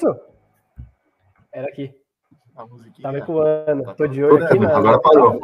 [0.00, 0.20] isso?
[1.52, 1.94] Era aqui.
[3.02, 3.94] Tava ecoando.
[3.94, 4.58] Tô de olho aqui.
[4.58, 4.76] Na...
[4.76, 5.40] Agora parou.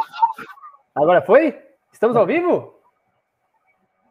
[0.94, 1.58] Agora foi?
[1.92, 2.74] Estamos ao vivo?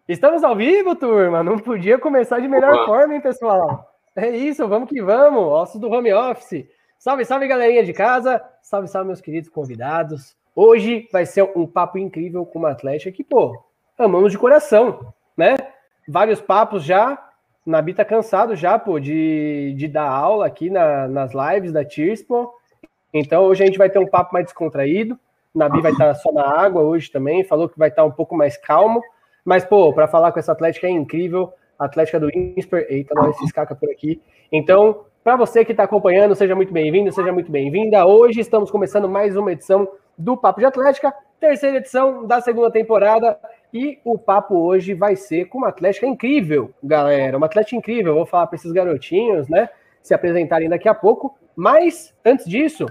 [0.07, 1.43] Estamos ao vivo, turma.
[1.43, 2.85] Não podia começar de melhor Opa.
[2.85, 3.91] forma, hein, pessoal?
[4.15, 5.43] É isso, vamos que vamos.
[5.43, 6.67] Ossos do home office.
[6.99, 8.41] Salve, salve, galerinha de casa.
[8.61, 10.37] Salve, salve, meus queridos convidados.
[10.55, 13.61] Hoje vai ser um papo incrível com uma Atlética que, pô,
[13.97, 15.55] amamos de coração, né?
[16.07, 17.24] Vários papos já.
[17.65, 22.21] Nabi tá cansado já, pô, de, de dar aula aqui na, nas lives da Tears,
[22.21, 22.53] pô.
[23.13, 25.17] Então hoje a gente vai ter um papo mais descontraído.
[25.53, 28.57] Nabi vai estar só na água hoje também, falou que vai estar um pouco mais
[28.57, 29.01] calmo.
[29.45, 31.53] Mas, pô, para falar com essa Atlética é incrível.
[31.77, 32.87] Atlética do Insper.
[32.89, 34.21] Eita, nós se escaca por aqui.
[34.51, 38.05] Então, para você que está acompanhando, seja muito bem-vindo, seja muito bem-vinda.
[38.05, 43.39] Hoje estamos começando mais uma edição do Papo de Atlética, terceira edição da segunda temporada.
[43.73, 47.35] E o papo hoje vai ser com uma Atlética incrível, galera.
[47.35, 48.13] Uma Atlética incrível.
[48.13, 49.69] Eu vou falar para esses garotinhos, né?
[50.01, 51.37] Se apresentarem daqui a pouco.
[51.55, 52.85] Mas, antes disso,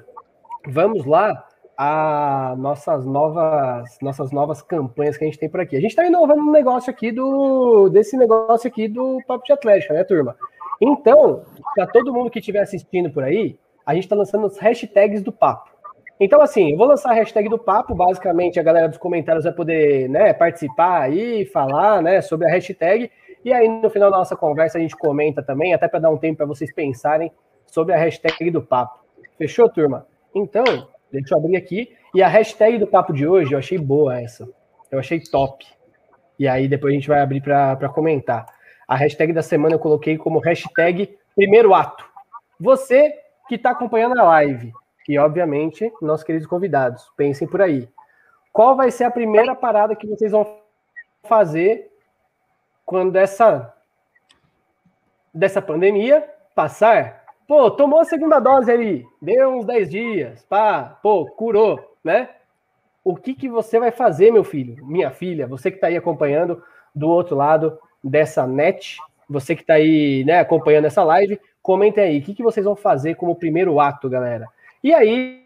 [0.66, 5.76] vamos lá a nossas novas nossas novas campanhas que a gente tem por aqui.
[5.76, 9.94] A gente está inovando um negócio aqui do desse negócio aqui do Papo de Atlética,
[9.94, 10.36] né, turma?
[10.80, 11.42] Então,
[11.74, 15.32] para todo mundo que estiver assistindo por aí, a gente está lançando os hashtags do
[15.32, 15.73] papo.
[16.18, 19.52] Então, assim, eu vou lançar a hashtag do papo, basicamente a galera dos comentários vai
[19.52, 23.10] poder né, participar aí, falar né, sobre a hashtag,
[23.44, 26.16] e aí no final da nossa conversa a gente comenta também, até para dar um
[26.16, 27.32] tempo para vocês pensarem
[27.66, 29.00] sobre a hashtag do papo.
[29.36, 30.06] Fechou, turma?
[30.34, 30.64] Então,
[31.10, 31.92] deixa eu abrir aqui.
[32.14, 34.48] E a hashtag do papo de hoje, eu achei boa essa.
[34.90, 35.66] Eu achei top.
[36.38, 38.46] E aí depois a gente vai abrir para comentar.
[38.86, 42.04] A hashtag da semana eu coloquei como hashtag primeiro ato.
[42.60, 43.12] Você
[43.48, 44.72] que está acompanhando a live,
[45.08, 47.88] e obviamente nossos queridos convidados, pensem por aí.
[48.52, 50.46] Qual vai ser a primeira parada que vocês vão
[51.24, 51.90] fazer
[52.86, 53.74] quando essa
[55.32, 57.24] dessa pandemia passar?
[57.46, 62.30] Pô, tomou a segunda dose ali, deu uns 10 dias, pá, pô, curou, né?
[63.02, 66.62] O que, que você vai fazer, meu filho, minha filha, você que está aí acompanhando
[66.94, 68.96] do outro lado dessa net,
[69.28, 72.76] você que está aí né, acompanhando essa live, comentem aí, o que, que vocês vão
[72.76, 74.48] fazer como primeiro ato, galera?
[74.84, 75.42] E aí,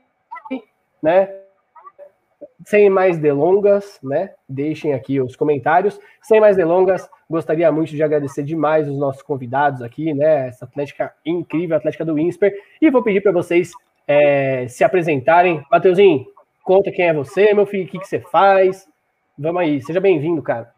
[1.01, 1.33] né,
[2.67, 4.35] sem mais delongas, né?
[4.49, 5.99] Deixem aqui os comentários.
[6.21, 10.49] Sem mais delongas, gostaria muito de agradecer demais os nossos convidados aqui, né?
[10.49, 12.53] Essa Atlética incrível, Atlética do Insper.
[12.83, 13.71] E vou pedir para vocês
[14.09, 15.65] é, se apresentarem.
[15.71, 16.27] Mateuzinho,
[16.65, 18.89] conta quem é você, meu filho, o que, que você faz.
[19.39, 20.75] Vamos aí, seja bem-vindo, cara.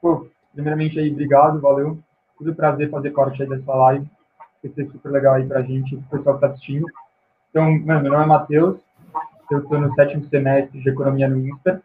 [0.00, 1.98] Pô, primeiramente aí, obrigado, valeu.
[2.38, 4.13] Tudo prazer fazer parte aí dessa live.
[4.64, 6.86] Vai ser super legal aí pra gente, o pessoal que tá assistindo.
[7.50, 8.78] Então, meu nome é Matheus,
[9.50, 11.82] eu estou no sétimo semestre de Economia no INSPER.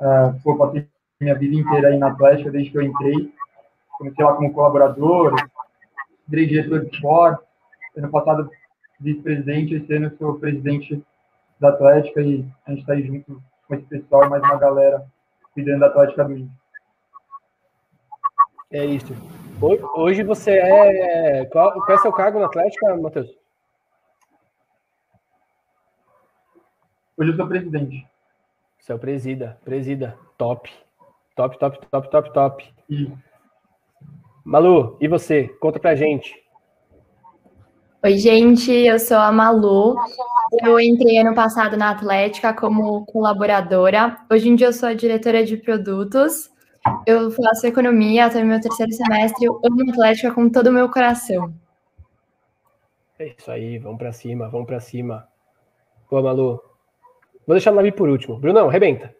[0.00, 0.88] Uh, pô, passei
[1.20, 3.32] minha vida inteira aí na Atlética, desde que eu entrei.
[3.96, 5.36] Comecei lá como colaborador,
[6.26, 7.44] virei diretor de esporte.
[7.96, 8.50] Ano passado,
[8.98, 11.00] vice-presidente, esse ano sou presidente
[11.60, 15.06] da Atlética e a gente está aí junto com esse pessoal, mais uma galera
[15.54, 16.50] cuidando da Atlética do INSPER.
[18.72, 19.39] É isso.
[19.62, 21.44] Hoje você é.
[21.46, 23.28] Qual, qual é seu cargo na Atlética, Matheus?
[27.16, 28.06] Hoje eu sou presidente.
[28.78, 30.16] Seu presida, presida.
[30.38, 30.70] Top.
[31.36, 32.74] Top, top, top, top, top.
[32.88, 33.12] E...
[34.42, 35.48] Malu, e você?
[35.60, 36.34] Conta pra gente.
[38.02, 39.94] Oi, gente, eu sou a Malu.
[40.62, 44.16] Eu entrei ano passado na Atlética como colaboradora.
[44.30, 46.49] Hoje em dia eu sou a diretora de produtos.
[47.06, 49.44] Eu faço economia até meu terceiro semestre.
[49.44, 51.52] Eu amo Atlética com todo o meu coração.
[53.18, 55.28] É isso aí, vamos para cima, vamos para cima.
[56.10, 56.62] Boa, Malu.
[57.46, 58.38] Vou deixar o Navi por último.
[58.38, 59.14] Brunão, rebenta.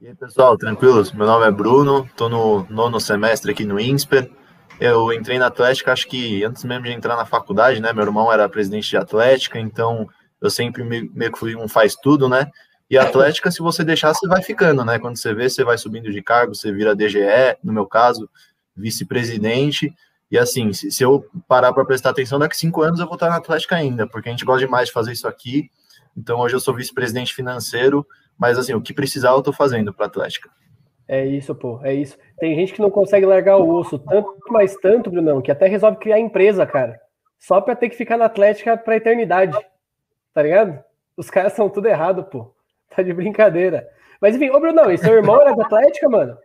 [0.00, 1.12] E aí, pessoal, tranquilos?
[1.12, 4.30] Meu nome é Bruno, estou no nono semestre aqui no INSPER.
[4.80, 7.92] Eu entrei na Atlética, acho que antes mesmo de entrar na faculdade, né?
[7.92, 10.08] Meu irmão era presidente de Atlética, então
[10.40, 12.48] eu sempre meio que fui um faz tudo, né?
[12.90, 14.98] E a Atlética, se você deixar, você vai ficando, né?
[14.98, 18.28] Quando você vê, você vai subindo de cargo, você vira DGE, no meu caso,
[18.74, 19.94] vice-presidente.
[20.30, 23.28] E assim, se, se eu parar para prestar atenção, daqui cinco anos eu vou estar
[23.28, 25.70] na Atlética ainda, porque a gente gosta demais de fazer isso aqui.
[26.16, 28.06] Então hoje eu sou vice-presidente financeiro,
[28.38, 30.50] mas assim, o que precisar eu estou fazendo para a Atlética.
[31.06, 32.18] É isso, pô, é isso.
[32.38, 35.98] Tem gente que não consegue largar o osso tanto, mais tanto, Brunão, que até resolve
[35.98, 37.00] criar empresa, cara.
[37.38, 39.56] Só para ter que ficar na Atlética para eternidade.
[40.34, 40.82] Tá ligado?
[41.16, 42.54] Os caras são tudo errado, pô.
[42.94, 43.88] Tá de brincadeira.
[44.20, 46.36] Mas enfim, ô Brunão, e seu irmão era da Atlética, mano?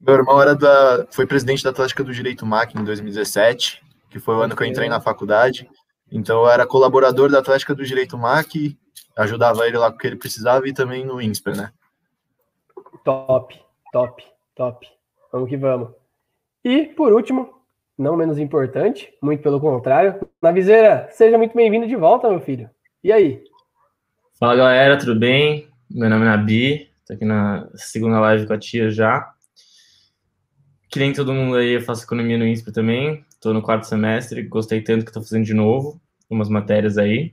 [0.00, 4.36] Meu irmão era da, foi presidente da Atlética do Direito MAC em 2017, que foi
[4.36, 5.68] o ano que eu entrei na faculdade.
[6.12, 8.78] Então eu era colaborador da Atlética do Direito MAC,
[9.16, 11.72] ajudava ele lá com o que ele precisava e também no INSPER, né?
[13.02, 13.58] Top,
[13.92, 14.24] top,
[14.54, 14.86] top.
[15.32, 15.90] Vamos que vamos.
[16.64, 17.54] E, por último,
[17.96, 22.70] não menos importante, muito pelo contrário, Naviseira, seja muito bem-vindo de volta, meu filho.
[23.02, 23.44] E aí?
[24.36, 25.68] Fala, galera, tudo bem?
[25.88, 29.32] Meu nome é Nabi, tô aqui na segunda live com a tia já.
[30.90, 34.42] Que nem todo mundo aí, eu faço economia no INSPE também, tô no quarto semestre,
[34.42, 37.32] gostei tanto que tô fazendo de novo, umas matérias aí.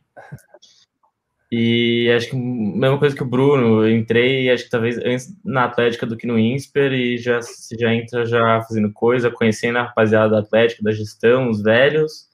[1.51, 5.35] E acho que a mesma coisa que o Bruno, eu entrei, acho que talvez antes
[5.43, 7.39] na Atlética do que no INSPER, e já,
[7.79, 12.29] já entra já fazendo coisa, conhecendo a rapaziada da Atlética, da gestão, os velhos,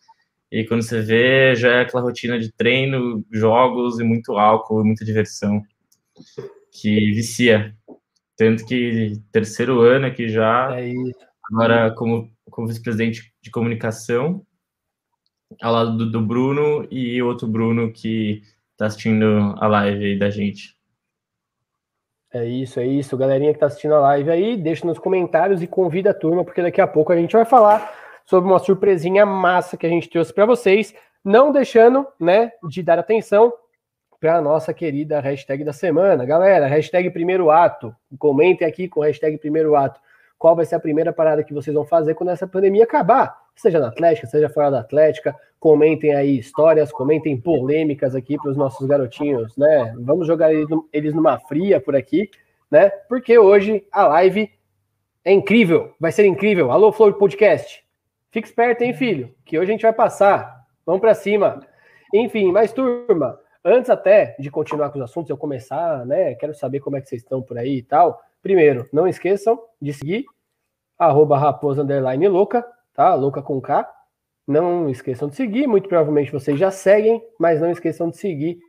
[0.51, 5.03] e quando você vê, já é aquela rotina de treino, jogos e muito álcool, muita
[5.03, 5.61] diversão,
[6.71, 7.75] que vicia.
[8.38, 10.94] Tanto que terceiro ano aqui já, é
[11.51, 14.45] agora como, como vice-presidente de comunicação,
[15.61, 18.41] ao lado do, do Bruno e outro Bruno que
[18.77, 20.77] tá assistindo a live da gente.
[22.33, 23.17] É isso, é isso.
[23.17, 26.61] Galerinha que tá assistindo a live aí, deixa nos comentários e convida a turma, porque
[26.61, 30.33] daqui a pouco a gente vai falar sobre uma surpresinha massa que a gente trouxe
[30.33, 30.94] para vocês,
[31.24, 33.53] não deixando, né, de dar atenção
[34.19, 36.25] para a nossa querida hashtag da semana.
[36.25, 37.95] Galera, hashtag primeiro ato.
[38.19, 40.00] Comentem aqui com hashtag primeiro ato
[40.38, 43.79] qual vai ser a primeira parada que vocês vão fazer quando essa pandemia acabar, seja
[43.79, 45.35] na Atlética, seja fora da Atlética.
[45.59, 49.95] Comentem aí histórias, comentem polêmicas aqui para os nossos garotinhos, né?
[49.97, 50.51] Vamos jogar
[50.94, 52.30] eles numa fria por aqui,
[52.69, 52.89] né?
[53.09, 54.51] Porque hoje a live
[55.25, 56.71] é incrível, vai ser incrível.
[56.71, 57.86] Alô, Flor Podcast.
[58.37, 60.63] Fique esperto, hein, filho, que hoje a gente vai passar.
[60.85, 61.59] Vamos para cima.
[62.13, 66.35] Enfim, mais turma, antes até de continuar com os assuntos, eu começar, né?
[66.35, 68.21] Quero saber como é que vocês estão por aí e tal.
[68.43, 70.23] Primeiro, não esqueçam de seguir
[70.99, 72.63] arroba raposa underline louca,
[72.93, 73.15] tá?
[73.15, 73.91] Louca com K.
[74.47, 78.59] Não esqueçam de seguir, muito provavelmente vocês já seguem, mas não esqueçam de seguir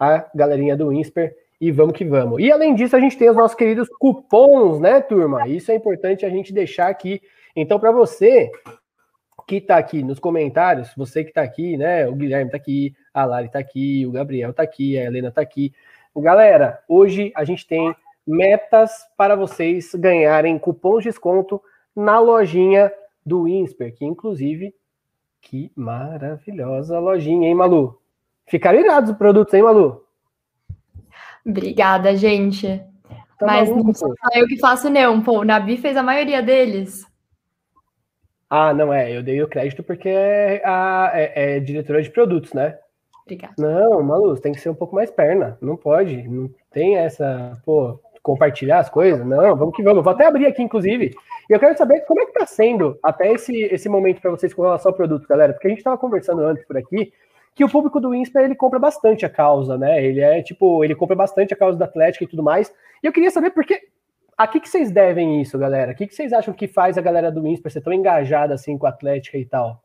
[0.00, 2.42] a galerinha do Insper e vamos que vamos.
[2.42, 5.46] E além disso, a gente tem os nossos queridos cupons, né, turma?
[5.46, 7.22] Isso é importante a gente deixar aqui.
[7.54, 8.50] Então, para você
[9.46, 12.06] que está aqui nos comentários, você que está aqui, né?
[12.08, 15.40] O Guilherme está aqui, a Lari está aqui, o Gabriel está aqui, a Helena está
[15.40, 15.72] aqui.
[16.16, 17.94] Galera, hoje a gente tem
[18.26, 21.62] metas para vocês ganharem cupons de desconto
[21.94, 22.92] na lojinha
[23.24, 24.74] do Insper, que inclusive,
[25.40, 28.00] que maravilhosa lojinha, hein, Malu?
[28.46, 30.04] Ficaram irados os produtos, hein, Malu?
[31.44, 32.82] Obrigada, gente.
[33.38, 35.22] Tá Mas maluco, não sou eu que faço, não.
[35.22, 37.06] Pô, o Nabi fez a maioria deles.
[38.48, 39.16] Ah, não é.
[39.16, 42.78] Eu dei o crédito porque é, a, é, é diretora de produtos, né?
[43.24, 43.54] Obrigada.
[43.58, 45.58] Não, Malu, tem que ser um pouco mais perna.
[45.60, 46.28] Não pode.
[46.28, 47.60] Não tem essa.
[47.64, 49.26] Pô, compartilhar as coisas.
[49.26, 50.02] Não, vamos que vamos.
[50.02, 51.12] Vou até abrir aqui, inclusive.
[51.48, 54.54] E eu quero saber como é que está sendo até esse, esse momento para vocês
[54.54, 55.52] com relação ao produto, galera.
[55.52, 57.12] Porque a gente estava conversando antes por aqui
[57.54, 60.04] que o público do Insper ele compra bastante a causa, né?
[60.04, 62.72] Ele é tipo, ele compra bastante a causa da Atlética e tudo mais.
[63.02, 63.80] E eu queria saber por que.
[64.36, 65.92] A que, que vocês devem isso, galera?
[65.92, 68.76] O que, que vocês acham que faz a galera do Insper ser tão engajada assim
[68.76, 69.82] com a Atlética e tal?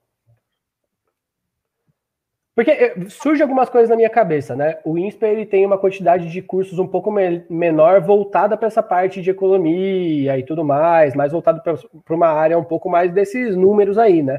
[2.54, 4.78] Porque eh, surge algumas coisas na minha cabeça, né?
[4.84, 8.84] O INSPER ele tem uma quantidade de cursos um pouco me menor voltada para essa
[8.84, 13.56] parte de economia e tudo mais, mais voltado para uma área um pouco mais desses
[13.56, 14.38] números aí, né?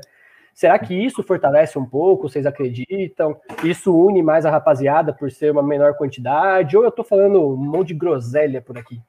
[0.54, 2.28] Será que isso fortalece um pouco?
[2.28, 3.40] Vocês acreditam?
[3.64, 6.76] Isso une mais a rapaziada por ser uma menor quantidade?
[6.76, 9.00] Ou eu estou falando um monte de groselha por aqui?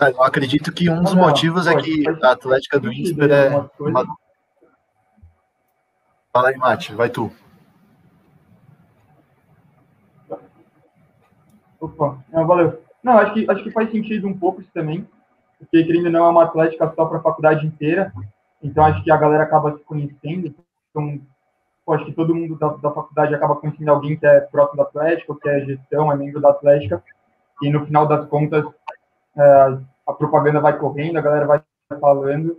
[0.00, 4.04] Eu acredito que um dos motivos é que a Atlética do INSPER é uma
[6.32, 7.30] Fala aí, Mate, vai tu.
[11.80, 12.82] Opa, não, valeu.
[13.04, 15.06] Não, acho que, acho que faz sentido um pouco isso também,
[15.58, 18.12] porque querendo não é uma atlética só para a faculdade inteira,
[18.60, 20.52] então acho que a galera acaba se conhecendo,
[20.90, 21.20] então
[21.86, 24.84] pô, acho que todo mundo da, da faculdade acaba conhecendo alguém que é próximo da
[24.84, 27.00] Atlética, que é gestão, é membro da Atlética,
[27.62, 28.64] e no final das contas
[29.36, 31.62] é, a propaganda vai correndo, a galera vai
[32.00, 32.56] falando,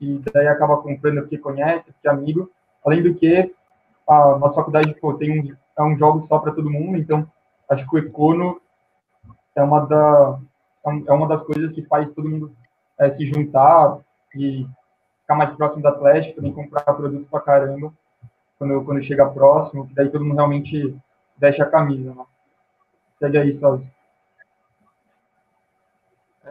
[0.00, 2.50] e daí acaba comprando porque conhece, porque é amigo,
[2.84, 3.54] Além do que,
[4.08, 7.30] a nossa faculdade pô, tem um, é um jogo só para todo mundo, então
[7.68, 8.60] acho que o Econo
[9.54, 10.38] é uma, da,
[11.06, 12.50] é uma das coisas que faz todo mundo
[12.98, 13.98] é, se juntar
[14.34, 14.66] e
[15.20, 17.92] ficar mais próximo da Atlético, também comprar produtos para caramba
[18.58, 20.96] quando, quando chega próximo, que daí todo mundo realmente
[21.36, 22.14] veste a camisa.
[22.14, 22.24] Né?
[23.18, 23.86] Segue aí, Sócio.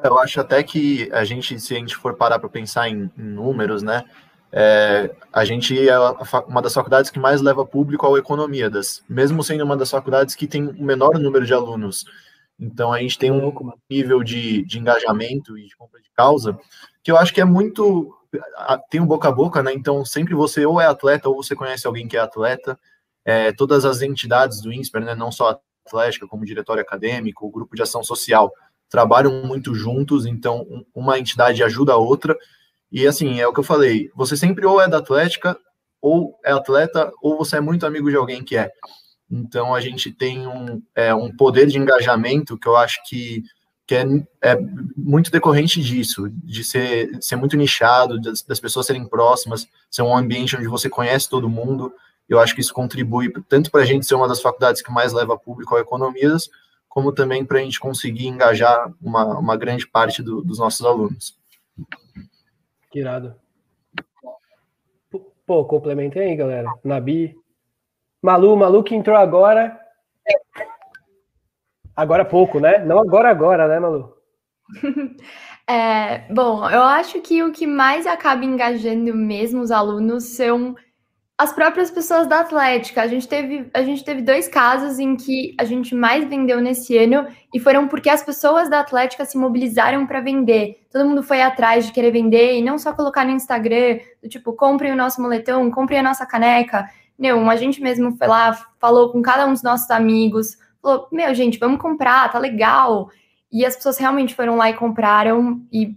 [0.03, 3.11] É, eu acho até que a gente, se a gente for parar para pensar em,
[3.17, 4.03] em, números, né,
[4.51, 5.99] é, a gente é
[6.47, 10.47] uma das faculdades que mais leva público ao Economiadas, mesmo sendo uma das faculdades que
[10.47, 12.05] tem o menor número de alunos.
[12.59, 13.53] Então a gente tem um
[13.89, 16.57] nível de, de engajamento e de compra de causa
[17.07, 18.13] que eu acho que é muito.
[18.89, 19.71] Tem um boca a boca, né?
[19.73, 22.77] Então sempre você ou é atleta ou você conhece alguém que é atleta.
[23.23, 27.47] É, todas as entidades do INSPER, né, não só a Atlética, como o diretório acadêmico,
[27.47, 28.51] o grupo de ação social,
[28.89, 32.37] trabalham muito juntos, então uma entidade ajuda a outra.
[32.91, 35.57] E assim, é o que eu falei, você sempre ou é da Atlética,
[36.01, 38.71] ou é atleta, ou você é muito amigo de alguém que é.
[39.29, 43.43] Então a gente tem um, é, um poder de engajamento que eu acho que,
[43.85, 44.05] que é,
[44.41, 44.57] é
[44.95, 50.15] muito decorrente disso, de ser, ser muito nichado, das, das pessoas serem próximas, ser um
[50.15, 51.93] ambiente onde você conhece todo mundo.
[52.29, 55.11] Eu acho que isso contribui tanto para a gente ser uma das faculdades que mais
[55.13, 56.49] leva público a economias,
[56.87, 61.37] como também para a gente conseguir engajar uma, uma grande parte do, dos nossos alunos.
[62.89, 63.35] Que irado.
[65.45, 66.69] Pô, complementei aí, galera.
[66.83, 67.35] Nabi.
[68.21, 69.79] Malu, Malu que entrou agora.
[71.95, 72.79] Agora pouco, né?
[72.79, 74.13] Não agora, agora, né, Malu?
[75.69, 80.77] É, bom, eu acho que o que mais acaba engajando mesmo os alunos são
[81.37, 83.01] as próprias pessoas da Atlética.
[83.03, 86.97] A gente teve, a gente teve dois casos em que a gente mais vendeu nesse
[86.97, 90.79] ano e foram porque as pessoas da Atlética se mobilizaram para vender.
[90.91, 94.51] Todo mundo foi atrás de querer vender e não só colocar no Instagram, do tipo,
[94.53, 96.89] comprem o nosso moletom, comprem a nossa caneca.
[97.17, 101.33] Não, a gente mesmo foi lá, falou com cada um dos nossos amigos, falou: "Meu,
[101.35, 103.09] gente, vamos comprar, tá legal".
[103.51, 105.95] E as pessoas realmente foram lá e compraram e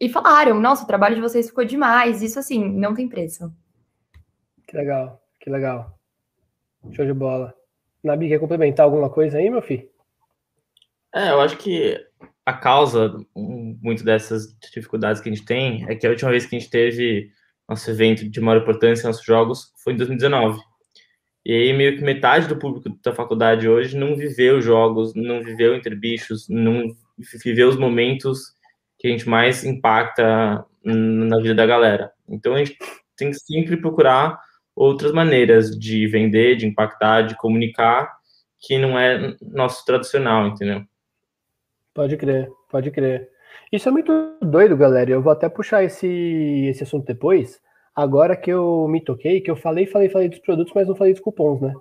[0.00, 2.22] e falaram: "Nossa, o trabalho de vocês ficou demais".
[2.22, 3.50] Isso assim, não tem preço.
[4.66, 5.98] Que legal, que legal.
[6.92, 7.54] Show de bola.
[8.02, 9.88] Nabi, quer complementar alguma coisa aí, meu filho?
[11.14, 11.98] É, eu acho que
[12.44, 16.54] a causa muito dessas dificuldades que a gente tem é que a última vez que
[16.54, 17.30] a gente teve
[17.68, 20.60] nosso evento de maior importância, nossos jogos, foi em 2019.
[21.44, 25.74] E aí meio que metade do público da faculdade hoje não viveu jogos, não viveu
[25.74, 26.88] entre bichos, não
[27.44, 28.54] viveu os momentos
[28.98, 32.12] que a gente mais impacta na vida da galera.
[32.28, 32.76] Então a gente
[33.16, 34.40] tem que sempre procurar
[34.76, 38.14] outras maneiras de vender, de impactar, de comunicar,
[38.60, 40.82] que não é nosso tradicional, entendeu?
[41.94, 43.30] Pode crer, pode crer.
[43.72, 45.10] Isso é muito doido, galera.
[45.10, 47.58] Eu vou até puxar esse, esse assunto depois.
[47.94, 51.14] Agora que eu me toquei, que eu falei, falei, falei dos produtos, mas não falei
[51.14, 51.72] dos cupons, né?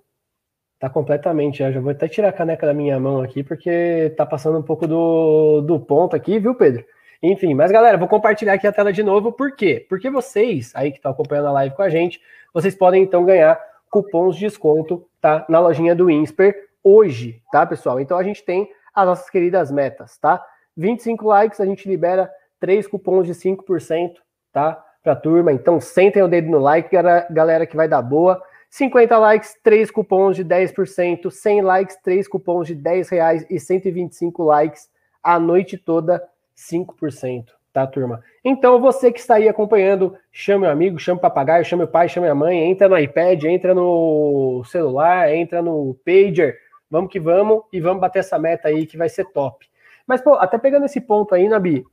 [0.79, 1.59] Tá completamente.
[1.59, 4.63] Já, já vou até tirar a caneca da minha mão aqui, porque tá passando um
[4.63, 6.85] pouco do, do ponto aqui, viu, Pedro?
[7.21, 9.31] Enfim, mas galera, vou compartilhar aqui a tela de novo.
[9.31, 9.85] Por quê?
[9.89, 12.21] Porque vocês aí que estão acompanhando a live com a gente,
[12.55, 15.45] vocês podem então ganhar cupons de desconto, tá?
[15.49, 17.99] Na lojinha do Insper hoje, tá, pessoal?
[17.99, 20.41] Então a gente tem as nossas queridas metas, tá?
[20.77, 24.13] 25 likes, a gente libera três cupons de 5%,
[24.53, 24.81] tá?
[25.03, 25.51] Pra turma.
[25.51, 26.89] Então sentem o dedo no like,
[27.29, 28.41] galera, que vai dar boa.
[28.69, 34.43] 50 likes, 3 cupons de 10%, 100 likes, 3 cupons de 10 reais e 125
[34.43, 34.89] likes
[35.21, 36.23] a noite toda,
[36.55, 38.23] 5% tá, turma?
[38.41, 42.07] Então, você que está aí acompanhando, chame o amigo, chame o papagaio, chame o pai,
[42.07, 46.57] chame a mãe, entra no iPad, entra no celular, entra no pager,
[46.89, 49.67] vamos que vamos e vamos bater essa meta aí que vai ser top.
[50.07, 51.83] Mas, pô, até pegando esse ponto aí, Nabi,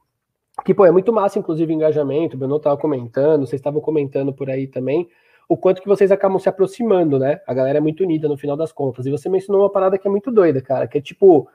[0.64, 4.48] que, pô, é muito massa, inclusive, engajamento, o Bruno estava comentando, vocês estavam comentando por
[4.48, 5.08] aí também,
[5.48, 7.40] o quanto que vocês acabam se aproximando, né?
[7.44, 9.04] A galera é muito unida no final das contas.
[9.04, 11.48] E você mencionou uma parada que é muito doida, cara, que é tipo,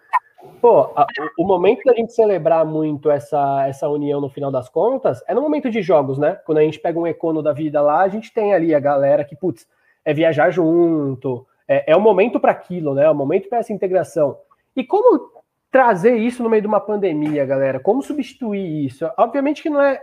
[0.61, 1.05] Pô, a,
[1.37, 5.41] o momento da gente celebrar muito essa, essa união no final das contas é no
[5.41, 6.39] momento de jogos, né?
[6.45, 9.23] Quando a gente pega um econo da vida lá, a gente tem ali a galera
[9.23, 9.67] que, putz,
[10.03, 13.05] é viajar junto, é, é o momento para aquilo, né?
[13.05, 14.37] É o momento para essa integração.
[14.75, 15.31] E como
[15.71, 17.79] trazer isso no meio de uma pandemia, galera?
[17.79, 19.09] Como substituir isso?
[19.17, 20.01] Obviamente que não é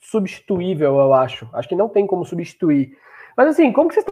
[0.00, 1.48] substituível, eu acho.
[1.52, 2.96] Acho que não tem como substituir.
[3.36, 4.06] Mas assim, como que vocês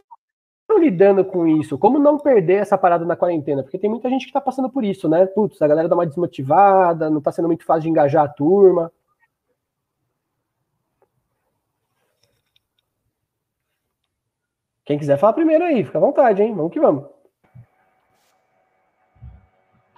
[0.78, 1.78] lidando com isso?
[1.78, 3.62] Como não perder essa parada na quarentena?
[3.62, 5.26] Porque tem muita gente que tá passando por isso, né?
[5.26, 8.92] Putz, a galera dá uma desmotivada, não tá sendo muito fácil de engajar a turma.
[14.84, 16.54] Quem quiser falar primeiro aí, fica à vontade, hein?
[16.54, 17.04] Vamos que vamos.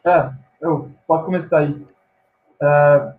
[0.05, 1.87] É, eu posso começar aí.
[2.61, 3.15] É,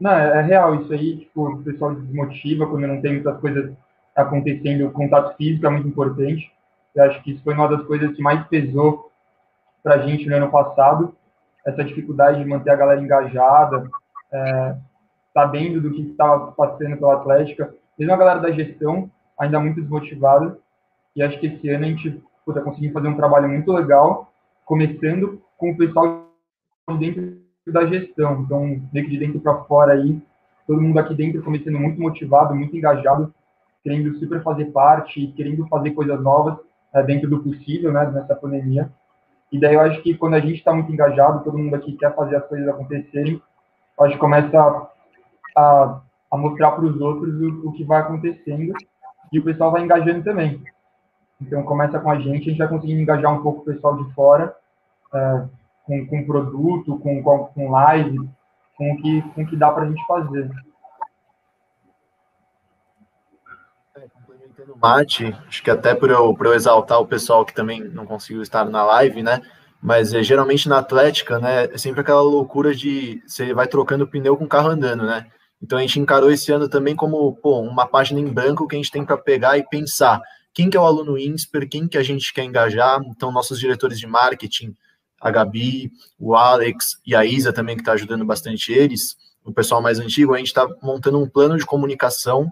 [0.00, 3.72] não, é, é real isso aí, tipo, o pessoal desmotiva quando não tem muitas coisas
[4.14, 6.52] acontecendo, o contato físico é muito importante.
[6.96, 9.12] Eu acho que isso foi uma das coisas que mais pesou
[9.82, 11.14] para a gente no ano passado,
[11.64, 13.88] essa dificuldade de manter a galera engajada,
[14.32, 14.76] é,
[15.34, 20.58] sabendo do que estava passando pela Atlética, mesmo a galera da gestão ainda muito desmotivada,
[21.14, 24.32] e acho que esse ano a gente está conseguindo fazer um trabalho muito legal,
[24.64, 26.30] começando com o pessoal
[26.88, 30.20] de dentro da gestão, então, meio que de dentro para fora aí,
[30.66, 33.34] todo mundo aqui dentro começando muito motivado, muito engajado,
[33.82, 36.58] querendo super fazer parte, querendo fazer coisas novas,
[36.94, 38.90] é, dentro do possível, né, nessa pandemia.
[39.50, 42.14] E daí eu acho que quando a gente está muito engajado, todo mundo aqui quer
[42.14, 43.40] fazer as coisas acontecerem,
[43.98, 44.90] a gente começa a,
[45.56, 46.00] a,
[46.30, 48.74] a mostrar para os outros o, o, que vai acontecendo
[49.32, 50.62] e o pessoal vai engajando também.
[51.40, 54.12] Então começa com a gente, a gente vai conseguindo engajar um pouco o pessoal de
[54.14, 54.54] fora,
[55.14, 55.44] é,
[55.84, 58.28] com, com produto, com, com, live,
[58.76, 60.50] com o que, com o que dá para a gente fazer.
[64.56, 68.06] Complementando o Mate, acho que até por eu, eu exaltar o pessoal que também não
[68.06, 69.42] conseguiu estar na live, né?
[69.82, 71.64] Mas é, geralmente na Atlética, né?
[71.64, 75.26] É sempre aquela loucura de você vai trocando pneu com o carro andando, né?
[75.62, 78.78] Então a gente encarou esse ano também como pô, uma página em branco que a
[78.78, 80.20] gente tem para pegar e pensar
[80.52, 83.00] quem que é o aluno INSPER, quem que a gente quer engajar.
[83.06, 84.74] Então nossos diretores de marketing,
[85.20, 89.80] a Gabi, o Alex e a Isa também que está ajudando bastante eles, o pessoal
[89.80, 92.50] mais antigo, a gente está montando um plano de comunicação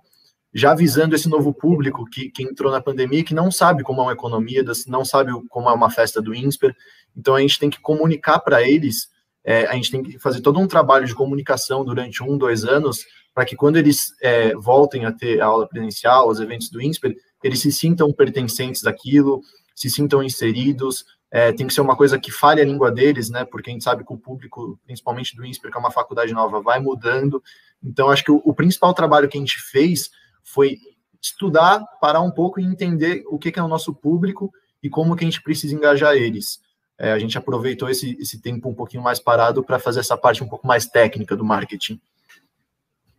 [0.54, 4.04] já visando esse novo público que, que entrou na pandemia, que não sabe como é
[4.04, 6.74] uma economia, não sabe como é uma festa do INSPER.
[7.16, 9.08] Então a gente tem que comunicar para eles,
[9.44, 13.04] é, a gente tem que fazer todo um trabalho de comunicação durante um, dois anos,
[13.34, 17.16] para que quando eles é, voltem a ter a aula presencial, os eventos do INSPER,
[17.42, 19.42] eles se sintam pertencentes daquilo,
[19.74, 21.04] se sintam inseridos.
[21.32, 23.44] É, tem que ser uma coisa que fale a língua deles, né?
[23.44, 26.62] Porque a gente sabe que o público, principalmente do INSPER, que é uma faculdade nova,
[26.62, 27.42] vai mudando.
[27.82, 30.10] Então, acho que o, o principal trabalho que a gente fez
[30.44, 30.78] foi
[31.20, 35.16] estudar, parar um pouco e entender o que, que é o nosso público e como
[35.16, 36.62] que a gente precisa engajar eles.
[36.98, 40.44] É, a gente aproveitou esse, esse tempo um pouquinho mais parado para fazer essa parte
[40.44, 42.00] um pouco mais técnica do marketing.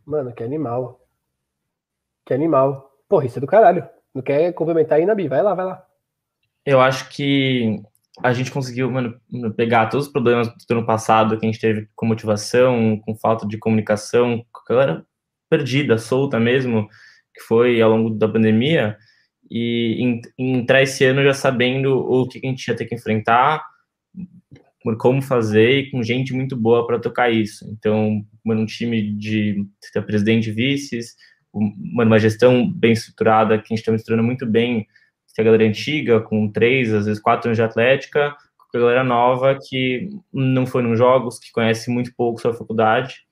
[0.05, 1.01] Mano, que animal.
[2.24, 2.96] Que animal.
[3.10, 3.88] Porra, isso é do caralho.
[4.13, 5.27] Não quer complementar aí, Nabi?
[5.27, 5.86] Vai lá, vai lá.
[6.65, 7.82] Eu acho que
[8.24, 9.20] a gente conseguiu, mano,
[9.55, 13.46] pegar todos os problemas do ano passado que a gente teve com motivação, com falta
[13.46, 15.05] de comunicação, com a galera
[15.50, 16.88] perdida, solta mesmo,
[17.36, 18.98] que foi ao longo da pandemia,
[19.51, 23.64] e entrar esse ano já sabendo o que a gente ia ter que enfrentar,
[25.00, 27.68] como fazer e com gente muito boa para tocar isso.
[27.72, 29.66] Então, um time de
[30.05, 31.16] presidente e vices,
[31.53, 34.88] uma gestão bem estruturada, que a gente está misturando muito bem
[35.38, 38.33] a galera antiga, com três, às vezes quatro anos de atlética,
[38.72, 42.60] com a galera nova que não foi nos jogos, que conhece muito pouco sobre a
[42.60, 43.25] faculdade,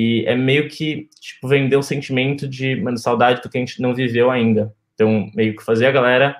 [0.00, 3.82] e é meio que, tipo, vender o sentimento de, mano, saudade do que a gente
[3.82, 4.72] não viveu ainda.
[4.94, 6.36] Então, meio que fazer a galera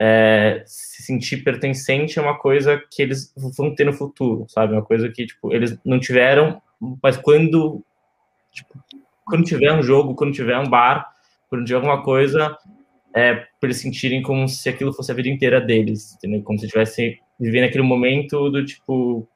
[0.00, 4.72] é, se sentir pertencente é uma coisa que eles vão ter no futuro, sabe?
[4.72, 6.62] Uma coisa que, tipo, eles não tiveram,
[7.02, 7.84] mas quando,
[8.50, 8.72] tipo,
[9.26, 11.06] quando tiver um jogo, quando tiver um bar,
[11.50, 12.56] quando tiver alguma coisa,
[13.14, 16.42] é, para eles sentirem como se aquilo fosse a vida inteira deles, entendeu?
[16.42, 19.28] Como se estivessem vivendo aquele momento do, tipo,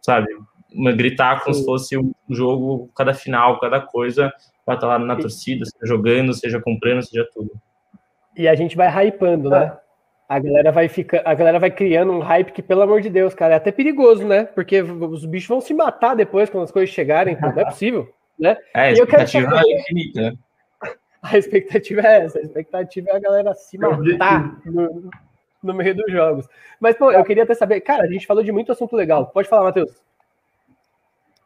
[0.00, 0.28] sabe?
[0.72, 1.60] Uma, gritar como Sim.
[1.60, 4.32] se fosse um jogo, cada final, cada coisa,
[4.66, 7.50] vai estar lá na torcida, seja jogando, seja comprando, seja tudo.
[8.36, 9.72] E a gente vai hypando, né?
[9.82, 9.86] É.
[10.28, 13.32] A galera vai ficar, a galera vai criando um hype que, pelo amor de Deus,
[13.32, 14.44] cara, é até perigoso, né?
[14.44, 18.56] Porque os bichos vão se matar depois quando as coisas chegarem, não é possível, né?
[18.74, 19.70] É, a expectativa saber...
[19.70, 20.32] é infinita, né?
[21.22, 25.10] A expectativa é essa, a expectativa é a galera se matar no,
[25.60, 26.46] no meio dos jogos.
[26.78, 29.26] Mas, pô, eu queria até saber, cara, a gente falou de muito assunto legal.
[29.26, 29.90] Pode falar, Matheus.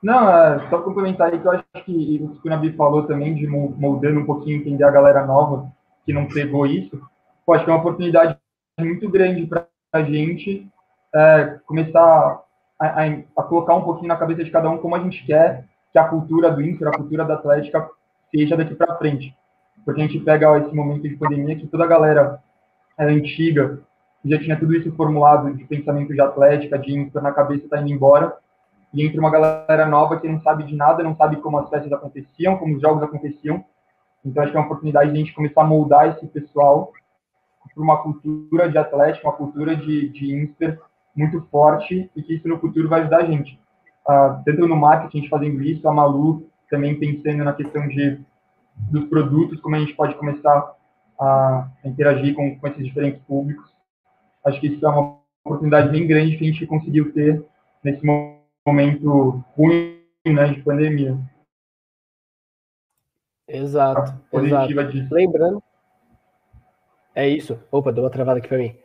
[0.03, 3.35] Não, é, só complementar aí que eu acho que o que o Nabi falou também,
[3.35, 5.71] de moldando um pouquinho, entender a galera nova
[6.07, 6.99] que não pegou isso,
[7.45, 8.39] pode ter é uma oportunidade
[8.79, 10.67] muito grande para a gente
[11.15, 12.41] é, começar
[12.79, 15.65] a, a, a, colocar um pouquinho na cabeça de cada um como a gente quer
[15.93, 17.91] que a cultura do Inter, a cultura da Atlética
[18.31, 19.35] seja daqui para frente.
[19.85, 22.41] Porque a gente pega ó, esse momento de pandemia que toda a galera
[22.97, 23.81] é, antiga
[24.25, 27.91] já tinha tudo isso formulado de pensamento de Atlética, de Inter na cabeça, está indo
[27.91, 28.35] embora
[28.93, 31.93] e entra uma galera nova que não sabe de nada, não sabe como as festas
[31.93, 33.65] aconteciam, como os jogos aconteciam.
[34.25, 36.93] Então, acho que é uma oportunidade de a gente começar a moldar esse pessoal
[37.73, 40.79] para uma cultura de atlético, uma cultura de, de Inter
[41.15, 43.59] muito forte e que isso no futuro vai ajudar a gente.
[44.07, 48.21] Uh, tanto no marketing, a gente fazendo isso, a Malu também pensando na questão de,
[48.91, 50.75] dos produtos, como a gente pode começar
[51.21, 53.71] a interagir com, com esses diferentes públicos.
[54.45, 57.45] Acho que isso é uma oportunidade bem grande que a gente conseguiu ter
[57.85, 58.40] nesse momento
[58.71, 61.19] momento ruim né, de pandemia.
[63.49, 64.73] Exato, exato.
[65.11, 65.63] Lembrando.
[67.15, 67.59] É isso.
[67.71, 68.77] Opa, deu uma travada aqui para mim.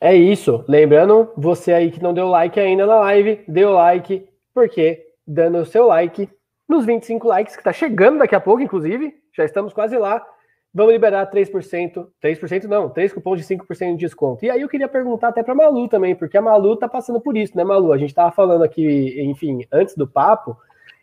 [0.00, 0.64] É isso.
[0.66, 5.66] Lembrando, você aí que não deu like ainda na live, deu like, porque dando o
[5.66, 6.30] seu like
[6.68, 10.26] nos 25 likes, que tá chegando daqui a pouco, inclusive, já estamos quase lá.
[10.76, 14.44] Vamos liberar 3%, 3% não, 3 cupons de 5% de desconto.
[14.44, 17.34] E aí eu queria perguntar até para Malu também, porque a Malu tá passando por
[17.34, 17.94] isso, né, Malu?
[17.94, 20.54] A gente tava falando aqui, enfim, antes do papo.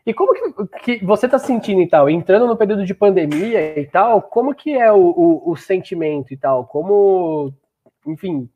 [0.06, 2.08] E como que, que você tá sentindo e tal?
[2.08, 6.38] Entrando no período de pandemia e tal, como que é o, o, o sentimento e
[6.38, 6.68] tal?
[6.68, 7.52] Como,
[8.06, 8.48] enfim,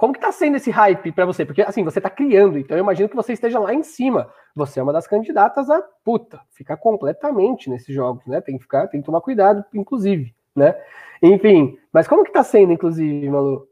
[0.00, 1.44] como que tá sendo esse hype para você?
[1.44, 4.32] Porque assim, você tá criando, então eu imagino que você esteja lá em cima.
[4.56, 8.40] Você é uma das candidatas a puta, ficar completamente nesses jogos, né?
[8.40, 10.74] Tem que ficar, tem que tomar cuidado, inclusive, né?
[11.22, 13.68] Enfim, mas como que tá sendo, inclusive, Malu?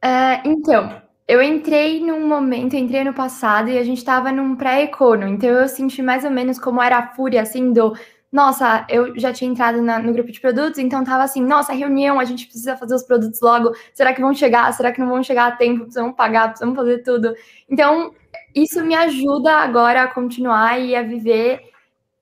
[0.00, 5.28] É, então, Eu entrei num momento, entrei no passado e a gente estava num pré-econo,
[5.28, 7.94] então eu senti mais ou menos como era a fúria, assim, do
[8.32, 12.20] nossa, eu já tinha entrado na, no grupo de produtos, então tava assim, nossa, reunião,
[12.20, 14.72] a gente precisa fazer os produtos logo, será que vão chegar?
[14.72, 15.80] Será que não vão chegar a tempo?
[15.80, 17.34] Precisamos pagar, precisamos fazer tudo.
[17.68, 18.14] Então,
[18.54, 21.60] isso me ajuda agora a continuar e a viver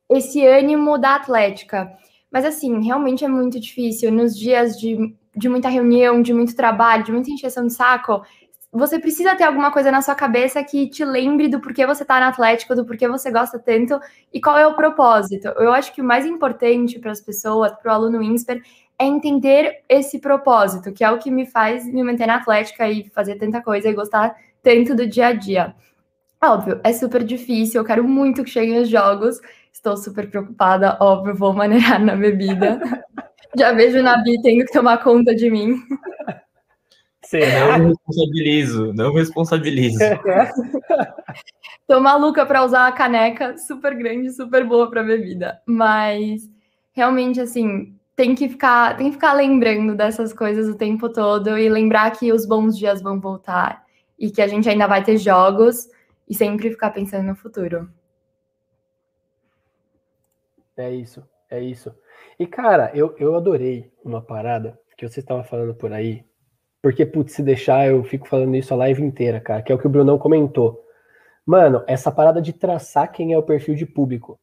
[0.08, 1.92] esse ânimo da atlética.
[2.30, 4.10] Mas assim, realmente é muito difícil.
[4.10, 8.22] Nos dias de, de muita reunião, de muito trabalho, de muita encheção de saco,
[8.78, 12.20] você precisa ter alguma coisa na sua cabeça que te lembre do porquê você está
[12.20, 13.98] na Atlético, do porquê você gosta tanto
[14.32, 15.48] e qual é o propósito.
[15.58, 18.62] Eu acho que o mais importante para as pessoas, para o aluno INSPER,
[18.98, 23.08] é entender esse propósito, que é o que me faz me manter na Atlética e
[23.10, 25.74] fazer tanta coisa e gostar tanto do dia a dia.
[26.42, 29.40] Óbvio, é super difícil, eu quero muito que cheguem os jogos,
[29.72, 32.80] estou super preocupada, óbvio, vou maneirar na bebida.
[33.56, 35.76] Já vejo o Nabi tendo que tomar conta de mim.
[37.24, 37.78] Será?
[37.78, 39.98] Não responsabilizo, não responsabilizo.
[41.86, 46.48] Tô maluca para usar uma caneca super grande, super boa para bebida, mas
[46.92, 51.68] realmente assim, tem que ficar, tem que ficar lembrando dessas coisas o tempo todo e
[51.68, 53.84] lembrar que os bons dias vão voltar
[54.18, 55.88] e que a gente ainda vai ter jogos
[56.28, 57.88] e sempre ficar pensando no futuro.
[60.76, 61.94] É isso, é isso.
[62.38, 66.24] E cara, eu, eu adorei uma parada que você estava falando por aí,
[66.82, 69.78] porque, putz, se deixar, eu fico falando isso a live inteira, cara, que é o
[69.78, 70.84] que o Brunão comentou.
[71.44, 74.38] Mano, essa parada de traçar quem é o perfil de público.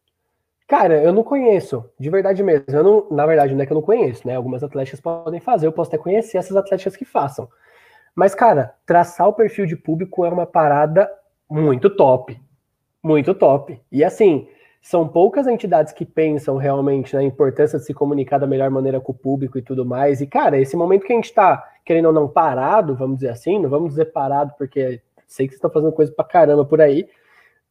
[0.68, 2.66] Cara, eu não conheço, de verdade mesmo.
[2.70, 4.36] Eu não, na verdade, não é que eu não conheço, né?
[4.36, 7.48] Algumas atléticas podem fazer, eu posso até conhecer essas atléticas que façam.
[8.16, 11.12] Mas, cara, traçar o perfil de público é uma parada
[11.50, 12.40] muito top.
[13.04, 13.80] Muito top.
[13.92, 14.48] E assim,
[14.86, 19.12] são poucas entidades que pensam realmente na importância de se comunicar da melhor maneira com
[19.12, 20.22] o público e tudo mais.
[20.22, 23.60] E, cara, esse momento que a gente está, querendo ou não, parado, vamos dizer assim,
[23.60, 27.10] não vamos dizer parado, porque sei que vocês estão fazendo coisa pra caramba por aí,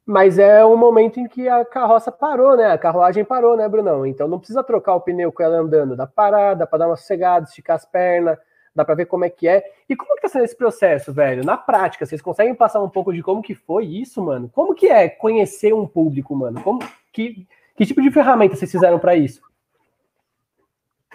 [0.04, 2.72] mas é um momento em que a carroça parou, né?
[2.72, 4.04] A carruagem parou, né, Brunão?
[4.04, 7.46] Então não precisa trocar o pneu com ela andando, dá parada para dar uma sossegada,
[7.46, 8.36] esticar as pernas,
[8.74, 9.62] dá para ver como é que é.
[9.88, 11.44] E como que tá sendo esse processo, velho?
[11.44, 14.50] Na prática, vocês conseguem passar um pouco de como que foi isso, mano?
[14.52, 16.60] Como que é conhecer um público, mano?
[16.62, 16.80] Como
[17.12, 19.40] que, que tipo de ferramenta vocês fizeram para isso?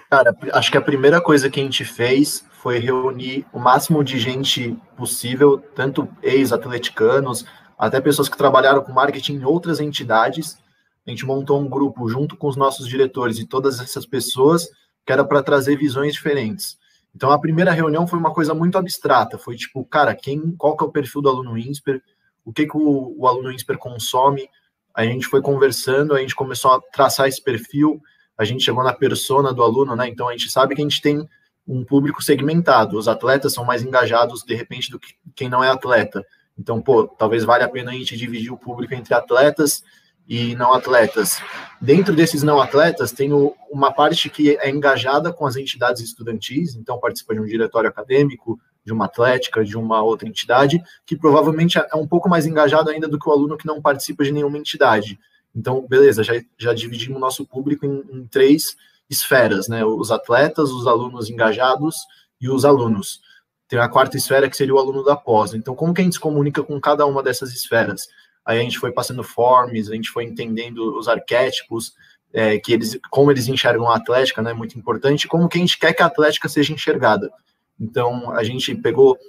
[0.10, 4.18] Cara, acho que a primeira coisa que a gente fez foi reunir o máximo de
[4.18, 7.46] gente possível, tanto ex-atleticanos,
[7.78, 10.58] até pessoas que trabalharam com marketing em outras entidades.
[11.06, 14.68] A gente montou um grupo junto com os nossos diretores e todas essas pessoas,
[15.06, 16.79] que era para trazer visões diferentes.
[17.16, 20.84] Então a primeira reunião foi uma coisa muito abstrata, foi tipo, cara, quem, qual que
[20.84, 22.02] é o perfil do aluno INSPER,
[22.46, 24.48] o que, que o, o aluno INSPER consome,
[24.94, 28.02] a gente foi conversando, a gente começou a traçar esse perfil,
[28.38, 30.08] a gente chegou na persona do aluno, né?
[30.08, 31.28] Então a gente sabe que a gente tem
[31.68, 32.98] um público segmentado.
[32.98, 36.26] Os atletas são mais engajados, de repente, do que quem não é atleta.
[36.58, 39.84] Então, pô, talvez valha a pena a gente dividir o público entre atletas
[40.30, 41.42] e não atletas.
[41.82, 43.32] Dentro desses não atletas, tem
[43.72, 48.60] uma parte que é engajada com as entidades estudantis, então participa de um diretório acadêmico,
[48.86, 53.08] de uma atlética, de uma outra entidade, que provavelmente é um pouco mais engajado ainda
[53.08, 55.20] do que o aluno que não participa de nenhuma entidade.
[55.56, 58.78] Então, beleza, já, já dividimos o nosso público em, em três
[59.10, 59.84] esferas, né?
[59.84, 61.96] Os atletas, os alunos engajados
[62.40, 63.20] e os alunos.
[63.68, 65.56] Tem a quarta esfera que seria o aluno da pós.
[65.56, 68.08] Então, como que a gente se comunica com cada uma dessas esferas?
[68.50, 71.94] Aí a gente foi passando forms, a gente foi entendendo os arquétipos,
[72.34, 75.78] é, que eles, como eles enxergam a Atlética, né, muito importante, como que a gente
[75.78, 77.32] quer que a Atlética seja enxergada.
[77.80, 79.20] Então, a gente pegou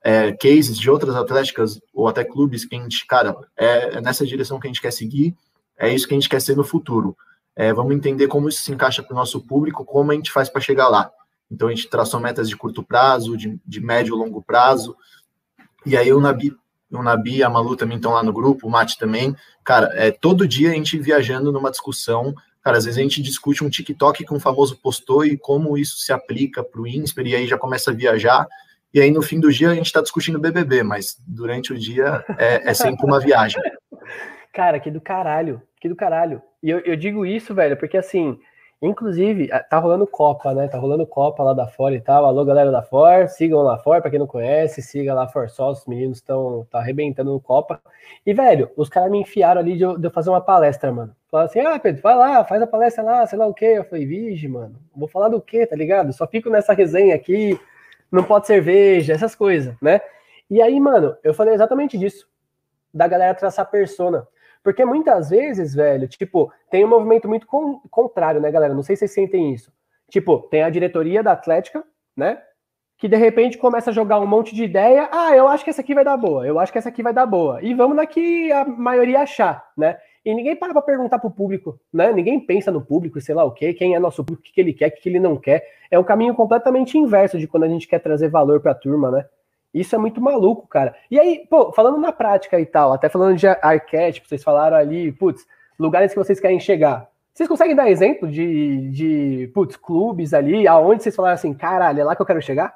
[0.00, 4.24] é, cases de outras atléticas, ou até clubes, que a gente, cara, é, é nessa
[4.24, 5.34] direção que a gente quer seguir,
[5.76, 7.16] é isso que a gente quer ser no futuro.
[7.56, 10.48] É, vamos entender como isso se encaixa para o nosso público, como a gente faz
[10.48, 11.10] para chegar lá.
[11.50, 14.96] Então, a gente traçou metas de curto prazo, de, de médio e longo prazo,
[15.84, 16.56] e aí o Nabi
[16.90, 19.34] o Nabi, a Malu também estão lá no grupo, o Mate também.
[19.64, 22.34] Cara, é todo dia a gente viajando numa discussão.
[22.62, 25.98] Cara, às vezes a gente discute um TikTok que um famoso postou e como isso
[25.98, 28.46] se aplica para o INSPER, e aí já começa a viajar.
[28.92, 32.24] E aí no fim do dia a gente está discutindo BBB, mas durante o dia
[32.38, 33.60] é, é sempre uma viagem.
[34.52, 36.42] Cara, que do caralho, que do caralho.
[36.62, 38.36] E eu, eu digo isso, velho, porque assim,
[38.80, 40.68] Inclusive, tá rolando Copa, né?
[40.68, 42.24] Tá rolando Copa lá da fora e tal.
[42.24, 45.84] Alô, galera da fora, sigam lá fora, pra quem não conhece, siga lá Forçol, os
[45.84, 47.80] meninos estão tá arrebentando no Copa.
[48.24, 51.12] E, velho, os caras me enfiaram ali de eu, de eu, fazer uma palestra, mano.
[51.28, 53.66] Falaram assim, ah, Pedro, vai lá, faz a palestra lá, sei lá o quê.
[53.66, 56.12] Eu falei, vige, mano, vou falar do quê, tá ligado?
[56.12, 57.58] Só fico nessa resenha aqui,
[58.12, 60.00] não pode cerveja, essas coisas, né?
[60.48, 62.28] E aí, mano, eu falei exatamente disso,
[62.94, 64.24] da galera traçar persona.
[64.62, 67.46] Porque muitas vezes, velho, tipo, tem um movimento muito
[67.90, 68.74] contrário, né, galera?
[68.74, 69.72] Não sei se vocês sentem isso.
[70.10, 71.84] Tipo, tem a diretoria da Atlética,
[72.16, 72.42] né?
[72.98, 75.08] que de repente começa a jogar um monte de ideia.
[75.12, 77.12] Ah, eu acho que essa aqui vai dar boa, eu acho que essa aqui vai
[77.12, 77.62] dar boa.
[77.62, 79.96] E vamos na que a maioria achar, né?
[80.24, 82.12] E ninguém para pra perguntar pro público, né?
[82.12, 84.60] Ninguém pensa no público, sei lá o quê, quem é nosso público, o que, que
[84.60, 85.64] ele quer, o que, que ele não quer.
[85.90, 89.24] É um caminho completamente inverso de quando a gente quer trazer valor pra turma, né?
[89.78, 90.94] Isso é muito maluco, cara.
[91.10, 95.12] E aí, pô, falando na prática e tal, até falando de arquétipo, vocês falaram ali,
[95.12, 95.46] putz,
[95.78, 97.08] lugares que vocês querem chegar.
[97.32, 102.04] Vocês conseguem dar exemplo de, de putz, clubes ali, aonde vocês falaram assim, caralho, é
[102.04, 102.74] lá que eu quero chegar?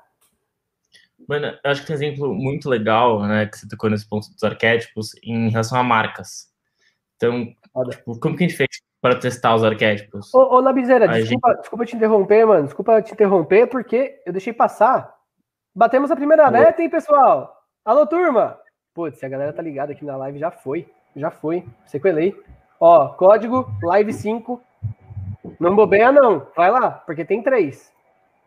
[1.28, 4.30] Mano, eu acho que tem um exemplo muito legal, né, que você tocou nesse ponto
[4.32, 6.48] dos arquétipos em relação a marcas.
[7.16, 7.46] Então,
[7.90, 8.68] tipo, como que a gente fez
[9.00, 10.32] para testar os arquétipos?
[10.32, 11.60] Ô, ô desculpa, gente...
[11.60, 15.21] desculpa te interromper, mano, desculpa te interromper, porque eu deixei passar.
[15.74, 17.64] Batemos a primeira meta, hein, pessoal?
[17.82, 18.58] Alô, turma!
[18.92, 22.38] Putz, se a galera tá ligada aqui na live, já foi, já foi, sequelei.
[22.78, 24.60] Ó, código live 5.
[25.58, 26.46] Não bobeia, não.
[26.54, 27.90] Vai lá, porque tem três.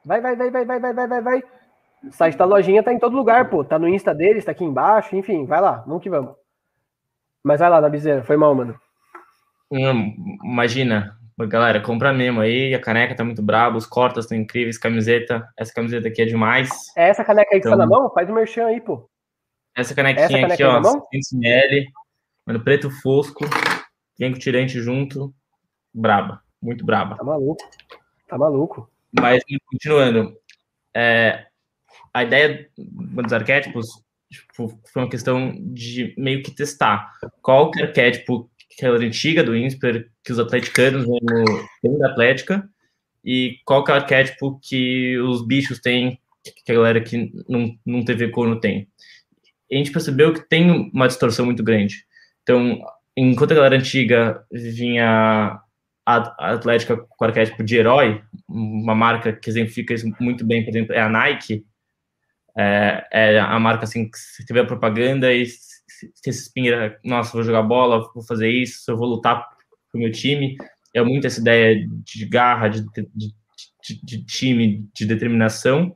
[0.05, 1.43] Vai, vai, vai, vai, vai, vai, vai, vai, vai.
[2.03, 3.63] O site da lojinha tá em todo lugar, pô.
[3.63, 6.35] Tá no Insta deles, tá aqui embaixo, enfim, vai lá, vamos que vamos.
[7.43, 8.79] Mas vai lá, na bizeira, foi mal, mano.
[9.71, 14.77] Hum, imagina, galera, compra mesmo aí, a caneca tá muito braba, os cortas estão incríveis,
[14.77, 16.69] camiseta, essa camiseta aqui é demais.
[16.95, 18.09] É essa caneca aí que então, tá na mão?
[18.13, 19.09] Faz o merchan aí, pô.
[19.75, 21.85] Essa canequinha essa caneca aqui, ó, 100ml,
[22.45, 23.43] mano, preto fosco,
[24.17, 25.33] vem com tirante junto,
[25.93, 27.17] braba, muito braba.
[27.17, 27.63] Tá maluco,
[28.29, 28.89] tá maluco.
[29.19, 30.33] Mas, continuando,
[30.95, 31.45] é,
[32.13, 37.85] a ideia dos arquétipos tipo, foi uma questão de meio que testar qual que é
[37.85, 41.05] arquétipo que é a antiga do INSPER, que os atleticanos
[41.81, 42.67] têm da Atlética,
[43.23, 46.19] e qual que é o arquétipo que os bichos têm,
[46.65, 48.87] que a galera que não, não teve corno tem.
[49.69, 52.05] E a gente percebeu que tem uma distorção muito grande.
[52.43, 52.79] Então,
[53.17, 55.59] enquanto a galera antiga vinha
[56.05, 60.93] a Atlética com arquétipo de herói, uma marca que exemplifica isso muito bem, por exemplo,
[60.93, 61.65] é a Nike,
[62.55, 65.47] é, é a marca assim que se tiver propaganda e
[65.87, 69.47] se, se inspira, nossa, vou jogar bola, vou fazer isso, eu vou lutar
[69.91, 70.55] pro meu time.
[70.93, 73.33] É muito essa ideia de garra, de, de,
[73.83, 75.95] de, de time, de determinação.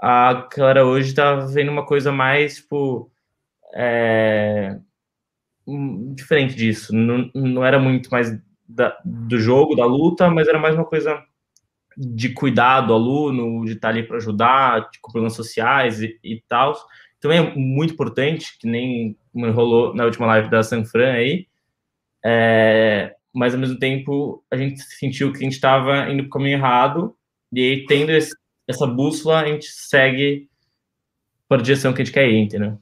[0.00, 3.10] A galera hoje tá vendo uma coisa mais, tipo,
[3.74, 4.78] é,
[6.14, 6.94] diferente disso.
[6.94, 8.36] Não, não era muito mais
[8.68, 11.22] da, do jogo, da luta, mas era mais uma coisa
[11.96, 16.74] de cuidar do aluno, de estar ali para ajudar, com problemas sociais e, e tal.
[17.24, 21.46] Também é muito importante, que nem rolou na última live da Sanfran aí,
[22.22, 26.30] é, mas ao mesmo tempo a gente sentiu que a gente estava indo para o
[26.32, 27.16] caminho errado,
[27.50, 28.36] e aí tendo esse,
[28.68, 30.50] essa bússola, a gente segue
[31.48, 32.76] para a direção que a gente quer ir, entendeu?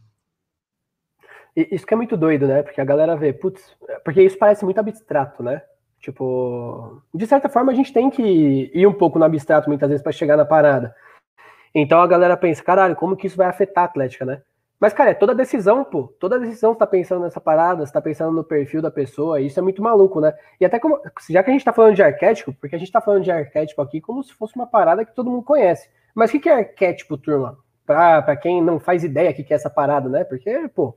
[1.55, 2.64] Isso que é muito doido, né?
[2.64, 3.62] Porque a galera vê, putz,
[4.05, 5.62] porque isso parece muito abstrato, né?
[6.00, 10.02] Tipo, de certa forma a gente tem que ir um pouco no abstrato muitas vezes
[10.02, 10.92] para chegar na parada.
[11.74, 14.42] Então a galera pensa, caralho, como que isso vai afetar a Atlética, né?
[14.78, 16.12] Mas, cara, é toda decisão, pô.
[16.18, 19.58] Toda decisão você tá pensando nessa parada, você tá pensando no perfil da pessoa, isso
[19.58, 20.35] é muito maluco, né?
[20.61, 21.00] E até como.
[21.30, 23.80] Já que a gente tá falando de arquétipo, porque a gente tá falando de arquétipo
[23.80, 25.88] aqui como se fosse uma parada que todo mundo conhece.
[26.12, 27.56] Mas o que, que é arquétipo, turma?
[27.87, 30.24] Pra, pra quem não faz ideia o que, que é essa parada, né?
[30.24, 30.96] Porque, pô,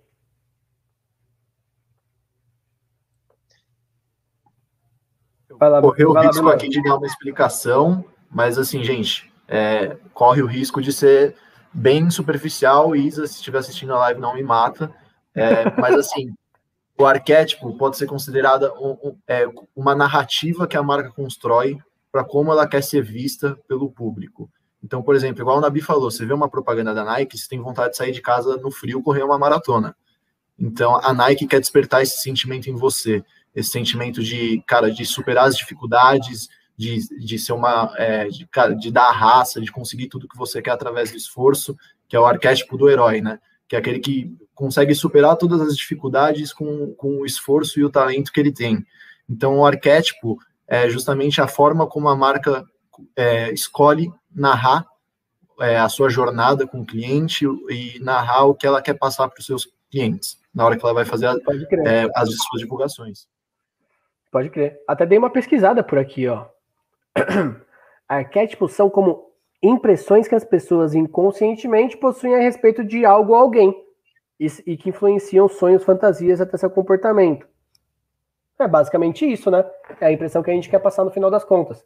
[5.61, 10.47] Lá, correr o risco aqui de dar uma explicação, mas assim, gente, é, corre o
[10.47, 11.35] risco de ser
[11.73, 12.95] bem superficial.
[12.95, 14.93] Isa, se estiver assistindo a live, não me mata.
[15.33, 16.33] É, mas assim,
[16.97, 21.77] o arquétipo pode ser considerada um, um, é, uma narrativa que a marca constrói
[22.11, 24.49] para como ela quer ser vista pelo público.
[24.83, 27.59] Então, por exemplo, igual o Nabi falou, você vê uma propaganda da Nike, você tem
[27.59, 29.95] vontade de sair de casa no frio correr uma maratona.
[30.57, 33.23] Então, a Nike quer despertar esse sentimento em você
[33.55, 38.47] esse sentimento de, cara, de superar as dificuldades, de, de ser uma, é, de,
[38.79, 41.75] de dar a raça, de conseguir tudo que você quer através do esforço,
[42.07, 43.39] que é o arquétipo do herói, né?
[43.67, 47.89] Que é aquele que consegue superar todas as dificuldades com, com o esforço e o
[47.89, 48.85] talento que ele tem.
[49.29, 52.63] Então, o arquétipo é justamente a forma como a marca
[53.15, 54.85] é, escolhe narrar
[55.59, 59.39] é, a sua jornada com o cliente e narrar o que ela quer passar para
[59.39, 61.35] os seus clientes na hora que ela vai fazer a,
[61.85, 63.27] é, as suas divulgações.
[64.31, 64.79] Pode crer.
[64.87, 66.45] Até dei uma pesquisada por aqui, ó.
[68.07, 73.73] Arquétipos são como impressões que as pessoas inconscientemente possuem a respeito de algo ou alguém
[74.39, 77.47] e, e que influenciam sonhos, fantasias até seu comportamento.
[78.59, 79.65] É basicamente isso, né?
[79.99, 81.83] É a impressão que a gente quer passar no final das contas.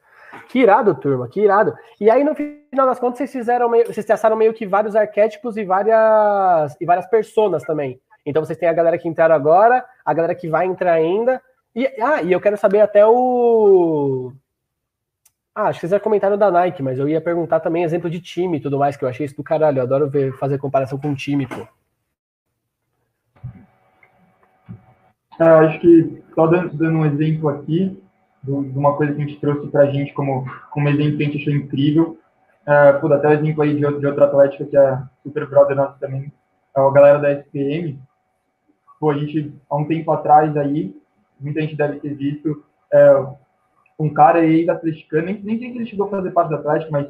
[0.49, 1.73] Que irado, turma, que irado.
[1.99, 5.57] E aí, no final das contas, vocês fizeram meio, vocês testaram meio que vários arquétipos
[5.57, 7.99] e várias e várias personas também.
[8.25, 11.41] Então vocês têm a galera que entraram agora, a galera que vai entrar ainda,
[11.75, 14.31] e, ah, e eu quero saber até o.
[15.55, 18.57] Ah, acho que já comentaram da Nike, mas eu ia perguntar também exemplo de time
[18.57, 19.79] e tudo mais, que eu achei isso do caralho.
[19.79, 21.67] Eu adoro ver, fazer comparação com time, pô.
[25.39, 28.01] É, acho que só dando, dando um exemplo aqui,
[28.43, 31.41] de uma coisa que a gente trouxe pra gente como, como exemplo que a gente
[31.41, 32.17] achou incrível.
[32.65, 35.97] É, pô, até o exemplo aí de, de outra atlética que é super brother nosso
[35.99, 36.31] também,
[36.75, 37.99] é a galera da SPM.
[38.99, 40.95] Pô, a gente, há um tempo atrás aí,
[41.39, 43.25] muita gente deve ter visto, é,
[43.99, 47.07] um cara ex-atleticano, nem, nem se ele chegou a fazer parte da Atlético, mas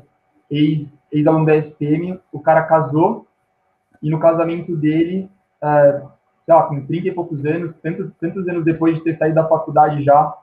[1.12, 3.28] ex-aluno da SPM, o cara casou,
[4.02, 5.30] e no casamento dele,
[5.62, 6.02] é,
[6.46, 9.48] sei lá, com 30 e poucos anos, tantos, tantos anos depois de ter saído da
[9.48, 10.36] faculdade já,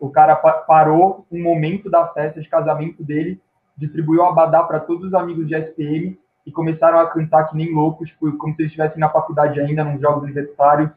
[0.00, 3.40] o cara parou um momento da festa de casamento dele,
[3.76, 8.08] distribuiu abadá para todos os amigos de SPM e começaram a cantar que nem loucos,
[8.08, 10.90] tipo, como se eles estivessem na faculdade ainda, nos jogos universitários,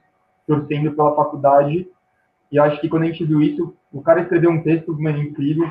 [0.47, 1.87] torcendo pela faculdade.
[2.55, 5.69] E acho que quando a gente viu isso, o cara escreveu um texto, mano, incrível.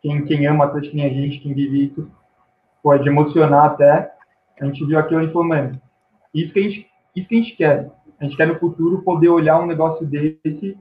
[0.00, 2.10] Quem, quem ama Atlético nem a gente, quem vive isso,
[2.82, 4.10] pode emocionar até.
[4.58, 5.78] A gente viu aquilo e falou, mano,
[6.32, 7.90] isso que a gente, isso que a gente quer.
[8.18, 10.78] A gente quer no futuro poder olhar um negócio desse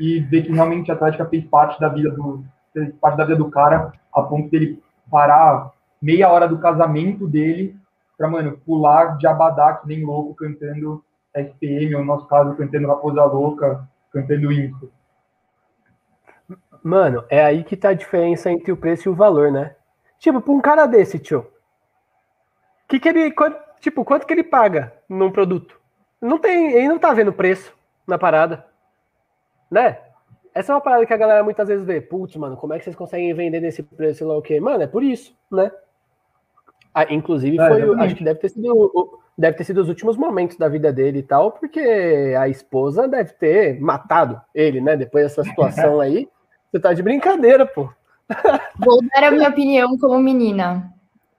[0.00, 3.36] e ver que realmente a Atlética fez parte da vida do fez parte da vida
[3.36, 5.70] do cara, a ponto dele parar
[6.00, 7.76] meia hora do casamento dele
[8.16, 11.04] para, mano, pular de abadá que nem louco cantando
[11.36, 14.90] SPM, ou no nosso caso, cantando Raposa Louca, cantando isso.
[16.82, 19.74] Mano, é aí que tá a diferença entre o preço e o valor, né?
[20.18, 21.46] Tipo, pra um cara desse, tio.
[22.88, 23.34] Que que ele,
[23.80, 25.78] tipo, quanto que ele paga num produto?
[26.20, 27.72] Não tem, ele não tá vendo preço
[28.06, 28.66] na parada.
[29.70, 29.98] Né?
[30.54, 32.00] Essa é uma parada que a galera muitas vezes vê.
[32.00, 34.58] Putz, mano, como é que vocês conseguem vender nesse preço lá o quê?
[34.58, 35.70] Mano, é por isso, né?
[36.92, 40.56] Ah, inclusive, é, foi, acho que deve ter sido deve ter sido os últimos momentos
[40.56, 44.96] da vida dele e tal, porque a esposa deve ter matado ele, né?
[44.96, 46.28] Depois dessa situação aí.
[46.70, 47.88] Você tá de brincadeira, pô.
[48.78, 50.92] Vou dar a minha opinião como menina.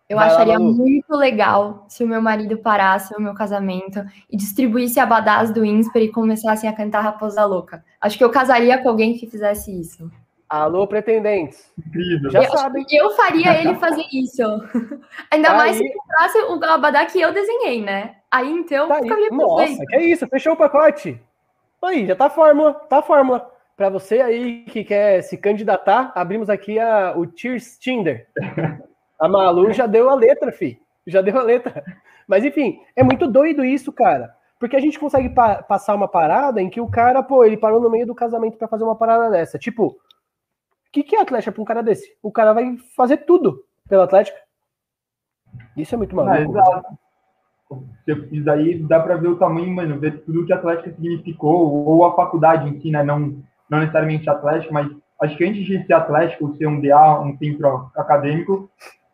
[0.08, 4.36] Eu Vai acharia lá, muito legal se o meu marido parasse o meu casamento e
[4.36, 7.86] distribuísse abadás do INSPER e começassem a cantar Raposa Louca.
[8.02, 10.10] Acho que eu casaria com alguém que fizesse isso.
[10.50, 11.72] Alô, pretendentes.
[11.78, 12.32] Incrível.
[12.32, 12.86] Já eu, sabem.
[12.92, 14.42] Eu faria ele fazer isso.
[15.30, 15.58] Ainda Aí...
[15.58, 18.16] mais se comprasse o abadá que eu desenhei, né?
[18.32, 21.22] Aí então tá ficaria Nossa, que é isso, fechou o pacote.
[21.84, 23.50] Aí, já tá a fórmula, tá a fórmula.
[23.78, 28.28] Para você aí que quer se candidatar, abrimos aqui a, o Tears Tinder.
[29.20, 30.82] A Malu já deu a letra, fi.
[31.06, 31.84] Já deu a letra.
[32.28, 34.36] Mas enfim, é muito doido isso, cara.
[34.60, 37.80] Porque a gente consegue pa passar uma parada em que o cara, pô, ele parou
[37.80, 39.58] no meio do casamento para fazer uma parada dessa.
[39.58, 39.98] Tipo,
[40.89, 42.17] o que, que é Atlético pra um cara desse?
[42.21, 44.38] O cara vai fazer tudo pelo Atlético.
[45.78, 46.58] Isso é muito maluco.
[46.58, 46.82] Ah,
[48.32, 52.04] isso aí dá para ver o tamanho, mano, ver tudo que a Atlético significou, ou
[52.06, 53.04] a faculdade em si, né?
[53.04, 53.38] Não,
[53.69, 54.89] não necessariamente atlético, mas
[55.21, 58.67] acho que antes de ser atlético, ser um DA, um centro acadêmico,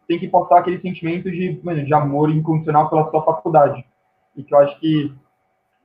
[0.07, 3.83] tem que passar aquele sentimento de, mano, de amor incondicional pela sua faculdade.
[4.33, 5.13] E que eu acho que,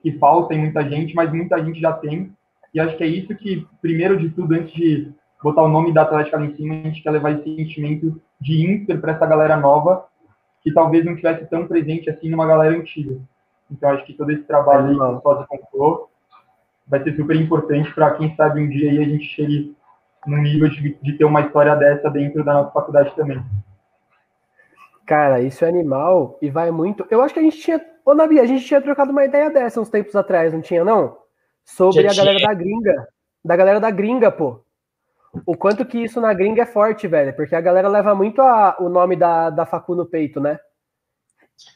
[0.02, 2.32] que falta em muita gente, mas muita gente já tem.
[2.72, 6.02] E acho que é isso que, primeiro de tudo, antes de botar o nome da
[6.02, 9.56] Atlética lá em cima, a gente quer levar esse sentimento de Inter para essa galera
[9.56, 10.06] nova,
[10.62, 13.18] que talvez não tivesse tão presente assim numa galera antiga.
[13.70, 16.10] Então, acho que todo esse trabalho aí que o Sosa contou
[16.86, 19.76] vai ser super importante para quem sabe um dia aí a gente chegue
[20.26, 23.42] no nível de, de, ter uma história dessa dentro da nossa faculdade também.
[25.06, 27.06] Cara, isso é animal e vai muito.
[27.10, 27.80] Eu acho que a gente tinha.
[28.04, 31.16] Ô, Nabi, a gente tinha trocado uma ideia dessa uns tempos atrás, não tinha, não?
[31.64, 33.08] Sobre Já a galera da gringa.
[33.44, 34.60] Da galera da gringa, pô.
[35.46, 37.34] O quanto que isso na gringa é forte, velho.
[37.34, 40.58] Porque a galera leva muito a, o nome da, da facu no peito, né?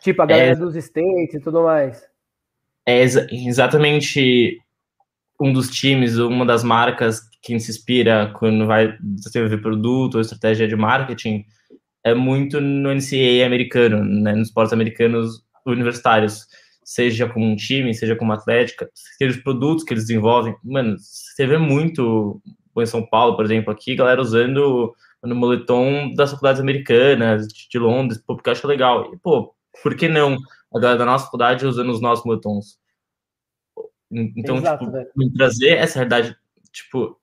[0.01, 2.05] Tipo, a galera é, dos States e tudo mais.
[2.87, 4.59] É ex exatamente
[5.41, 10.67] um dos times, uma das marcas que se inspira quando vai desenvolver produto ou estratégia
[10.67, 11.45] de marketing
[12.05, 16.47] é muito no NCAA americano, né, nos esportes americanos universitários,
[16.85, 18.89] seja como um time, seja como atlética,
[19.19, 20.55] seja os produtos que eles desenvolvem.
[20.63, 22.43] Mano, você vê muito
[22.83, 28.19] em São Paulo, por exemplo, aqui, galera usando no moletom das faculdades americanas, de Londres,
[28.19, 29.13] pô, porque eu acho legal.
[29.15, 30.37] E, pô, por que não
[30.75, 32.79] a galera da nossa faculdade usando os nossos moletons?
[34.11, 36.37] Então, Exato, tipo, trazer essa realidade,
[36.73, 37.19] tipo,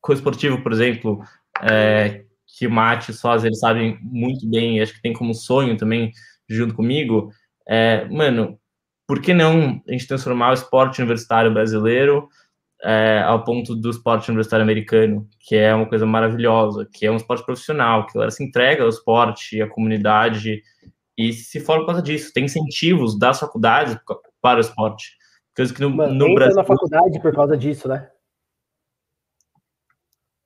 [0.00, 1.22] com esportivo, por exemplo,
[1.62, 2.24] é,
[2.58, 6.12] que Mate Sós, eles sabem muito bem, acho que tem como sonho também,
[6.48, 7.30] junto comigo,
[7.66, 8.58] é, mano,
[9.06, 12.28] por que não a gente transformar o esporte universitário brasileiro
[12.82, 17.16] é, ao ponto do esporte universitário americano, que é uma coisa maravilhosa, que é um
[17.16, 20.62] esporte profissional, que ela se entrega ao esporte, à comunidade,
[21.16, 23.96] e se for por causa disso, tem incentivos das faculdades
[24.40, 25.16] para o esporte.
[25.54, 26.56] Coisa que no, Mano, no Brasil.
[26.56, 28.10] na faculdade por causa disso, né?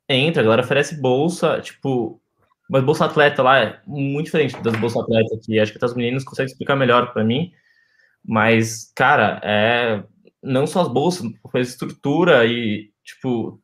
[0.09, 2.21] Entra, a galera oferece bolsa, tipo,
[2.69, 5.59] Mas Bolsa Atleta lá é muito diferente das Bolsa Atleta aqui.
[5.59, 7.53] Acho que as meninas conseguem explicar melhor para mim.
[8.25, 10.03] Mas, cara, é
[10.47, 13.61] não só as bolsas, mas estrutura e, tipo,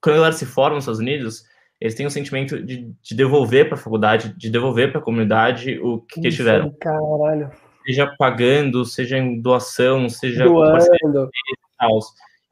[0.00, 1.44] quando a galera se forma nos Estados Unidos,
[1.80, 5.04] eles têm o um sentimento de, de devolver para a faculdade, de devolver para a
[5.04, 6.74] comunidade o que, que eles tiveram.
[6.80, 7.50] Caralho.
[7.86, 11.30] Seja pagando, seja em doação, seja doando.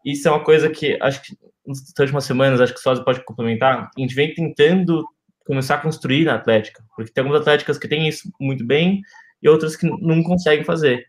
[0.04, 3.24] Isso é uma coisa que acho que nas últimas semanas, acho que o Sócio pode
[3.24, 5.04] complementar, a gente vem tentando
[5.46, 9.00] começar a construir na Atlética, porque tem algumas atléticas que têm isso muito bem
[9.42, 11.06] e outras que não conseguem fazer.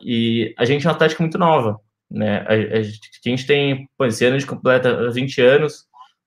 [0.00, 1.80] E a gente é uma Atlética muito nova,
[2.14, 2.38] né?
[2.48, 5.86] A, a, gente tem, pô, esse ano de completa 20 anos,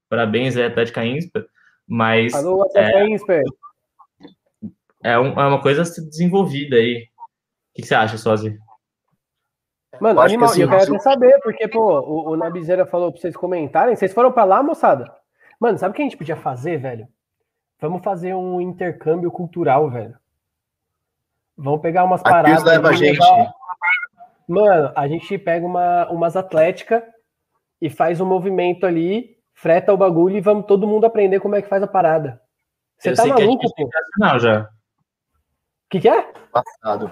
[0.10, 1.46] parabéns à Atlética Insper,
[1.88, 2.34] mas...
[2.34, 3.44] Alô, Atlética é, Insper!
[5.04, 7.04] É, um, é, uma coisa desenvolvida aí.
[7.04, 8.58] O que, que você acha, Sozinho?
[10.02, 13.36] Mano, animal, assim, eu quero até saber, porque, pô, o, o Nabizeira falou pra vocês
[13.36, 13.96] comentarem.
[13.96, 15.12] Vocês foram pra lá, moçada?
[15.60, 17.08] Mano, sabe o que a gente podia fazer, velho?
[17.80, 20.16] Vamos fazer um intercâmbio cultural, velho.
[21.56, 22.64] Vamos pegar umas Aqui paradas.
[22.64, 23.20] Leva a gente.
[23.20, 23.54] Levar...
[24.48, 27.04] Mano, a gente pega uma, umas atléticas
[27.82, 31.62] e faz um movimento ali, freta o bagulho e vamos todo mundo aprender como é
[31.62, 32.41] que faz a parada.
[32.98, 33.91] Você tá maluco, que é pô?
[34.20, 34.62] Não, já.
[34.62, 34.68] O
[35.89, 36.32] que, que é?
[36.52, 37.12] Passado.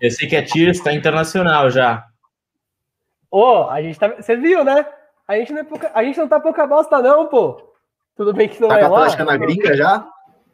[0.00, 2.04] Eu sei que a Tia está internacional já.
[3.30, 4.08] Ô, oh, a gente tá.
[4.08, 4.86] Você viu, né?
[5.26, 5.90] A gente, não é pouca...
[5.94, 7.74] a gente não tá pouca bosta, não, pô.
[8.14, 9.16] Tudo bem que não tá é lá.
[9.16, 10.06] Tá na gringa já?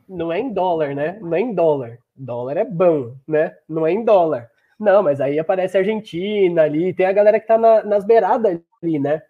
[0.08, 1.18] Não é em dólar, né?
[1.20, 1.98] Não é em dólar.
[2.14, 3.54] Dólar é bom, né?
[3.68, 4.48] Não é em dólar.
[4.82, 8.60] Não, mas aí aparece a Argentina ali, tem a galera que tá na, nas beiradas
[8.82, 9.22] ali, né?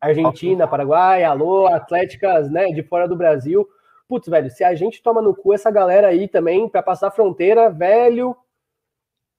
[0.00, 3.66] Argentina, Paraguai, alô, Atléticas, né, de fora do Brasil.
[4.06, 7.10] Putz, velho, se a gente toma no cu essa galera aí também para passar a
[7.10, 8.36] fronteira, velho,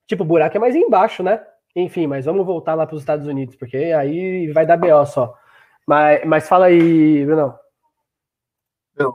[0.09, 1.39] Tipo, o buraco é mais embaixo, né?
[1.75, 5.35] Enfim, mas vamos voltar lá para os Estados Unidos, porque aí vai dar BO só.
[5.85, 7.53] Mas, mas fala aí, Bruno.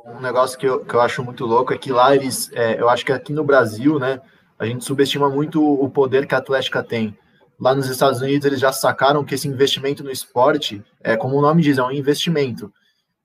[0.07, 2.89] Um negócio que eu, que eu acho muito louco é que lá eles, é, eu
[2.89, 4.20] acho que aqui no Brasil, né,
[4.59, 7.17] a gente subestima muito o poder que a Atlética tem.
[7.61, 11.43] Lá nos Estados Unidos eles já sacaram que esse investimento no esporte, é como o
[11.43, 12.73] nome diz, é um investimento.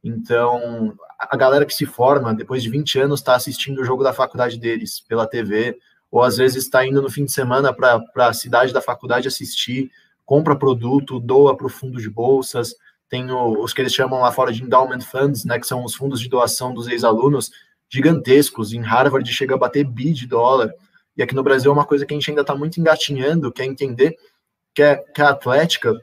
[0.04, 4.14] Então, a galera que se forma depois de 20 anos está assistindo o jogo da
[4.14, 5.78] faculdade deles pela TV,
[6.12, 9.92] ou às vezes está indo no fim de semana para a cidade da faculdade assistir,
[10.26, 12.76] compra produto, doa para o fundo de bolsas,
[13.10, 15.96] tem o, os que eles chamam lá fora de endowment funds, né, que são os
[15.96, 17.52] fundos de doação dos ex-alunos,
[17.90, 20.72] gigantescos, em Harvard chega a bater bi de dólar,
[21.20, 23.66] e aqui no Brasil é uma coisa que a gente ainda está muito engatinhando, quer
[23.66, 24.16] entender
[24.74, 25.94] que, é, que a Atlética,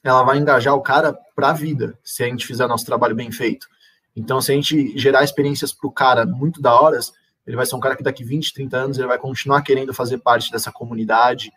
[0.00, 3.32] ela vai engajar o cara para a vida, se a gente fizer nosso trabalho bem
[3.32, 3.66] feito.
[4.14, 7.12] Então, se a gente gerar experiências para o cara muito da horas,
[7.44, 10.18] ele vai ser um cara que daqui 20, 30 anos ele vai continuar querendo fazer
[10.18, 11.50] parte dessa comunidade,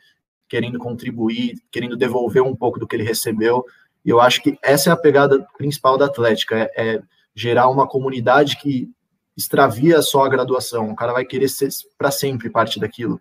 [0.49, 3.63] querendo contribuir, querendo devolver um pouco do que ele recebeu.
[4.03, 7.03] E eu acho que essa é a pegada principal da Atlética, é, é
[7.35, 8.89] gerar uma comunidade que
[9.37, 10.89] extravia só a graduação.
[10.89, 13.19] O cara vai querer ser para sempre parte daquilo.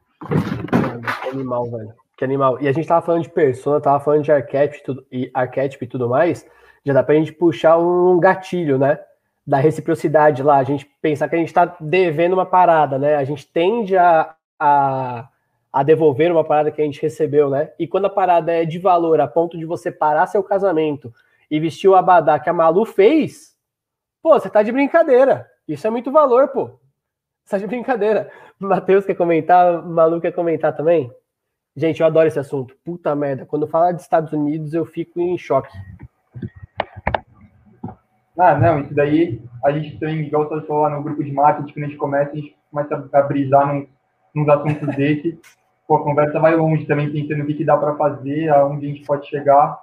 [1.22, 1.94] Que animal, velho.
[2.16, 2.60] Que animal.
[2.60, 6.08] E a gente tava falando de persona, tava falando de arquétipo e, arquétipo e tudo
[6.08, 6.46] mais.
[6.84, 8.98] Já dá pra gente puxar um gatilho, né?
[9.46, 13.16] da reciprocidade lá, a gente pensar que a gente está devendo uma parada, né?
[13.16, 15.28] A gente tende a, a,
[15.72, 17.72] a, devolver uma parada que a gente recebeu, né?
[17.78, 21.12] E quando a parada é de valor a ponto de você parar seu casamento
[21.50, 23.56] e vestir o abadá que a Malu fez,
[24.22, 25.50] pô, você tá de brincadeira.
[25.66, 26.78] Isso é muito valor, pô.
[27.44, 28.30] Você tá de brincadeira.
[28.58, 31.10] Matheus quer comentar, Malu quer comentar também?
[31.74, 32.76] Gente, eu adoro esse assunto.
[32.84, 33.46] Puta merda.
[33.46, 35.72] Quando fala de Estados Unidos, eu fico em choque.
[38.38, 41.72] Ah, não, isso daí a gente também, igual você falou lá no grupo de marketing,
[41.72, 43.86] quando a gente começa, a gente começa a brisar num,
[44.34, 45.38] nos assuntos desse.
[45.86, 48.88] Pô, a conversa vai longe também, pensando o que, que dá para fazer, aonde a
[48.88, 49.78] gente pode chegar.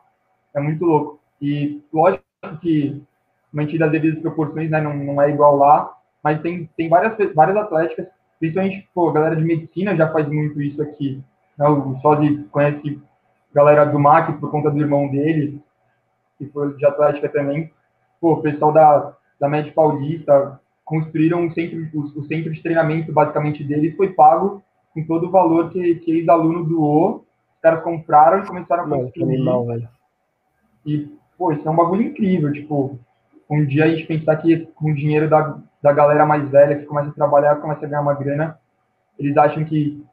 [0.54, 1.20] É muito louco.
[1.42, 2.24] E lógico
[2.62, 3.02] que,
[3.52, 5.94] mantido as devidas proporções, né, não, não é igual lá,
[6.24, 8.08] mas tem, tem várias, várias atléticas,
[8.40, 11.22] principalmente, pô, a galera de medicina já faz muito isso aqui.
[11.58, 11.68] Né?
[11.68, 13.02] O Sozi conhece
[13.54, 15.62] galera do MAC por conta do irmão dele,
[16.38, 17.72] que foi de atlética também
[18.20, 23.12] pô, o pessoal da, da Média Paulista construíram um centro, o, o, centro de treinamento,
[23.12, 24.62] basicamente, deles foi pago
[24.94, 27.26] com todo o valor que, que ex-aluno doou,
[27.56, 29.36] os caras compraram e começaram a construir.
[29.36, 29.90] Animal, velho.
[30.86, 33.00] E, pô, isso é um bagulho incrível, tipo,
[33.50, 36.86] um dia a gente pensar que com o dinheiro da, da galera mais velha, que
[36.86, 38.60] começa a trabalhar, começa a ganhar uma grana,
[39.18, 40.04] eles acham que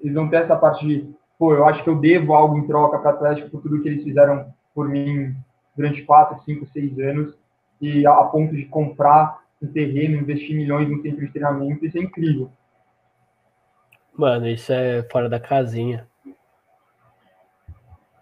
[0.00, 2.98] eles vão ter essa parte de, pô, eu acho que eu devo algo em troca
[2.98, 5.34] para Atlético por tudo que eles fizeram por mim
[5.76, 7.34] durante 4, 5, 6 anos
[7.80, 12.00] e a, ponto de comprar um terreno, investir milhões no centro de treinamento, isso é
[12.00, 12.50] incrível.
[14.16, 16.06] Mano, isso é fora da casinha.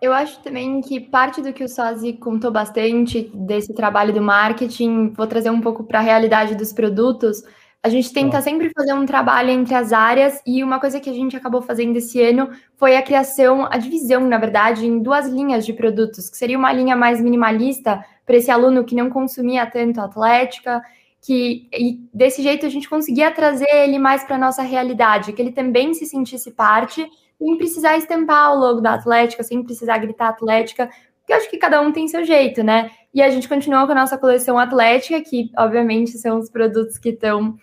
[0.01, 5.12] Eu acho também que parte do que o Sozi contou bastante desse trabalho do marketing,
[5.16, 7.42] vou trazer um pouco para a realidade dos produtos.
[7.82, 11.12] A gente tenta sempre fazer um trabalho entre as áreas e uma coisa que a
[11.12, 15.64] gente acabou fazendo esse ano foi a criação, a divisão, na verdade, em duas linhas
[15.64, 20.01] de produtos, que seria uma linha mais minimalista para esse aluno que não consumia tanto
[20.01, 20.82] atlética,
[21.22, 25.40] que e desse jeito a gente conseguia trazer ele mais para a nossa realidade, que
[25.40, 27.09] ele também se sentisse parte,
[27.39, 30.91] sem precisar estampar o logo da Atlética, sem precisar gritar Atlética,
[31.26, 32.91] porque eu acho que cada um tem seu jeito, né?
[33.12, 37.09] E a gente continuou com a nossa coleção Atlética, que obviamente são os produtos que
[37.09, 37.57] estão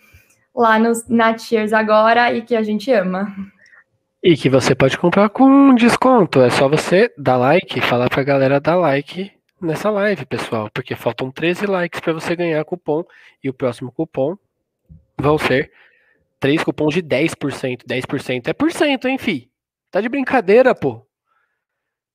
[0.54, 3.34] lá nos, na Cheers agora e que a gente ama.
[4.22, 6.40] E que você pode comprar com desconto.
[6.40, 10.70] É só você dar like, falar pra galera dar like nessa live, pessoal.
[10.72, 13.04] Porque faltam 13 likes para você ganhar cupom.
[13.42, 14.36] E o próximo cupom
[15.18, 15.70] vão ser
[16.38, 17.80] três cupons de 10%.
[17.86, 19.50] 10% é por cento, hein, fi?
[19.94, 21.06] Tá de brincadeira, pô.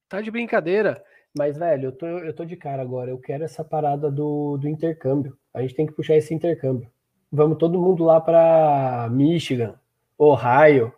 [0.09, 1.01] Tá de brincadeira.
[1.33, 3.09] Mas, velho, eu tô, eu tô de cara agora.
[3.09, 5.37] Eu quero essa parada do, do intercâmbio.
[5.53, 6.91] A gente tem que puxar esse intercâmbio.
[7.31, 9.75] Vamos todo mundo lá para Michigan,
[10.17, 10.93] Ohio,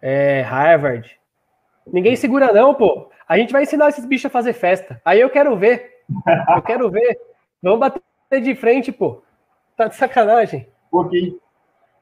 [0.00, 1.20] é, Harvard.
[1.86, 3.08] Ninguém segura não, pô.
[3.28, 5.00] A gente vai ensinar esses bichos a fazer festa.
[5.04, 6.02] Aí eu quero ver.
[6.56, 7.16] Eu quero ver.
[7.62, 9.22] Vamos bater de frente, pô.
[9.76, 10.66] Tá de sacanagem.
[10.90, 11.38] Ok.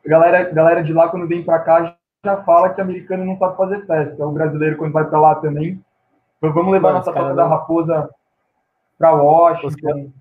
[0.07, 3.87] Galera, galera de lá, quando vem pra cá, já fala que americano não sabe fazer
[3.87, 4.27] festa.
[4.27, 5.83] O brasileiro, quando vai pra lá também.
[6.41, 8.11] Vamos levar Mano, nossa foto da raposa
[8.99, 10.12] pra Washington.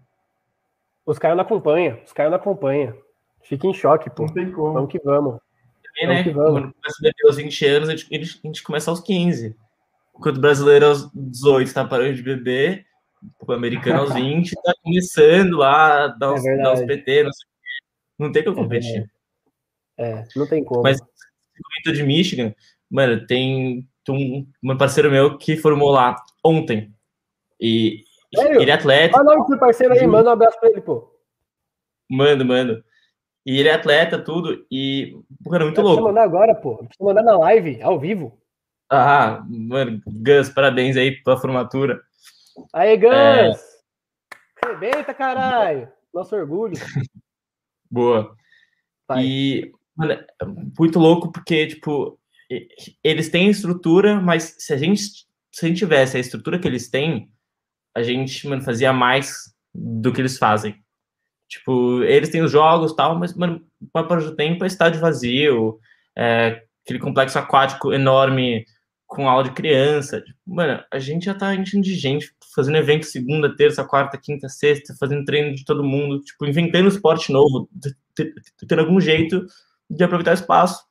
[1.05, 1.97] Os caras não acompanham.
[2.05, 2.95] Os caras não acompanham.
[3.41, 4.23] Fica em choque, pô.
[4.23, 4.73] Não tem como.
[4.73, 5.39] Vamos que vamos.
[5.83, 6.23] Também, né?
[6.23, 6.61] Que vamos.
[6.61, 9.55] Quando começa a beber aos 20 anos, a gente, a gente começa aos 15.
[10.15, 12.85] Enquanto o brasileiro aos 18 tá parando de beber,
[13.47, 17.47] o americano aos 20 tá começando lá, dar uns, é dar uns PT, não sei
[17.47, 17.69] o quê.
[18.19, 19.11] Não tem como é competir.
[19.97, 20.83] É, não tem como.
[20.83, 20.99] Mas,
[21.93, 22.53] de Michigan,
[22.89, 26.93] mano, tem um, um parceiro meu que formou lá ontem.
[27.59, 28.03] E
[28.33, 28.61] Sério?
[28.61, 29.17] ele é atleta.
[29.17, 31.13] Olha o nome do parceiro aí, manda um abraço pra ele, pô.
[32.09, 32.83] Mando, mando.
[33.45, 34.65] E ele é atleta, tudo.
[34.71, 35.15] E,
[35.49, 35.95] cara, muito louco.
[35.95, 36.77] Precisa mandar agora, pô.
[36.77, 38.37] Precisa mandar na live, ao vivo.
[38.91, 42.01] Ah, mano, Gus, parabéns aí pela formatura.
[42.73, 43.11] Aí, Gus!
[43.11, 43.51] É...
[44.67, 45.87] Rebenta, caralho!
[46.13, 46.73] Nosso orgulho.
[47.89, 48.35] Boa.
[49.07, 49.23] Vai.
[49.25, 50.45] E, mano, é
[50.79, 52.17] muito louco porque, tipo,
[53.03, 55.01] eles têm estrutura, mas se a gente,
[55.51, 57.29] se a gente tivesse a estrutura que eles têm,
[57.93, 60.81] a gente, mano, fazia mais do que eles fazem.
[61.49, 65.79] Tipo, eles têm os jogos tal, mas, mano, parte do tempo é estádio vazio,
[66.17, 68.65] é, aquele complexo aquático enorme
[69.05, 70.21] com aula de criança.
[70.21, 74.47] Tipo, mano, a gente já tá enchendo de gente, fazendo evento segunda, terça, quarta, quinta,
[74.47, 77.69] sexta, fazendo treino de todo mundo, tipo, inventando esporte novo,
[78.67, 79.45] tendo algum jeito
[79.89, 80.83] de aproveitar o espaço.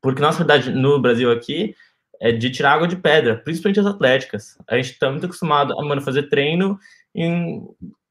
[0.00, 1.74] Porque nossa verdade no Brasil aqui
[2.20, 4.58] é de tirar água de pedra, principalmente as atléticas.
[4.68, 6.78] A gente tá muito acostumado a, mano, fazer treino
[7.14, 7.64] em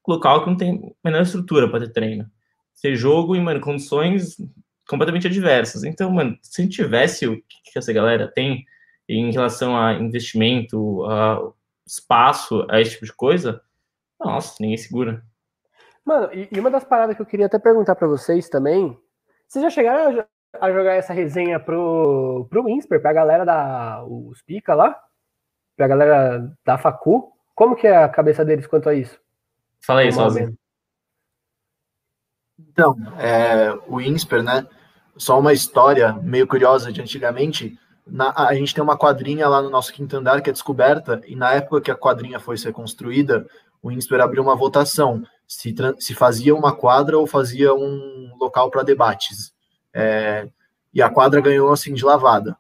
[0.08, 2.30] local que não tem a menor estrutura para ter treino.
[2.74, 4.38] Ser jogo em, mano, condições
[4.88, 5.84] completamente adversas.
[5.84, 8.66] Então, mano, se a gente tivesse o que essa galera tem
[9.10, 11.52] em relação a investimento, a
[11.86, 13.62] espaço, a esse tipo de coisa,
[14.20, 15.24] nossa, ninguém segura.
[16.06, 18.98] Mano, e, uma das paradas que eu queria até perguntar para vocês também,
[19.48, 20.26] vocês já chegaram
[20.60, 25.00] a, jogar essa resenha pro, pro Insper, pra galera da os Pica lá?
[25.76, 27.32] Pra galera da Facu?
[27.56, 29.20] Como que é a cabeça deles quanto a isso?
[29.82, 30.58] Fala aí, sozinho.
[32.60, 34.68] Então, é, o INSPER, né?
[35.16, 37.78] Só uma história meio curiosa de antigamente.
[38.06, 41.36] Na, a gente tem uma quadrinha lá no nosso quinto andar que é descoberta, e
[41.36, 43.48] na época que a quadrinha foi ser construída,
[43.82, 48.84] o INSPER abriu uma votação se, se fazia uma quadra ou fazia um local para
[48.84, 49.54] debates.
[49.94, 50.48] É,
[50.94, 52.58] e a quadra ganhou assim de lavada.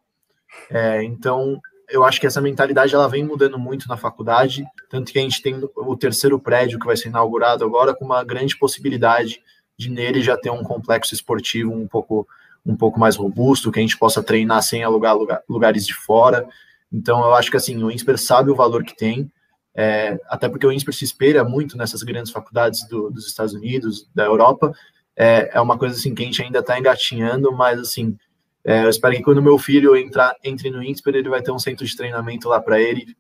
[0.70, 5.20] É, então, eu acho que essa mentalidade ela vem mudando muito na faculdade, tanto que
[5.20, 9.42] a gente tem o terceiro prédio que vai ser inaugurado agora com uma grande possibilidade
[9.78, 12.28] de nele já ter um complexo esportivo um pouco
[12.66, 16.46] um pouco mais robusto, que a gente possa treinar sem alugar lugar, lugares de fora.
[16.92, 19.32] Então eu acho que assim o INSPER sabe o valor que tem,
[19.78, 24.09] é, até porque o INSPER se espelha muito nessas grandes faculdades do, dos Estados Unidos,
[24.13, 24.73] da Europa.
[25.15, 28.17] É, é uma coisa assim que a gente ainda está engatinhando, mas assim
[28.65, 31.59] é, eu espero que quando meu filho entrar, entre no INSPER, ele vai ter um
[31.59, 33.15] centro de treinamento lá para ele,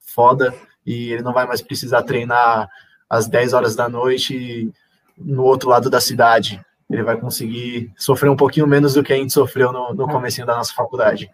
[0.00, 0.52] foda,
[0.84, 2.68] e ele não vai mais precisar treinar
[3.08, 4.72] às 10 horas da noite
[5.16, 6.60] no outro lado da cidade.
[6.90, 10.46] Ele vai conseguir sofrer um pouquinho menos do que a gente sofreu no, no comecinho
[10.46, 11.30] da nossa faculdade.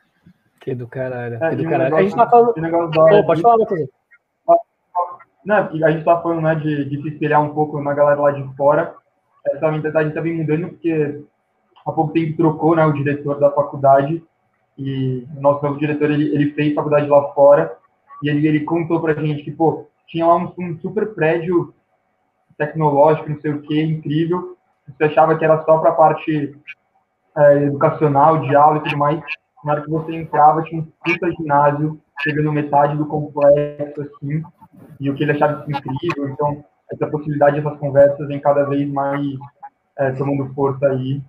[0.60, 1.42] Que do caralho.
[1.42, 1.96] É, que do caralho.
[1.96, 2.52] a gente tá falando.
[3.24, 3.88] Pode falar, Matheus.
[5.45, 8.30] Não, a gente tá falando né, de, de se espelhar um pouco na galera lá
[8.30, 8.95] de fora.
[9.47, 11.22] Essa mentalidade tá bem mudando, porque
[11.84, 14.22] há pouco tempo trocou né, o diretor da faculdade
[14.78, 17.76] e o nosso novo diretor ele, ele fez faculdade lá fora
[18.22, 21.74] e ele, ele contou pra gente que, pô, tinha lá um, um super prédio
[22.57, 24.57] tecnológico, não sei o que, incrível.
[24.88, 26.57] Você achava que era só para a parte
[27.36, 29.20] é, educacional, de aula e tudo mais.
[29.64, 34.42] Na hora que você entrava, tinha um puta ginásio, chegando metade do complexo, assim,
[35.00, 36.28] e o que ele achava incrível.
[36.28, 39.26] Então, essa possibilidade dessas conversas vem cada vez mais
[39.98, 41.22] é, tomando força aí.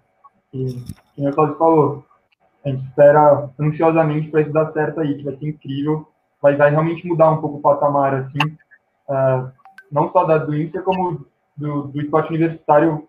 [0.53, 0.83] E,
[1.15, 2.05] como o Claudio falou,
[2.63, 6.07] a gente espera ansiosamente para isso dar certo aí, que vai ser incrível.
[6.41, 8.55] Vai, vai realmente mudar um pouco o patamar, assim,
[9.09, 9.51] uh,
[9.91, 11.25] não só da, do Inter, como
[11.55, 13.07] do, do esporte universitário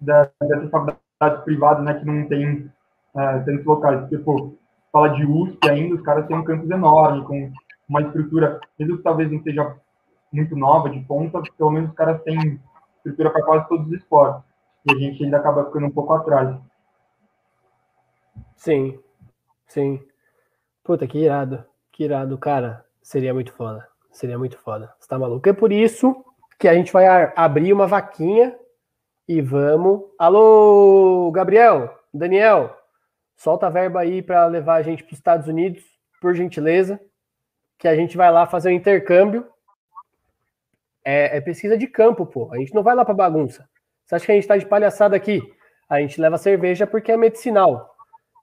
[0.00, 2.70] da, dessas faculdades privadas, né, que não tem
[3.14, 4.00] uh, tantos locais.
[4.00, 4.54] Porque, pô,
[4.92, 7.52] fala de USP ainda, os caras têm um campus enorme, com
[7.88, 9.76] uma estrutura, mesmo que talvez não seja
[10.32, 12.60] muito nova, de ponta, pelo menos os caras têm
[12.96, 14.42] estrutura para quase todos os esportes.
[14.86, 16.58] E a gente ainda acaba ficando um pouco atrás.
[18.56, 18.98] Sim,
[19.66, 20.02] sim.
[20.82, 21.64] Puta, que irado.
[21.92, 22.84] Que irado, cara.
[23.02, 23.86] Seria muito foda.
[24.10, 24.94] Seria muito foda.
[24.98, 25.48] Você tá maluco?
[25.48, 26.24] É por isso
[26.58, 27.06] que a gente vai
[27.36, 28.56] abrir uma vaquinha
[29.28, 30.02] e vamos.
[30.18, 32.76] Alô, Gabriel, Daniel,
[33.36, 35.82] solta a verba aí para levar a gente para os Estados Unidos,
[36.20, 37.00] por gentileza,
[37.84, 39.46] que a gente vai lá fazer o um intercâmbio.
[41.04, 42.50] É, é, pesquisa de campo, pô.
[42.50, 43.68] A gente não vai lá para bagunça.
[44.02, 45.42] Você acha que a gente tá de palhaçada aqui?
[45.86, 47.94] A gente leva cerveja porque é medicinal.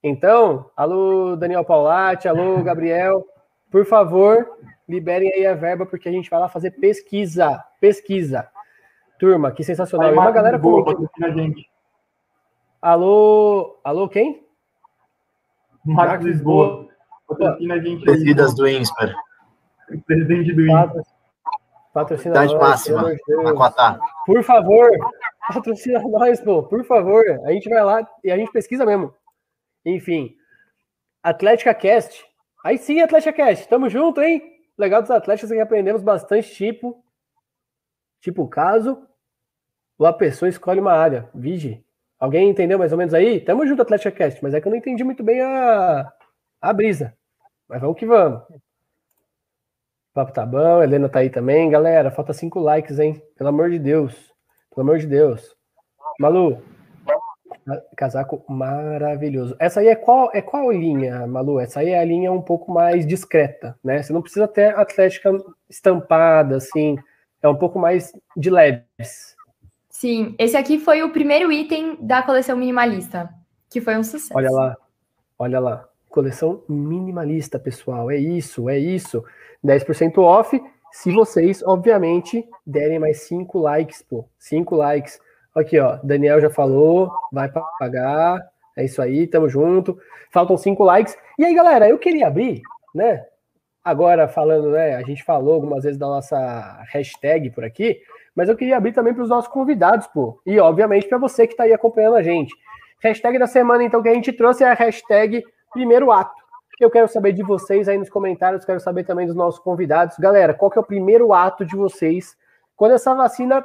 [0.03, 3.25] Então, alô, Daniel Paulatti, alô, Gabriel,
[3.71, 4.47] por favor,
[4.87, 7.63] liberem aí a verba porque a gente vai lá fazer pesquisa.
[7.79, 8.47] Pesquisa.
[9.17, 10.09] Turma, que sensacional.
[10.09, 11.67] Aí, e uma galera boa, patrocina a gente.
[12.79, 14.45] Alô, alô, quem?
[15.83, 16.87] Marcos Lisboa.
[17.27, 18.35] Patrocina a gente aí.
[18.35, 19.15] do INSPER.
[20.05, 21.03] Presidente do INSPER.
[21.93, 23.15] Patrocina Idade nós, máxima.
[24.25, 24.89] Por favor,
[25.47, 27.23] patrocina nós, pô, por favor.
[27.45, 29.13] A gente vai lá e a gente pesquisa mesmo.
[29.85, 30.35] Enfim,
[31.21, 32.23] Atlética Cast.
[32.63, 33.67] Aí sim, Atlética Cast.
[33.67, 34.41] Tamo junto, hein?
[34.77, 37.03] Legal dos Atléticos é que aprendemos bastante tipo.
[38.21, 39.07] Tipo, caso
[39.99, 41.29] a pessoa escolhe uma área.
[41.33, 41.83] Vige.
[42.19, 43.39] Alguém entendeu mais ou menos aí?
[43.39, 46.11] Tamo junto, Atlética Cast, mas é que eu não entendi muito bem a,
[46.61, 47.15] a brisa.
[47.67, 48.43] Mas vamos que vamos.
[50.11, 51.69] O papo tá bom, Helena tá aí também.
[51.69, 53.21] Galera, falta cinco likes, hein?
[53.37, 54.13] Pelo amor de Deus.
[54.69, 55.55] Pelo amor de Deus.
[56.19, 56.61] Malu,
[57.95, 59.55] casaco maravilhoso.
[59.57, 61.61] Essa aí é qual, é qual linha, Malu?
[61.61, 64.03] Essa aí é a linha um pouco mais discreta, né?
[64.03, 65.31] Você não precisa ter atlética
[65.69, 66.97] estampada, assim.
[67.41, 69.33] É um pouco mais de leves.
[69.89, 73.29] Sim, esse aqui foi o primeiro item da coleção minimalista,
[73.69, 74.33] que foi um sucesso.
[74.35, 74.75] Olha lá,
[75.39, 75.90] olha lá.
[76.11, 78.11] Coleção minimalista, pessoal.
[78.11, 79.23] É isso, é isso.
[79.65, 84.25] 10% off, se vocês, obviamente, derem mais 5 likes, pô.
[84.37, 85.19] 5 likes.
[85.55, 85.97] Aqui, ó.
[86.03, 87.49] Daniel já falou, vai
[87.79, 88.41] pagar.
[88.77, 89.97] É isso aí, tamo junto.
[90.31, 91.17] Faltam 5 likes.
[91.39, 92.61] E aí, galera, eu queria abrir,
[92.93, 93.25] né?
[93.83, 94.95] Agora falando, né?
[94.95, 98.01] A gente falou algumas vezes da nossa hashtag por aqui.
[98.35, 100.41] Mas eu queria abrir também para os nossos convidados, pô.
[100.45, 102.53] E, obviamente, para você que está aí acompanhando a gente.
[103.01, 106.41] Hashtag da semana, então, que a gente trouxe é a hashtag primeiro ato.
[106.79, 110.17] Eu quero saber de vocês aí nos comentários, quero saber também dos nossos convidados.
[110.17, 112.35] Galera, qual que é o primeiro ato de vocês
[112.81, 113.63] quando essa vacina.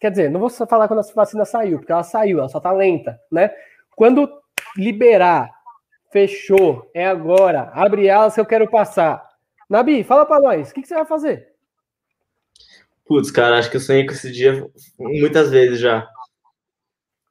[0.00, 2.70] Quer dizer, não vou falar quando essa vacina saiu, porque ela saiu, ela só tá
[2.70, 3.50] lenta, né?
[3.96, 4.30] Quando
[4.76, 5.50] liberar,
[6.12, 9.26] fechou, é agora, abre alas que eu quero passar.
[9.68, 11.48] Nabi, fala para nós, o que, que você vai fazer?
[13.04, 16.08] Putz, cara, acho que eu sonhei com esse dia muitas vezes já.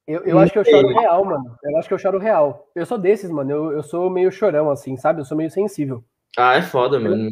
[0.08, 1.58] Eu, eu acho que eu choro real, mano.
[1.64, 2.68] Eu acho que eu choro real.
[2.74, 3.52] Eu sou desses, mano.
[3.52, 5.22] Eu, eu sou meio chorão, assim, sabe?
[5.22, 6.04] Eu sou meio sensível.
[6.38, 7.32] Ah, é foda, mano.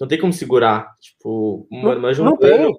[0.00, 0.94] Não tem como segurar.
[1.00, 2.74] Tipo, não, mas não tem.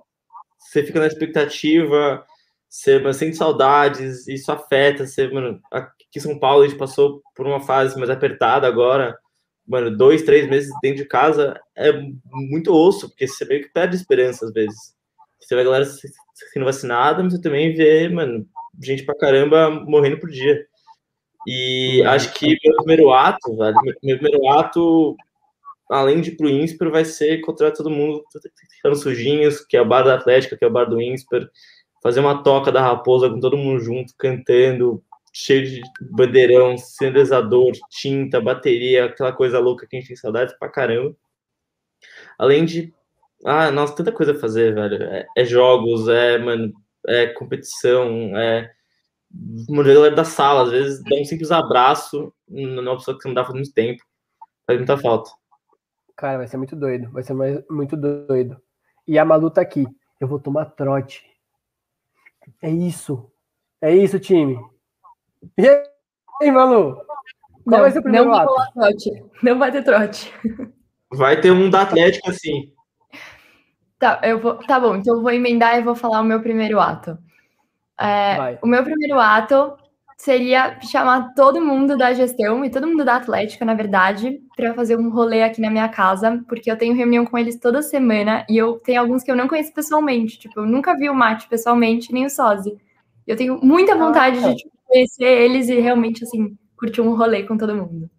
[0.60, 2.26] você fica na expectativa,
[2.68, 5.06] você sente saudades, isso afeta.
[5.06, 9.18] Você, mano, aqui em São Paulo a gente passou por uma fase mais apertada agora
[9.68, 11.92] mano, dois, três meses dentro de casa é
[12.32, 14.94] muito osso, porque você meio que perde esperança às vezes.
[15.40, 18.46] Você vê a galera sendo vacinada, mas você também vê, mano,
[18.82, 20.66] gente pra caramba morrendo por dia.
[21.48, 25.16] E acho que meu primeiro ato, velho, meu primeiro ato,
[25.90, 28.24] além de ir pro INSPER, vai ser encontrar todo mundo
[28.76, 31.50] ficando sujinhos, que é o bar da Atlética, que é o bar do INSPER,
[32.02, 35.04] fazer uma toca da Raposa com todo mundo junto, cantando,
[35.34, 40.70] cheio de bandeirão, sinalizador, tinta, bateria, aquela coisa louca que a gente tem saudades pra
[40.70, 41.16] caramba.
[42.38, 42.94] Além de.
[43.46, 45.04] Ah, nossa, tanta coisa a fazer, velho.
[45.04, 46.74] É, é jogos, é, mano,
[47.08, 48.72] é competição, é.
[49.68, 53.36] Uma galera da sala, às vezes dá um simples abraço numa pessoa que você não
[53.36, 54.04] dá faz muito tempo.
[54.68, 55.32] Faz muita falta.
[56.16, 57.10] Cara, vai ser muito doido.
[57.12, 58.62] Vai ser mais, muito doido.
[59.08, 59.86] E a Malu tá aqui.
[60.20, 61.26] Eu vou tomar trote.
[62.62, 63.32] É isso.
[63.82, 64.58] É isso, time.
[65.58, 65.68] E
[66.42, 66.96] aí, Malu?
[66.96, 67.06] Qual
[67.66, 68.54] não, vai ser o primeiro não ato?
[68.74, 69.26] Trote.
[69.42, 70.34] Não vai ter trote.
[71.12, 72.73] Vai ter um da Atlética, sim.
[74.04, 76.78] Tá, eu vou, tá bom, então eu vou emendar e vou falar o meu primeiro
[76.78, 77.18] ato.
[77.98, 79.78] É, o meu primeiro ato
[80.18, 84.98] seria chamar todo mundo da gestão e todo mundo da Atlética, na verdade, para fazer
[84.98, 88.58] um rolê aqui na minha casa, porque eu tenho reunião com eles toda semana e
[88.58, 90.38] eu tenho alguns que eu não conheço pessoalmente.
[90.38, 92.78] Tipo, eu nunca vi o Mate pessoalmente, nem o Sozi.
[93.26, 97.58] Eu tenho muita vontade de tipo, conhecer eles e realmente, assim, curtir um rolê com
[97.58, 98.10] todo mundo.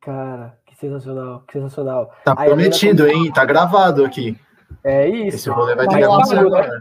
[0.00, 2.14] Cara, que sensacional, que sensacional.
[2.24, 3.30] Tá Aí, prometido, hein?
[3.30, 4.38] Tá gravado aqui.
[4.84, 5.52] É Esse isso.
[5.52, 6.58] rolê vai ter Mas que acontecer pago, né?
[6.60, 6.80] agora.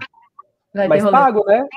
[0.73, 1.11] Vai ter Mas rolê.
[1.17, 1.67] pago, né?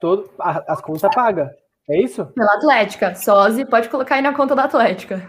[0.00, 1.54] Todo, a- as contas paga.
[1.88, 2.26] É isso?
[2.26, 3.14] Pela Atlética.
[3.14, 5.20] Sozi, pode colocar aí na conta da Atlética.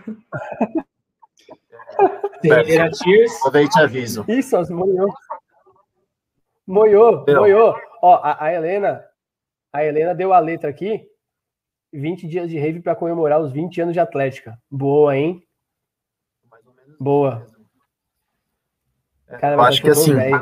[2.42, 3.40] Terceira Cheers.
[3.42, 4.26] Vou ver e te aviso.
[4.28, 5.14] Isso, as moiou.
[6.66, 7.36] Moiou, Não.
[7.42, 7.76] moiou.
[8.02, 9.04] Ó, a, a Helena,
[9.74, 11.06] a Helena deu a letra aqui.
[11.94, 14.58] 20 dias de rave para comemorar os 20 anos de Atlética.
[14.70, 15.42] Boa, hein?
[17.00, 17.46] Boa.
[19.40, 20.42] Cara, acho que assim, velho.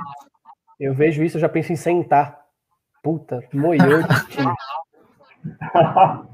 [0.80, 2.46] Eu vejo isso, eu já penso em sentar.
[3.02, 4.02] Puta, moiou.
[4.30, 4.54] tio.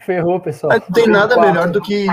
[0.00, 0.72] Ferrou, pessoal.
[0.72, 2.06] Não tem nada melhor do que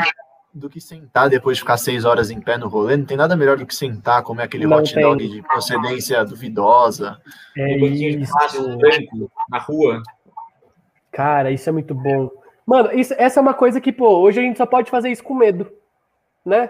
[0.52, 2.97] do que sentar depois de ficar seis horas em pé no rolê.
[2.97, 5.04] Não tem nada melhor do que sentar, comer aquele Não hot tem.
[5.04, 7.20] dog de procedência duvidosa.
[7.58, 8.32] É Um de isso.
[8.34, 10.02] plástico branco na rua.
[11.12, 12.30] Cara, isso é muito bom.
[12.66, 15.24] Mano, isso, essa é uma coisa que, pô, hoje a gente só pode fazer isso
[15.24, 15.72] com medo,
[16.45, 16.70] né?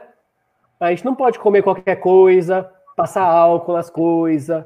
[0.80, 4.64] A gente não pode comer qualquer coisa, passar álcool nas coisas.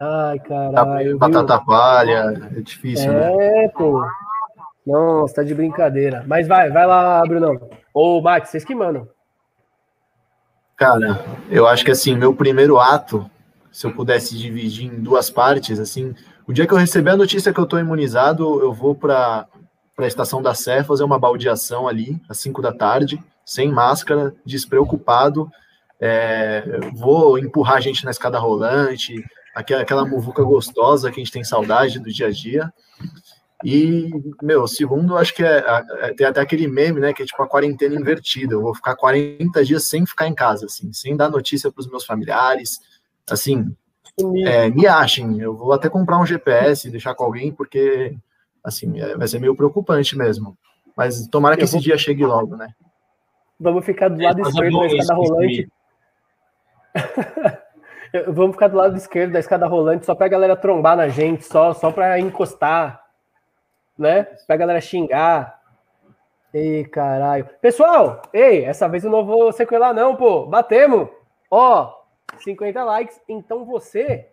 [0.00, 1.08] Ai, caralho.
[1.08, 1.18] viu?
[1.18, 3.64] Batata palha, é difícil, né?
[3.64, 4.00] É, pô.
[4.86, 6.24] Nossa, tá de brincadeira.
[6.26, 7.58] Mas vai, vai lá, Brunão.
[7.92, 9.08] Ô, Max, vocês que mandam.
[10.76, 13.28] Cara, eu acho que assim, meu primeiro ato,
[13.72, 16.14] se eu pudesse dividir em duas partes, assim,
[16.46, 19.48] o dia que eu receber a notícia que eu tô imunizado, eu vou para
[19.98, 25.50] a estação da Sé fazer uma baldeação ali, às 5 da tarde, sem máscara, despreocupado.
[25.98, 26.62] É,
[26.94, 29.24] vou empurrar a gente na escada rolante,
[29.54, 32.72] aquela, aquela muvuca gostosa que a gente tem saudade do dia a dia.
[33.64, 34.10] E,
[34.42, 35.64] meu, segundo, acho que é,
[36.00, 38.52] é- tem até aquele meme, né, que é tipo a quarentena invertida.
[38.52, 41.88] Eu vou ficar 40 dias sem ficar em casa, assim, sem dar notícia para os
[41.88, 42.78] meus familiares.
[43.28, 43.74] Assim,
[44.46, 45.40] é, me achem.
[45.40, 48.14] Eu vou até comprar um GPS e deixar com alguém, porque,
[48.62, 50.56] assim, é, vai ser meio preocupante mesmo.
[50.94, 52.68] Mas tomara que esse dia chegue logo, né?
[53.60, 55.68] Vamos ficar do lado Mas é esquerdo da escada rolante.
[58.28, 61.74] Vamos ficar do lado esquerdo da escada rolante só pra galera trombar na gente, só,
[61.74, 63.04] só pra encostar,
[63.98, 64.22] né?
[64.46, 65.60] Pra galera xingar.
[66.54, 67.46] Ei, caralho.
[67.60, 70.46] Pessoal, ei, essa vez eu não vou sequelar não, pô.
[70.46, 71.08] Batemos.
[71.50, 71.94] Ó,
[72.38, 73.20] 50 likes.
[73.28, 74.28] Então você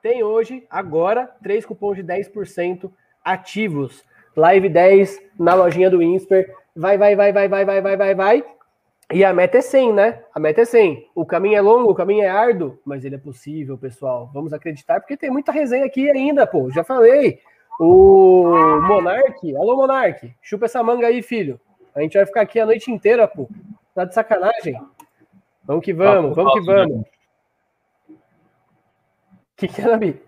[0.00, 2.90] tem hoje, agora, três cupons de 10%
[3.22, 4.04] ativos.
[4.38, 6.54] Live 10 na lojinha do Insper.
[6.74, 8.44] Vai, vai, vai, vai, vai, vai, vai, vai, vai.
[9.12, 10.22] E a meta é 100, né?
[10.32, 11.10] A meta é 100.
[11.12, 14.30] O caminho é longo, o caminho é árduo, mas ele é possível, pessoal.
[14.32, 16.70] Vamos acreditar, porque tem muita resenha aqui ainda, pô.
[16.70, 17.40] Já falei.
[17.80, 18.44] O
[18.86, 21.60] Monark, alô Monark, chupa essa manga aí, filho.
[21.92, 23.48] A gente vai ficar aqui a noite inteira, pô.
[23.92, 24.80] Tá de sacanagem?
[25.64, 27.00] Vamos que vamos, vamos que vamos.
[27.00, 27.06] O
[29.56, 30.27] que, que é, Nabi?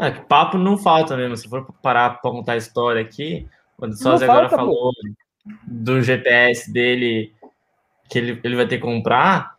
[0.00, 1.36] É, que papo não falta mesmo.
[1.36, 4.70] Se for parar para contar a história aqui, quando o Sósia agora falta, pô.
[4.70, 4.92] falou
[5.66, 7.32] do GPS dele
[8.08, 9.56] que ele, ele vai ter que comprar,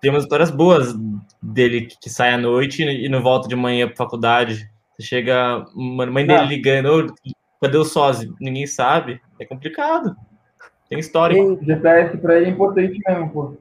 [0.00, 0.94] tem umas histórias boas
[1.42, 4.70] dele que, que sai à noite e não volta de manhã para faculdade.
[5.00, 6.46] Chega, mãe dele Não.
[6.46, 7.14] ligando, "Ô,
[7.60, 8.30] cadê o sósia?
[8.40, 9.20] Ninguém sabe.
[9.38, 10.16] É complicado.
[10.88, 11.36] Tem história.
[11.36, 13.56] Ei, GPS pra ele é importante mesmo, pô.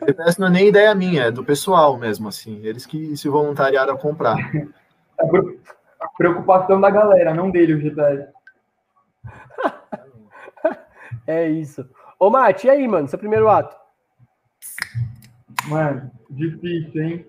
[0.00, 2.60] O GPS não é nem ideia minha, é do pessoal mesmo, assim.
[2.64, 4.36] Eles que se voluntariaram a comprar.
[5.18, 5.58] É pre-
[6.16, 8.28] preocupação da galera, não dele o GPS.
[11.26, 11.86] É isso.
[12.18, 13.06] Ô, Mate, e aí, mano?
[13.06, 13.76] Seu primeiro ato?
[15.66, 17.26] Mano, difícil, hein?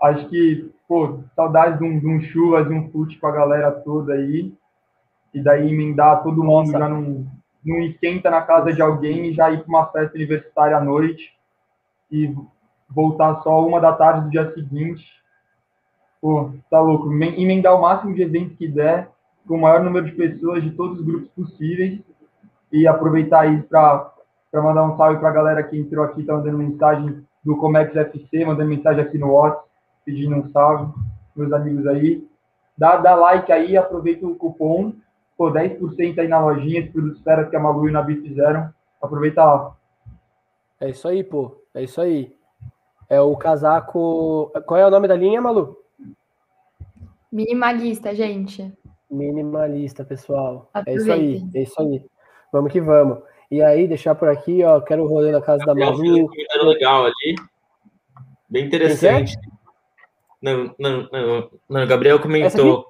[0.00, 3.70] Acho que, pô, saudades de um, de um churras, de um fute com a galera
[3.70, 4.52] toda aí.
[5.34, 6.78] E daí emendar todo mundo Nossa.
[6.78, 7.26] já não,
[7.64, 11.37] não esquenta na casa de alguém e já ir para uma festa universitária à noite
[12.10, 12.34] e
[12.88, 15.04] voltar só uma da tarde do dia seguinte.
[16.20, 17.10] Pô, tá louco.
[17.12, 19.08] Emen- Emendar o máximo de eventos que der,
[19.46, 22.00] com o maior número de pessoas de todos os grupos possíveis
[22.72, 24.12] e aproveitar isso para
[24.54, 28.44] mandar um salve para a galera que entrou aqui, tá mandando mensagem do Comex FC,
[28.44, 29.68] mandando mensagem aqui no WhatsApp,
[30.04, 30.92] pedindo um salve,
[31.36, 32.26] meus amigos aí.
[32.76, 34.92] Dá, dá like aí, aproveita o cupom,
[35.36, 38.70] pô, 10% aí na lojinha, esse produto feras que a Malu e o Nabi fizeram.
[39.00, 39.72] Aproveita lá.
[40.80, 41.56] É isso aí, pô.
[41.78, 42.34] É isso aí.
[43.08, 44.50] É o casaco.
[44.66, 45.78] Qual é o nome da linha, Malu?
[47.30, 48.72] Minimalista, gente.
[49.08, 50.68] Minimalista, pessoal.
[50.74, 51.36] É isso aí.
[51.36, 51.50] Aproveitem.
[51.54, 52.04] É isso aí.
[52.52, 53.18] Vamos que vamos.
[53.48, 56.16] E aí, deixar por aqui, ó, quero o rolê na casa da Gabriel fez um
[56.16, 56.28] Malu.
[56.28, 57.36] comentário legal ali.
[58.50, 59.38] Bem interessante.
[60.42, 62.88] Não, não, não, não, o Gabriel comentou.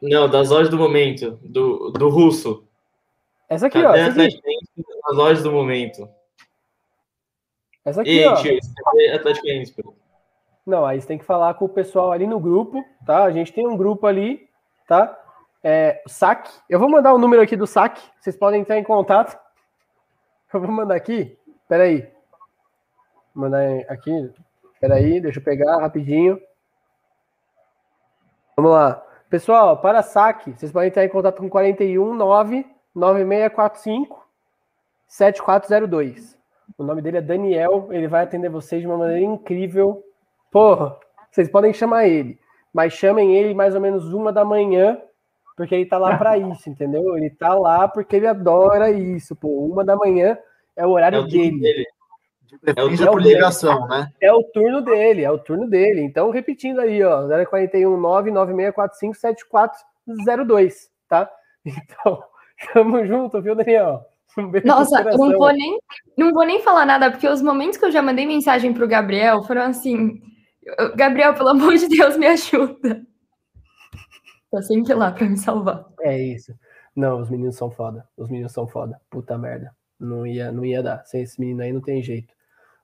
[0.00, 2.65] Não, das lojas do momento, do, do russo.
[3.48, 3.92] Essa aqui, ó.
[3.92, 4.40] Cadê Essa aqui,
[5.04, 6.08] nas lojas do momento?
[7.84, 8.34] essa aqui, E, ó.
[8.36, 8.58] tio,
[9.14, 9.96] Atlético Innsbruck?
[10.66, 13.22] Não, aí você tem que falar com o pessoal ali no grupo, tá?
[13.22, 14.48] A gente tem um grupo ali,
[14.88, 15.16] tá?
[15.62, 16.50] É, saque.
[16.68, 18.02] Eu vou mandar o número aqui do saque.
[18.18, 19.38] Vocês podem entrar em contato.
[20.52, 21.38] Eu vou mandar aqui.
[21.68, 22.02] Peraí.
[23.34, 24.32] Vou mandar aqui.
[24.80, 26.40] Peraí, deixa eu pegar rapidinho.
[28.56, 29.02] Vamos lá.
[29.28, 32.66] Pessoal, para saque, vocês podem entrar em contato com 419
[32.96, 34.26] 9645
[35.06, 36.36] 7402.
[36.76, 40.02] O nome dele é Daniel, ele vai atender vocês de uma maneira incrível.
[40.50, 40.96] Porra,
[41.30, 42.38] vocês podem chamar ele,
[42.72, 45.00] mas chamem ele mais ou menos uma da manhã,
[45.56, 47.16] porque ele tá lá para isso, entendeu?
[47.16, 49.48] Ele tá lá porque ele adora isso, pô.
[49.66, 50.36] Uma da manhã
[50.74, 51.60] é o É horário o turno dele.
[51.60, 51.86] dele.
[52.64, 53.34] É o por dele.
[53.34, 54.10] ligação, né?
[54.20, 56.00] É o turno dele, é o turno dele.
[56.00, 61.30] Então, repetindo aí, ó, 041 99645 7402, tá?
[61.66, 62.22] Então,
[62.72, 64.04] tamo junto, viu, Daniel?
[64.38, 65.78] Um Nossa, eu não vou nem,
[66.16, 69.42] não vou nem falar nada, porque os momentos que eu já mandei mensagem pro Gabriel
[69.44, 70.20] foram assim:
[70.62, 73.02] "Eu- Gabriel, pelo amor de Deus, me ajuda.
[74.50, 75.86] Tá sempre lá pra me salvar.
[76.02, 76.52] É isso.
[76.94, 78.06] Não, os meninos são foda.
[78.16, 79.00] Os meninos são foda.
[79.10, 79.74] Puta merda.
[79.98, 81.04] Não ia, não ia dar.
[81.06, 82.32] Sem esse menino aí não tem jeito.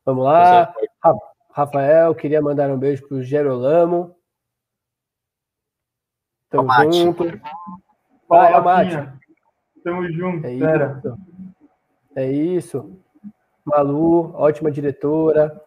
[0.04, 0.74] Vamos lá.
[1.02, 1.14] Ra-
[1.50, 4.16] Rafael, queria mandar um beijo pro Gerolamo.
[6.50, 6.96] Tamo Mate.
[6.98, 7.24] junto.
[8.28, 9.18] Fala, Vai, Mate.
[9.84, 10.98] Tamo junto, É fera.
[10.98, 11.18] isso.
[12.14, 13.00] É isso.
[13.64, 15.60] Malu, ótima diretora.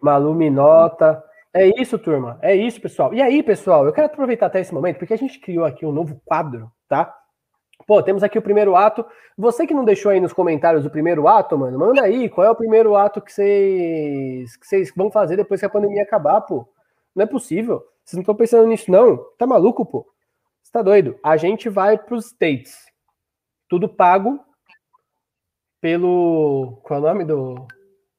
[0.00, 1.22] Malu Minota.
[1.52, 2.38] É isso, turma.
[2.42, 3.12] É isso, pessoal.
[3.14, 5.92] E aí, pessoal, eu quero aproveitar até esse momento, porque a gente criou aqui um
[5.92, 7.14] novo quadro, tá?
[7.86, 9.04] Pô, temos aqui o primeiro ato.
[9.36, 12.28] Você que não deixou aí nos comentários o primeiro ato, mano, manda aí.
[12.28, 16.02] Qual é o primeiro ato que vocês que vocês vão fazer depois que a pandemia
[16.02, 16.68] acabar, pô?
[17.14, 17.82] Não é possível.
[18.04, 19.16] Vocês não estão pensando nisso, não?
[19.38, 20.06] Tá maluco, pô?
[20.62, 21.18] Você tá doido?
[21.22, 22.86] A gente vai pros States.
[23.68, 24.40] Tudo pago
[25.80, 26.78] pelo.
[26.82, 27.66] Qual é o nome do,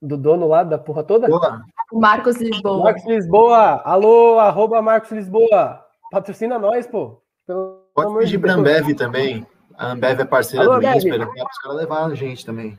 [0.02, 1.28] do dono lá da porra toda?
[1.28, 1.62] Boa.
[1.92, 2.84] Marcos Lisboa.
[2.84, 3.82] Marcos Lisboa.
[3.84, 5.84] Alô, arroba Marcos Lisboa.
[6.12, 7.22] Patrocina nós, pô.
[7.48, 8.54] Pelo Pode amor pedir de pra.
[8.54, 9.46] Ambev também.
[9.76, 10.86] A Ambev é parceira Alô, do.
[10.86, 12.78] INSPER, dá os caras levar a gente também.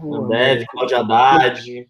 [0.00, 1.88] Ambev, Cláudio Haddad.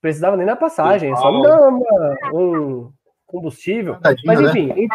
[0.00, 2.92] Precisava nem na passagem, é só me dar uma- um
[3.26, 3.98] combustível.
[4.00, 4.48] Tadinho, Mas né?
[4.50, 4.88] enfim, en-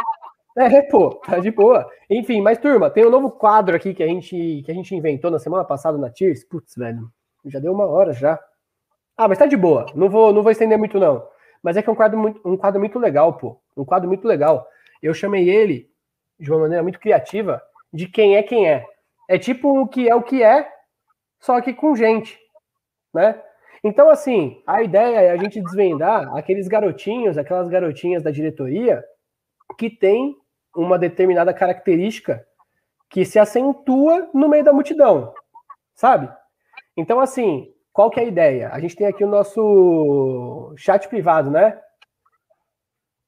[0.55, 1.89] é, pô, tá de boa.
[2.09, 5.31] Enfim, mas turma, tem um novo quadro aqui que a gente, que a gente inventou
[5.31, 6.43] na semana passada na Tears.
[6.43, 7.09] Putz, velho,
[7.45, 8.39] já deu uma hora já.
[9.17, 9.85] Ah, mas tá de boa.
[9.95, 11.27] Não vou, não vou estender muito, não.
[11.61, 13.59] Mas é que é um quadro muito, um quadro muito legal, pô.
[13.75, 14.67] Um quadro muito legal.
[15.01, 15.89] Eu chamei ele
[16.39, 18.85] de uma maneira muito criativa de quem é quem é.
[19.27, 20.69] É tipo o que é o que é,
[21.39, 22.37] só que com gente,
[23.13, 23.41] né?
[23.83, 29.03] Então, assim, a ideia é a gente desvendar aqueles garotinhos, aquelas garotinhas da diretoria
[29.77, 30.35] que tem
[30.75, 32.45] uma determinada característica
[33.09, 35.33] que se acentua no meio da multidão,
[35.93, 36.29] sabe?
[36.97, 38.69] Então, assim, qual que é a ideia?
[38.71, 41.79] A gente tem aqui o nosso chat privado, né?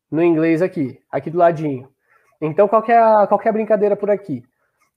[0.09, 1.89] No inglês aqui, aqui do ladinho.
[2.41, 4.43] Então, qual que é a, qual que é a brincadeira por aqui?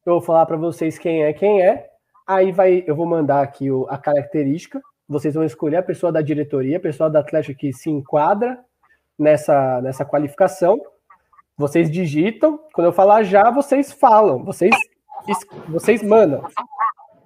[0.05, 1.88] Eu vou falar para vocês quem é quem é,
[2.26, 6.20] aí vai, eu vou mandar aqui o- a característica, vocês vão escolher a pessoa da
[6.20, 8.59] diretoria, a pessoa da Atlético que se enquadra
[9.18, 10.80] nessa, nessa qualificação.
[11.59, 14.75] Vocês digitam, quando eu falar já, vocês falam, vocês,
[15.69, 16.47] vocês mandam.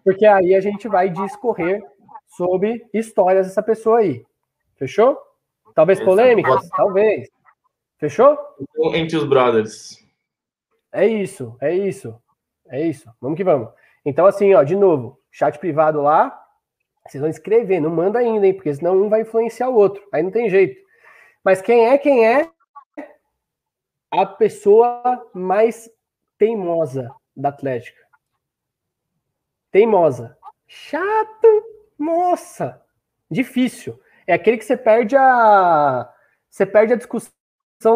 [0.02, 1.84] Porque aí a gente vai discorrer
[2.28, 4.24] sobre histórias dessa pessoa aí.
[4.76, 5.18] Fechou?
[5.74, 6.66] Talvez polêmicas?
[6.70, 7.28] Talvez.
[7.98, 8.38] Fechou?
[8.94, 10.02] Entre os brothers.
[10.90, 12.18] É isso, é isso.
[12.68, 13.10] É isso.
[13.20, 13.68] Vamos que vamos.
[14.04, 16.36] Então, assim, ó, de novo, chat privado lá.
[17.06, 18.54] Vocês vão escrever, não manda ainda, hein?
[18.54, 20.02] Porque senão um vai influenciar o outro.
[20.10, 20.80] Aí não tem jeito.
[21.44, 22.48] Mas quem é quem é
[24.12, 25.90] a pessoa mais
[26.36, 28.00] teimosa da Atlética?
[29.70, 30.36] Teimosa.
[30.66, 31.64] Chato.
[31.98, 32.80] Nossa.
[33.30, 33.98] Difícil.
[34.26, 36.12] É aquele que você perde a.
[36.50, 37.32] Você perde a discussão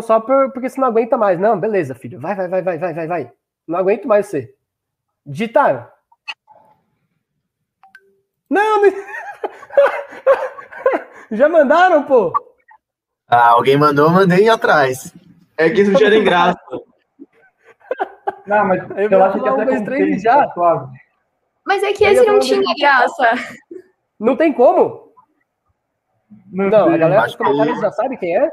[0.00, 1.38] só por, porque você não aguenta mais.
[1.38, 2.18] Não, beleza, filho.
[2.18, 3.32] Vai, vai, vai, vai, vai, vai, vai.
[3.68, 4.54] Não aguento mais você.
[5.24, 5.86] Digitaram.
[8.48, 8.92] Não, não...
[11.36, 12.32] Já mandaram, pô?
[13.26, 15.12] Ah, alguém mandou, mandei atrás.
[15.58, 16.58] É que isso gera graça.
[18.46, 20.46] Não, mas Eu eu acho que um, até dois, com três já.
[20.46, 20.98] tá suave.
[21.64, 23.30] Mas é que esse não tinha graça.
[24.18, 25.12] Não tem como?
[26.52, 28.50] Não, Não, a galera acho dos comentários já sabe quem é?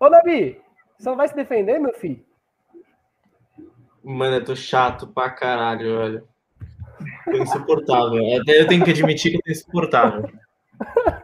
[0.00, 0.60] Ô, Davi,
[0.98, 2.24] você não vai se defender, meu filho?
[4.02, 6.24] Mano, eu tô chato pra caralho, olha.
[7.24, 8.40] Tô insuportável.
[8.40, 10.30] Até eu tenho que admitir que eu tô insuportável.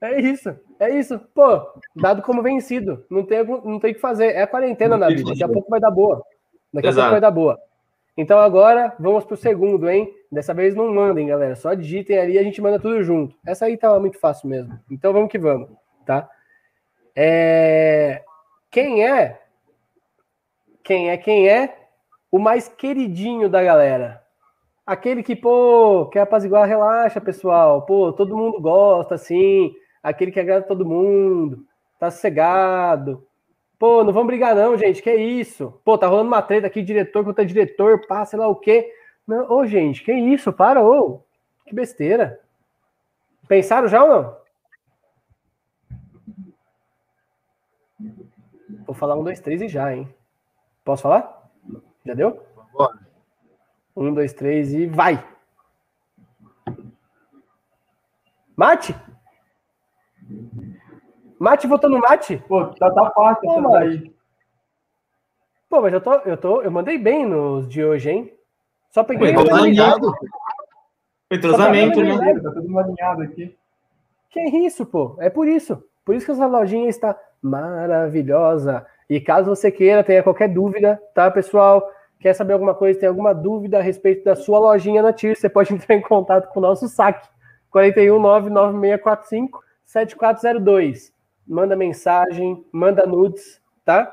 [0.00, 1.18] É isso, é isso.
[1.34, 1.60] Pô,
[1.96, 3.04] dado como vencido.
[3.10, 4.32] Não tem, não tem o que fazer.
[4.34, 5.30] É a quarentena na vida.
[5.30, 6.24] Daqui a pouco vai dar boa.
[6.72, 7.04] Daqui a Exato.
[7.04, 7.58] pouco vai dar boa.
[8.16, 10.12] Então agora vamos pro segundo, hein?
[10.30, 11.56] Dessa vez não mandem, galera.
[11.56, 13.34] Só digitem ali e a gente manda tudo junto.
[13.46, 14.78] Essa aí tava muito fácil mesmo.
[14.90, 15.68] Então vamos que vamos,
[16.04, 16.28] tá?
[17.14, 18.22] É...
[18.70, 19.40] Quem é?
[20.84, 21.16] Quem é?
[21.16, 21.76] Quem é
[22.30, 24.22] o mais queridinho da galera?
[24.86, 27.82] Aquele que, pô, quer apaziguar, relaxa, pessoal.
[27.82, 29.72] Pô, todo mundo gosta, assim.
[30.08, 31.66] Aquele que agrada todo mundo.
[31.98, 33.26] Tá sossegado.
[33.78, 35.02] Pô, não vamos brigar não, gente.
[35.02, 35.80] Que isso?
[35.84, 38.92] Pô, tá rolando uma treta aqui, diretor contra diretor, pá, sei lá o quê.
[39.26, 40.52] Não, ô, gente, que isso?
[40.52, 41.22] Para, ô.
[41.66, 42.40] Que besteira.
[43.46, 44.38] Pensaram já ou não?
[48.86, 50.08] Vou falar um, dois, três e já, hein?
[50.82, 51.50] Posso falar?
[52.06, 52.42] Já deu?
[52.72, 52.98] Bora.
[53.94, 55.22] Um, dois, três e vai!
[58.56, 58.94] Mate?
[61.38, 62.42] Mate votou no mate?
[62.48, 64.12] Pô, tá, tá fácil Pô, daí.
[65.70, 68.32] Pô, mas eu tô, eu tô, eu mandei bem nos de hoje, hein?
[68.90, 70.12] Só peguei o então alinhado.
[71.30, 72.16] Entrosamento, né?
[72.16, 73.54] Beleza, Tá todo mundo alinhado aqui.
[74.30, 75.16] Que isso, pô?
[75.20, 75.82] É por isso.
[76.04, 78.86] Por isso que essa lojinha está maravilhosa.
[79.08, 81.88] E caso você queira, tenha qualquer dúvida, tá, pessoal?
[82.18, 85.48] Quer saber alguma coisa, tem alguma dúvida a respeito da sua lojinha na TIR, você
[85.48, 87.28] pode entrar em contato com o nosso saque.
[89.88, 91.12] 41996457402.
[91.46, 94.12] Manda mensagem, manda nudes, tá?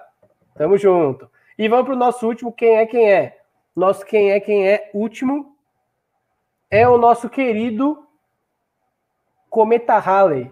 [0.56, 1.30] Tamo junto.
[1.58, 3.38] E vamos pro nosso último, quem é quem é?
[3.76, 5.56] Nosso quem é quem é último
[6.70, 8.06] é o nosso querido
[9.50, 10.52] Cometa Halley.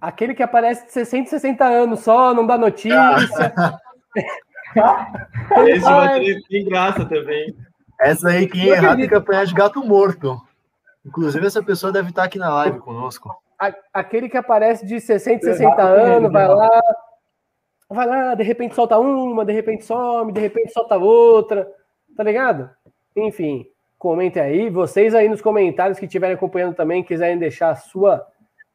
[0.00, 2.96] Aquele que aparece de 60 60 anos só, não dá notícia.
[5.66, 7.56] Esse vai ter graça também.
[8.00, 10.40] Essa aí, quem Eu errar, tem apanhar de gato morto.
[11.04, 13.34] Inclusive, essa pessoa deve estar aqui na live conosco.
[13.58, 16.82] A- aquele que aparece de 60, Eu 60 errado com ele, anos, vai lá,
[17.88, 21.70] vai lá, de repente solta uma, de repente some, de repente solta outra,
[22.16, 22.70] tá ligado?
[23.16, 23.66] Enfim,
[23.98, 28.26] comentem aí, vocês aí nos comentários que estiverem acompanhando também, quiserem deixar a sua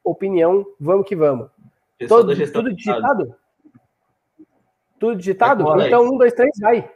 [0.02, 1.48] opinião, vamos que vamos.
[1.98, 3.36] Pessoal Todo, tudo digitado?
[4.98, 5.80] Tudo digitado?
[5.80, 6.90] É então, um, dois, três, vai.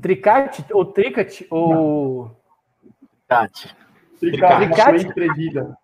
[0.00, 2.43] Tricate ou tricate ou Tati.
[3.28, 3.74] Tricate,
[4.20, 4.96] Tricate?
[5.06, 5.78] ex-presida.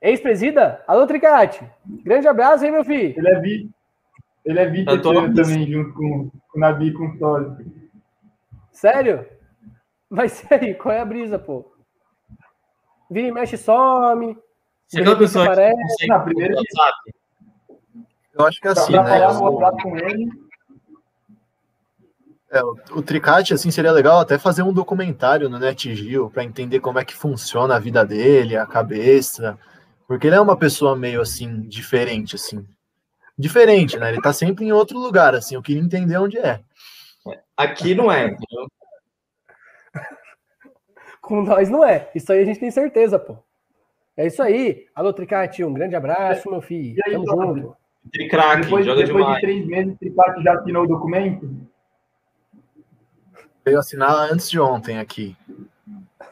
[0.00, 0.84] ex-presida?
[0.86, 1.68] Alô, Tricate.
[2.04, 3.14] Grande abraço, hein, meu filho?
[3.16, 3.70] Ele é vi.
[4.44, 7.56] Ele é Eu tô- também, junto com, com o Nabi e com o Sólio.
[8.72, 9.26] Sério?
[10.08, 11.70] Mas sério, qual é a brisa, pô?
[13.10, 14.38] Vira e mexe, some.
[14.86, 16.06] Se aquela pessoa que aparece.
[16.24, 17.14] primeiro- no WhatsApp,
[18.32, 19.08] Eu acho que é Pra, assim, pra né?
[19.10, 20.30] falar O, WhatsApp com ele,
[22.50, 26.80] é, o, o Tricate, assim, seria legal até fazer um documentário no NetGeo para entender
[26.80, 29.56] como é que funciona a vida dele, a cabeça.
[30.08, 32.66] Porque ele é uma pessoa meio, assim, diferente, assim.
[33.38, 34.10] Diferente, né?
[34.10, 35.54] Ele tá sempre em outro lugar, assim.
[35.54, 36.60] Eu queria entender onde é.
[37.56, 38.66] aqui não é, entendeu?
[41.22, 42.10] Com nós não é.
[42.16, 43.38] Isso aí a gente tem certeza, pô.
[44.16, 44.86] É isso aí.
[44.92, 46.96] Alô, Tricate, um grande abraço, meu filho.
[46.96, 47.76] E aí, Tamo junto.
[48.12, 49.40] Ele craque, depois, joga depois de demais.
[49.40, 51.59] três meses, o Tricate já assinou o documento.
[53.64, 55.36] Veio assinar antes de ontem aqui.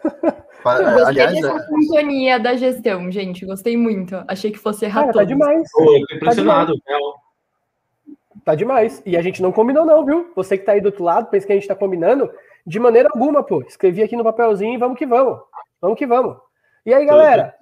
[0.63, 3.47] Pa- Eu gostei Aliás, dessa é, sintonia da gestão, gente.
[3.47, 4.23] Gostei muito.
[4.27, 5.29] Achei que fosse errar Cara, tá todos.
[5.29, 5.71] demais.
[5.73, 6.75] Pô, eu tô impressionado.
[6.87, 7.23] real.
[8.45, 9.03] Tá demais.
[9.07, 10.33] E a gente não combinou, não, viu?
[10.35, 12.31] Você que tá aí do outro lado, pensa que a gente tá combinando.
[12.67, 13.63] De maneira alguma, pô.
[13.63, 15.39] Escrevi aqui no papelzinho e vamos que vamos.
[15.81, 16.37] Vamos que vamos.
[16.85, 17.55] E aí, galera?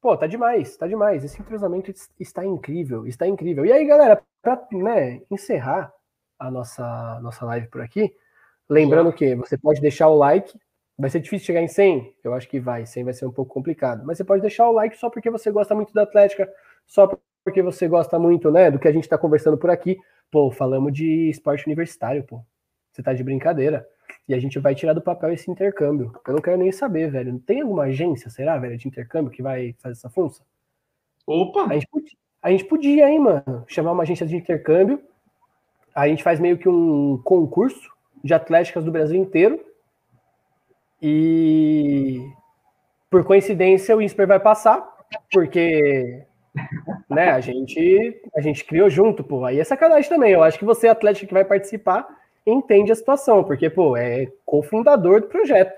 [0.00, 1.22] Pô, tá demais, tá demais.
[1.24, 3.64] Esse entrosamento está incrível, está incrível.
[3.66, 5.92] E aí, galera, pra né, encerrar
[6.38, 8.14] a nossa, nossa live por aqui,
[8.70, 10.58] lembrando que você pode deixar o like.
[10.96, 12.14] Vai ser difícil chegar em 100?
[12.22, 12.86] Eu acho que vai.
[12.86, 14.04] 100 vai ser um pouco complicado.
[14.06, 16.48] Mas você pode deixar o like só porque você gosta muito da Atlética,
[16.86, 17.10] só
[17.42, 19.98] porque você gosta muito, né, do que a gente tá conversando por aqui.
[20.30, 22.44] Pô, falamos de esporte universitário, pô.
[22.92, 23.86] Você tá de brincadeira.
[24.28, 26.12] E a gente vai tirar do papel esse intercâmbio.
[26.26, 27.38] Eu não quero nem saber, velho.
[27.40, 30.44] Tem alguma agência, será, velho, de intercâmbio que vai fazer essa função?
[31.26, 31.64] Opa!
[31.64, 35.00] A gente, podia, a gente podia, hein, mano, chamar uma agência de intercâmbio.
[35.94, 37.90] A gente faz meio que um concurso
[38.22, 39.60] de atléticas do Brasil inteiro.
[41.02, 42.20] E
[43.10, 44.86] por coincidência o INSPER vai passar,
[45.32, 46.22] porque
[47.08, 49.44] né, a gente a gente criou junto, pô.
[49.44, 50.32] Aí é sacanagem também.
[50.32, 52.06] Eu acho que você, atlético que vai participar,
[52.46, 55.72] entende a situação, porque, pô, é cofundador do projeto,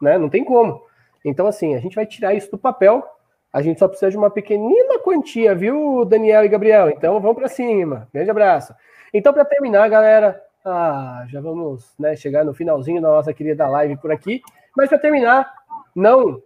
[0.00, 0.18] né?
[0.18, 0.82] Não tem como.
[1.24, 3.04] Então, assim, a gente vai tirar isso do papel
[3.52, 6.90] A gente só precisa de uma pequenina quantia, viu, Daniel e Gabriel?
[6.90, 8.08] Então vamos para cima.
[8.12, 8.74] Grande abraço.
[9.12, 13.96] Então, para terminar, galera, ah, já vamos né, chegar no finalzinho da nossa querida live
[13.96, 14.42] por aqui.
[14.76, 15.52] Mas para terminar,
[15.94, 16.42] não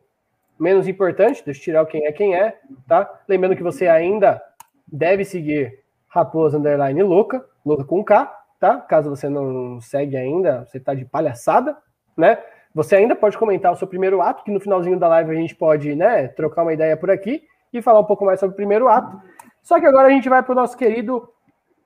[0.58, 3.10] menos importante, deixa eu tirar quem é quem é, tá?
[3.28, 4.40] Lembrando que você ainda
[4.86, 8.26] deve seguir Raposa Underline Luca, Luca com K,
[8.60, 8.78] tá?
[8.78, 11.76] Caso você não segue ainda, você tá de palhaçada,
[12.16, 12.38] né?
[12.74, 15.54] Você ainda pode comentar o seu primeiro ato, que no finalzinho da live a gente
[15.54, 17.42] pode, né, trocar uma ideia por aqui
[17.72, 19.20] e falar um pouco mais sobre o primeiro ato.
[19.62, 21.28] Só que agora a gente vai para o nosso querido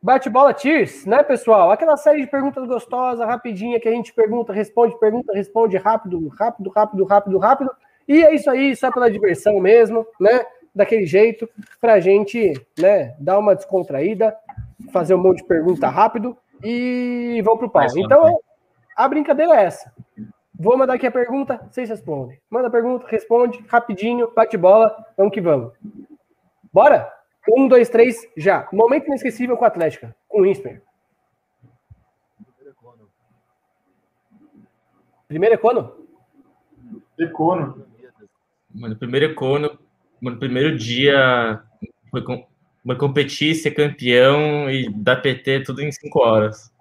[0.03, 1.71] Bate-bola Tears, né, pessoal?
[1.71, 6.71] Aquela série de perguntas gostosas, rapidinha, que a gente pergunta, responde, pergunta, responde rápido, rápido,
[6.71, 7.71] rápido, rápido, rápido.
[8.07, 10.45] E é isso aí, só pela diversão mesmo, né?
[10.75, 11.49] Daquele jeito,
[11.81, 14.37] pra gente, né, dar uma descontraída,
[14.93, 17.87] fazer um monte de pergunta rápido e vamos pro pau.
[17.97, 18.39] Então,
[18.95, 19.93] a brincadeira é essa.
[20.55, 22.39] Vou mandar aqui a pergunta, vocês respondem.
[22.51, 25.73] Manda a pergunta, responde, rapidinho, bate bola, vamos que vamos.
[26.73, 27.16] Bora?
[27.49, 28.69] Um, dois, três, já.
[28.73, 30.83] Momento inesquecível com a Atlética, com o Insper.
[35.29, 36.07] Primeiro Econo?
[37.19, 37.87] Econo.
[38.73, 39.79] Mano, primeiro Econo,
[40.21, 41.63] mano, primeiro dia
[42.11, 42.47] foi, com,
[42.85, 46.73] foi competir, ser campeão e dar PT tudo em cinco horas.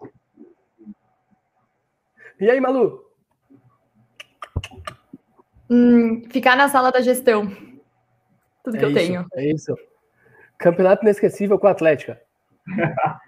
[2.40, 3.06] E aí, Malu?
[5.70, 7.48] Hum, ficar na sala da gestão.
[8.64, 9.26] Tudo é que isso, eu tenho.
[9.34, 9.76] É isso.
[10.66, 12.20] Campeonato inesquecível com a Atlética.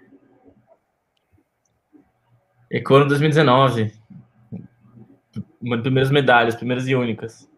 [2.68, 3.92] Econo 2019.
[5.62, 7.48] Uma das primeiras medalhas, primeiras e únicas.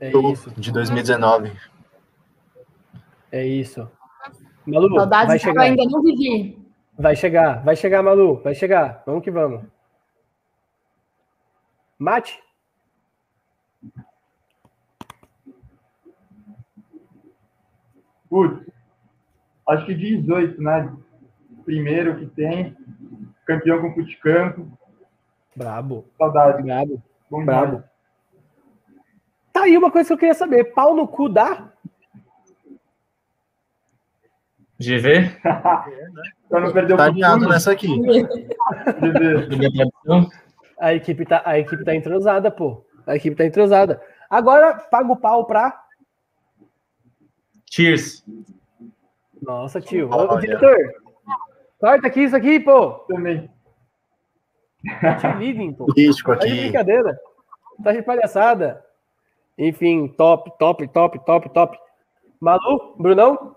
[0.00, 0.48] É isso.
[0.52, 1.52] De 2019.
[3.32, 3.90] É isso.
[4.64, 5.62] Malu, vai Saudades que eu chegar.
[5.62, 6.64] ainda não vivi.
[6.96, 9.02] Vai chegar, vai chegar, Malu, vai chegar.
[9.04, 9.64] Vamos que vamos.
[11.98, 12.38] Mate?
[18.28, 18.66] Putz,
[19.68, 20.92] acho que 18, né?
[21.64, 22.76] Primeiro que tem,
[23.44, 24.70] campeão com futecampo,
[25.54, 26.62] Brabo, saudade.
[26.62, 27.82] brabo, Bom brabo.
[29.52, 30.64] Tá aí uma coisa que eu queria saber.
[30.74, 31.72] Pau no cu dá?
[34.78, 35.30] GV?
[36.48, 37.88] Pra não perder o Tá costume nessa aqui.
[40.78, 42.84] A equipe tá, a equipe tá entrosada, pô.
[43.06, 44.00] A equipe tá entrosada.
[44.28, 45.85] Agora paga o pau pra.
[47.70, 48.24] Cheers.
[49.42, 50.08] Nossa, tio.
[50.10, 50.32] Olha.
[50.32, 50.76] Ô, diretor.
[51.78, 52.90] Corta aqui isso aqui, pô.
[53.08, 53.50] também.
[55.20, 55.86] Te leading, pô.
[55.86, 56.60] Político Tá de aqui.
[56.62, 57.18] brincadeira.
[57.82, 58.84] Tá de palhaçada.
[59.58, 61.78] Enfim, top, top, top, top, top.
[62.40, 63.54] Malu, Brunão,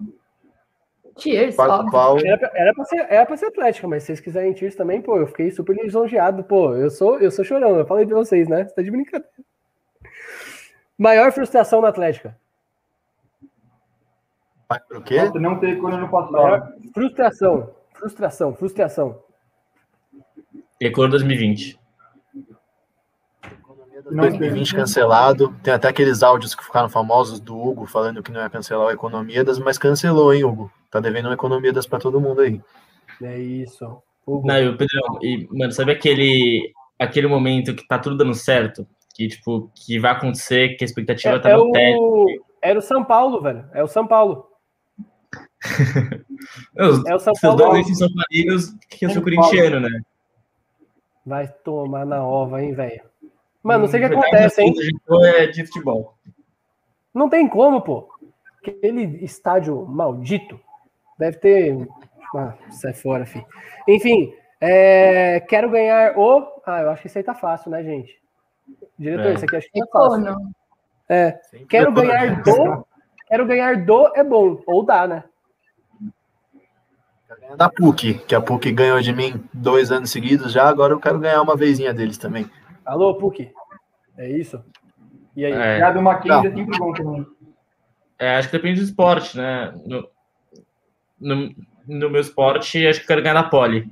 [1.18, 1.92] Cheers, óbvio.
[1.92, 2.18] pau.
[2.20, 5.02] era pra, era pra ser, era pra ser Atlética, mas se vocês quiserem Cheers também,
[5.02, 6.74] pô, eu fiquei super lisonjeado, pô.
[6.76, 8.64] Eu sou, eu sou chorão, eu falei pra vocês, né?
[8.66, 9.30] Você tá de brincadeira.
[10.98, 12.38] Maior frustração na Atlética.
[14.70, 15.18] Vai pro quê?
[15.36, 16.74] Não ter quando no passado.
[16.94, 17.72] Frustração.
[17.94, 19.20] Frustração, frustração.
[20.80, 21.80] Econo 2020.
[24.12, 25.54] Não 2020 cancelado.
[25.64, 28.92] Tem até aqueles áudios que ficaram famosos do Hugo falando que não ia cancelar o
[28.92, 30.72] Economidas, mas cancelou, hein, Hugo?
[30.90, 32.62] Tá devendo um Economidas pra todo mundo aí.
[33.22, 34.02] É isso.
[34.26, 34.48] Hugo.
[34.48, 38.88] Não, e o Pedrão, e, mano, sabe aquele, aquele momento que tá tudo dando certo?
[39.16, 41.98] Que, tipo, que vai acontecer, que a expectativa É, tá é no teto.
[42.00, 42.26] o,
[42.62, 43.66] era o São Paulo, velho.
[43.74, 44.49] É o São Paulo.
[46.78, 47.58] Os, É o São os Paulo.
[47.58, 50.02] dois são São Paulinos, que eu sou corintiano, né?
[51.26, 53.02] Vai tomar na ova, hein, velho.
[53.62, 54.74] Mano, não sei o que Verdade, acontece, hein?
[55.36, 56.14] é de futebol.
[57.14, 58.08] Não tem como, pô.
[58.62, 60.60] Aquele estádio maldito
[61.18, 61.88] deve ter.
[62.36, 63.46] Ah, sai fora, filho.
[63.88, 66.48] Enfim, é, quero ganhar o.
[66.66, 68.18] Ah, eu acho que isso aí tá fácil, né, gente?
[68.98, 69.34] Diretor, É.
[69.34, 70.36] isso aqui acho que tá fácil.
[71.10, 72.86] É, quero ganhar do.
[73.30, 74.62] Quero ganhar do é bom.
[74.66, 75.24] Ou dá, né?
[77.56, 81.20] Da PUC, que a PUC ganhou de mim dois anos seguidos já, agora eu quero
[81.20, 82.50] ganhar uma vezinha deles também.
[82.86, 83.52] Alô, PUC.
[84.18, 84.64] É isso?
[85.36, 85.54] E aí?
[85.54, 86.58] É, Ganhar do Mackenzie é Não.
[86.58, 87.28] sempre bom também.
[88.18, 89.74] é, acho que depende do esporte, né?
[89.86, 90.10] No,
[91.20, 91.56] no,
[91.88, 93.88] no meu esporte, acho que eu quero ganhar na pole.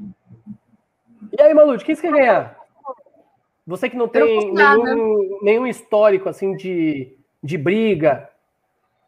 [1.37, 2.57] E aí, Malude, quem você quer ganhar?
[3.65, 8.29] Você que não tem nenhum, nenhum histórico assim de, de briga.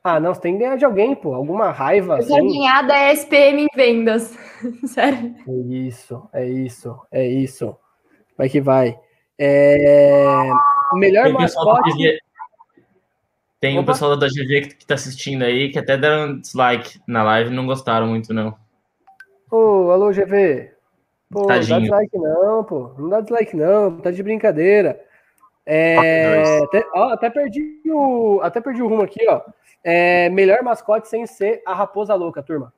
[0.04, 1.34] Ah, não, você tem que ganhar de alguém, pô.
[1.34, 2.58] Alguma raiva Eu quero assim.
[2.60, 4.38] ganhar da SPM em vendas.
[4.86, 5.36] Sério.
[5.48, 7.76] É isso, é isso, é isso.
[8.38, 8.98] Vai que vai.
[9.38, 10.26] É...
[10.94, 12.20] Melhor Tem o mascote.
[13.60, 13.92] Tem o Opa.
[13.92, 17.54] pessoal da GV que, que tá assistindo aí, que até deram dislike na live e
[17.54, 18.56] não gostaram muito, não.
[19.52, 20.72] Ô, alô, GV.
[21.30, 22.94] Pô, não dá dislike não, pô.
[22.98, 25.00] Não dá dislike não, tá de brincadeira.
[25.66, 29.42] É, até, ó, até, perdi o, até perdi o rumo aqui, ó.
[29.84, 32.74] É, melhor mascote sem ser a raposa louca, turma.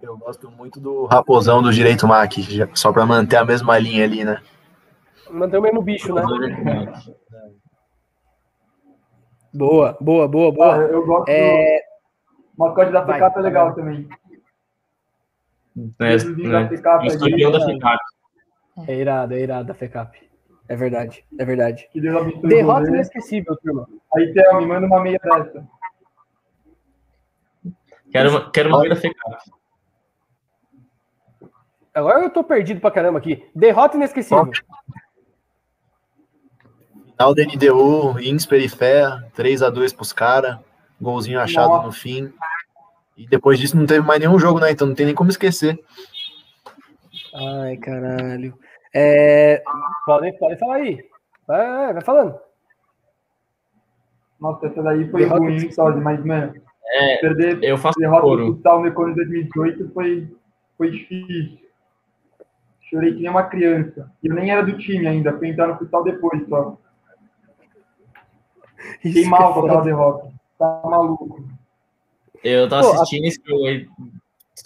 [0.00, 2.32] Eu gosto muito do raposão do direito Mac,
[2.74, 4.40] só para manter a mesma linha ali, né?
[5.30, 6.22] Manter o mesmo bicho, né?
[9.52, 10.74] Boa, boa, boa, boa.
[10.74, 11.78] Ah, eu gosto é...
[11.78, 14.08] do mascote da FICAP é legal também.
[16.00, 16.18] É?
[16.18, 17.98] FICAP, é, da FICAP.
[18.88, 20.33] é irado, é irado da FICAP.
[20.68, 21.88] É verdade, é verdade.
[21.92, 23.86] Que Deus abençoe Derrota inesquecível, turma.
[24.16, 25.66] Aí, Theo, me manda uma meia dessa.
[28.10, 29.50] Quero uma, quero uma meia da FICAP.
[31.92, 33.44] Agora eu tô perdido pra caramba aqui.
[33.54, 34.50] Derrota inesquecível.
[37.12, 39.04] Final da NDU, Insper e Fé,
[39.36, 40.58] 3x2 pros caras.
[41.00, 41.86] Golzinho achado Nossa.
[41.86, 42.32] no fim.
[43.16, 44.70] E depois disso não teve mais nenhum jogo, né?
[44.70, 45.78] Então não tem nem como esquecer.
[47.34, 48.58] Ai, caralho.
[48.94, 49.62] É...
[50.06, 51.04] Podem, podem falar aí.
[51.46, 52.38] Vai, vai falando.
[54.40, 56.54] Nossa, essa daí foi derrota ruim, Todd, mas, mano,
[56.86, 60.28] é, perder eu faço derrota do Futsal no Econe 2018 foi,
[60.76, 61.58] foi difícil.
[62.82, 64.10] Chorei que nem uma criança.
[64.22, 66.76] E eu nem era do time ainda, fui entrar no futsal depois só.
[69.00, 70.32] Fiquei mal é com aquela derrota.
[70.58, 71.42] Tá maluco.
[72.42, 73.28] Eu tava Pô, assistindo a...
[73.28, 73.88] esse jogo aí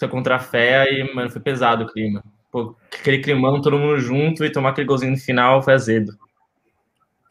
[0.09, 2.23] contra a Fé e, mano, foi pesado o clima.
[2.51, 6.17] Pô, aquele climão, todo mundo junto e tomar aquele golzinho no final foi azedo.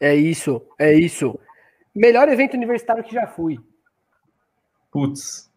[0.01, 1.37] É isso, é isso.
[1.93, 3.59] Melhor evento universitário que já fui.
[4.91, 5.49] Putz.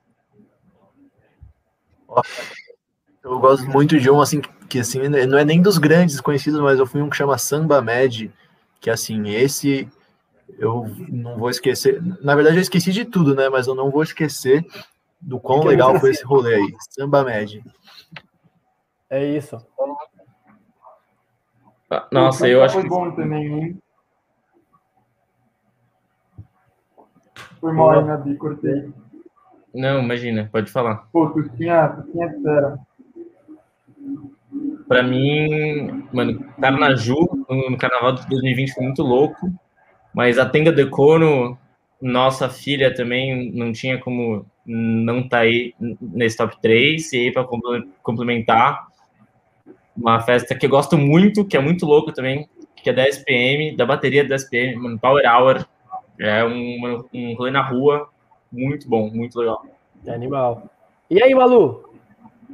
[3.23, 6.79] Eu gosto muito de um, assim, que assim, não é nem dos grandes conhecidos, mas
[6.79, 8.33] eu fui um que chama Samba Med,
[8.81, 9.89] que assim, esse
[10.59, 12.03] eu não vou esquecer.
[12.21, 13.49] Na verdade, eu esqueci de tudo, né?
[13.49, 14.67] Mas eu não vou esquecer
[15.21, 16.75] do quão legal foi esse rolê aí.
[16.91, 17.63] Samba Med.
[19.13, 19.59] É isso.
[21.91, 23.79] Ah, nossa, eu acho foi bom também, hein?
[27.61, 28.35] Foi mal, né, Bi?
[28.37, 28.91] Cortei.
[29.75, 31.09] Não, imagina, pode falar.
[31.13, 32.79] Pô, tu tinha, tu tinha espera.
[34.89, 39.53] Pra mim, mano, Carnaju no carnaval de 2020 foi muito louco,
[40.15, 41.59] mas a Tenga Decono,
[42.01, 47.47] nossa filha também não tinha como não tá aí nesse top 3, e aí para
[48.03, 48.91] complementar,
[49.97, 53.77] uma festa que eu gosto muito, que é muito louco também, que é da SPM,
[53.77, 55.67] da bateria da SPM, mano, Power Hour.
[56.19, 58.09] É um, um rolê na rua,
[58.51, 59.65] muito bom, muito legal.
[60.07, 60.65] É animal.
[61.11, 61.93] E aí, Malu?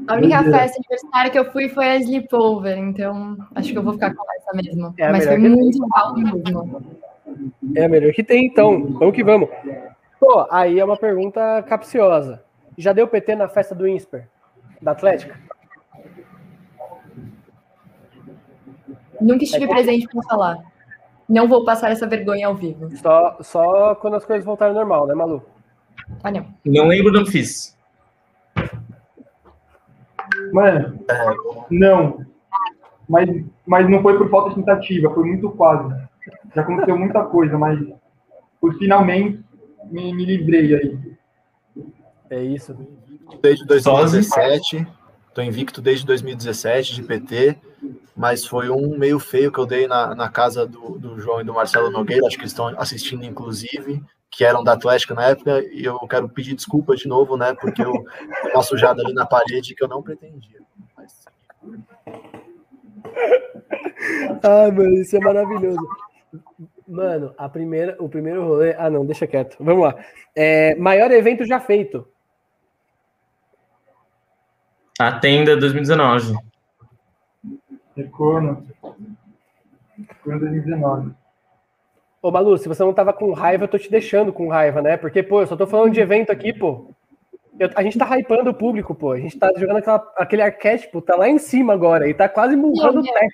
[0.06, 3.94] A única festa universitária que eu fui foi a Sleepover, então acho que eu vou
[3.94, 4.94] ficar com essa mesmo.
[4.97, 6.98] É Mas foi muito legal mesmo.
[7.74, 8.93] É a melhor que tem, então.
[8.93, 9.48] Vamos que vamos.
[10.20, 12.43] Pô, aí é uma pergunta capciosa.
[12.77, 14.28] Já deu PT na festa do INSPER?
[14.81, 15.39] Da Atlética?
[19.20, 20.59] Nunca estive é presente para falar.
[21.28, 22.90] Não vou passar essa vergonha ao vivo.
[22.97, 25.43] Só, só quando as coisas voltarem ao normal, né, Malu?
[26.23, 26.47] Ah, não.
[26.65, 27.77] Não lembro, não fiz.
[30.53, 30.99] Mano,
[31.70, 32.27] não.
[33.09, 35.95] Mas, mas não foi por falta de tentativa, foi muito quase.
[36.55, 37.78] Já aconteceu muita coisa, mas
[38.61, 39.43] por finalmente
[39.90, 40.99] me, me livrei aí.
[42.31, 42.77] É isso.
[43.40, 44.86] Desde 2017,
[45.34, 47.59] tô invicto desde 2017 de PT
[48.18, 51.44] mas foi um meio feio que eu dei na, na casa do, do João e
[51.44, 55.64] do Marcelo Nogueira, acho que eles estão assistindo, inclusive, que eram da Atlética na época,
[55.72, 57.92] e eu quero pedir desculpa de novo, né, porque eu
[58.42, 60.59] dei uma sujada ali na parede que eu não pretendia.
[60.96, 61.24] Mas...
[64.42, 65.88] Ah, mano, isso é maravilhoso.
[66.88, 68.74] Mano, a primeira, o primeiro rolê.
[68.76, 69.56] Ah, não, deixa quieto.
[69.60, 69.94] Vamos lá.
[70.34, 72.06] É, maior evento já feito.
[74.99, 76.35] A tenda 2019.
[77.97, 78.66] Recorno.
[79.97, 81.12] Recorno 2019.
[82.20, 84.97] Ô, Malu, se você não tava com raiva, eu tô te deixando com raiva, né?
[84.97, 86.91] Porque, pô, eu só tô falando de evento aqui, pô.
[87.61, 89.12] Eu, a gente tá hypando o público, pô.
[89.12, 92.57] A gente tá jogando aquela, aquele arquétipo, tá lá em cima agora, e tá quase
[92.57, 93.29] murrando o pé.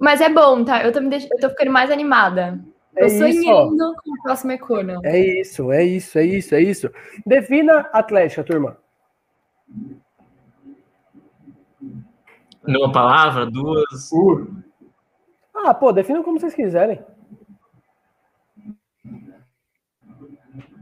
[0.00, 0.82] Mas é bom, tá?
[0.82, 1.28] Eu tô, me deix...
[1.30, 2.58] eu tô ficando mais animada.
[2.96, 5.00] É tô sonhando com o próximo Econo.
[5.04, 6.90] É isso, é isso, é isso, é isso.
[7.24, 8.76] Defina Atlética, turma.
[12.66, 14.10] Numa palavra, duas?
[15.54, 17.00] Ah, pô, definam como vocês quiserem.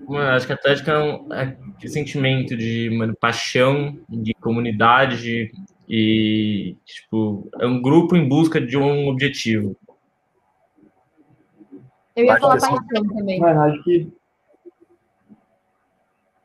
[0.09, 1.57] Mano, acho que a Atlética é um é
[1.87, 5.53] sentimento de mano, paixão, de comunidade
[5.89, 9.77] e, tipo, é um grupo em busca de um objetivo.
[12.17, 13.39] Eu ia falar paixão também.
[13.39, 14.11] Mano, acho que.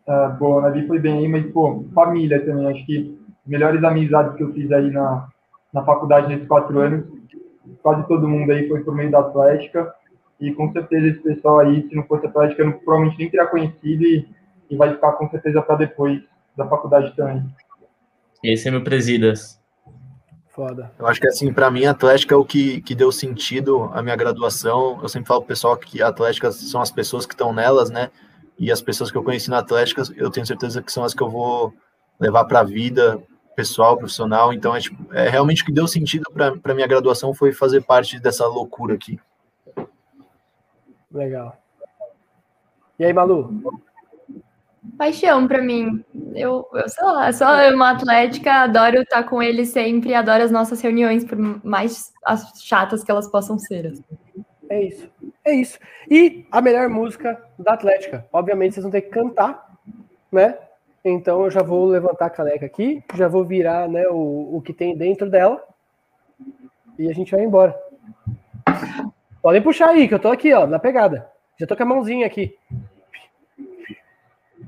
[0.05, 2.68] Uh, bom, a Navi foi bem aí, mas, pô, família também.
[2.68, 5.27] Acho que melhores amizades que eu fiz aí na,
[5.73, 7.05] na faculdade nesses quatro anos
[7.81, 9.93] quase todo mundo aí foi por meio da Atlética.
[10.39, 13.45] E com certeza esse pessoal aí, se não fosse Atlética, eu não, provavelmente nem teria
[13.47, 14.27] conhecido e,
[14.69, 16.21] e vai ficar com certeza para depois
[16.57, 17.45] da faculdade também.
[18.43, 19.61] Esse é meu presidas.
[20.49, 20.91] Foda.
[20.99, 24.03] Eu acho que assim, para mim, a Atlética é o que, que deu sentido à
[24.03, 24.99] minha graduação.
[25.01, 28.09] Eu sempre falo pro pessoal que a Atlética são as pessoas que estão nelas, né?
[28.59, 31.23] E as pessoas que eu conheci na Atlética, eu tenho certeza que são as que
[31.23, 31.73] eu vou
[32.19, 33.19] levar para a vida
[33.55, 34.53] pessoal, profissional.
[34.53, 38.19] Então, é, tipo, é realmente o que deu sentido para minha graduação foi fazer parte
[38.19, 39.19] dessa loucura aqui.
[41.11, 41.57] Legal.
[42.97, 43.81] E aí, Malu?
[44.97, 46.03] Paixão para mim.
[46.35, 50.81] Eu, eu sei lá, sou uma atlética, adoro estar com ele sempre, adoro as nossas
[50.81, 52.11] reuniões, por mais
[52.61, 53.88] chatas que elas possam ser.
[53.88, 54.03] Assim.
[54.69, 55.09] É isso.
[55.45, 55.80] É isso.
[56.09, 58.25] E a melhor música da Atlética.
[58.31, 59.77] Obviamente, vocês vão ter que cantar,
[60.31, 60.57] né?
[61.03, 64.71] Então eu já vou levantar a caneca aqui, já vou virar né, o, o que
[64.71, 65.61] tem dentro dela
[66.97, 67.75] e a gente vai embora.
[69.41, 71.27] Podem puxar aí, que eu tô aqui, ó, na pegada.
[71.59, 72.55] Já tô com a mãozinha aqui.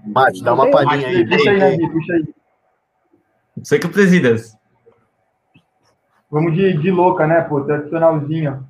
[0.05, 1.27] Mate, dá uma palhinha aí.
[1.27, 2.35] Puxa aí, puxa aí.
[3.57, 4.57] Você que presidas.
[6.29, 7.61] Vamos de, de louca, né, pô?
[7.61, 8.67] Tradicionalzinho.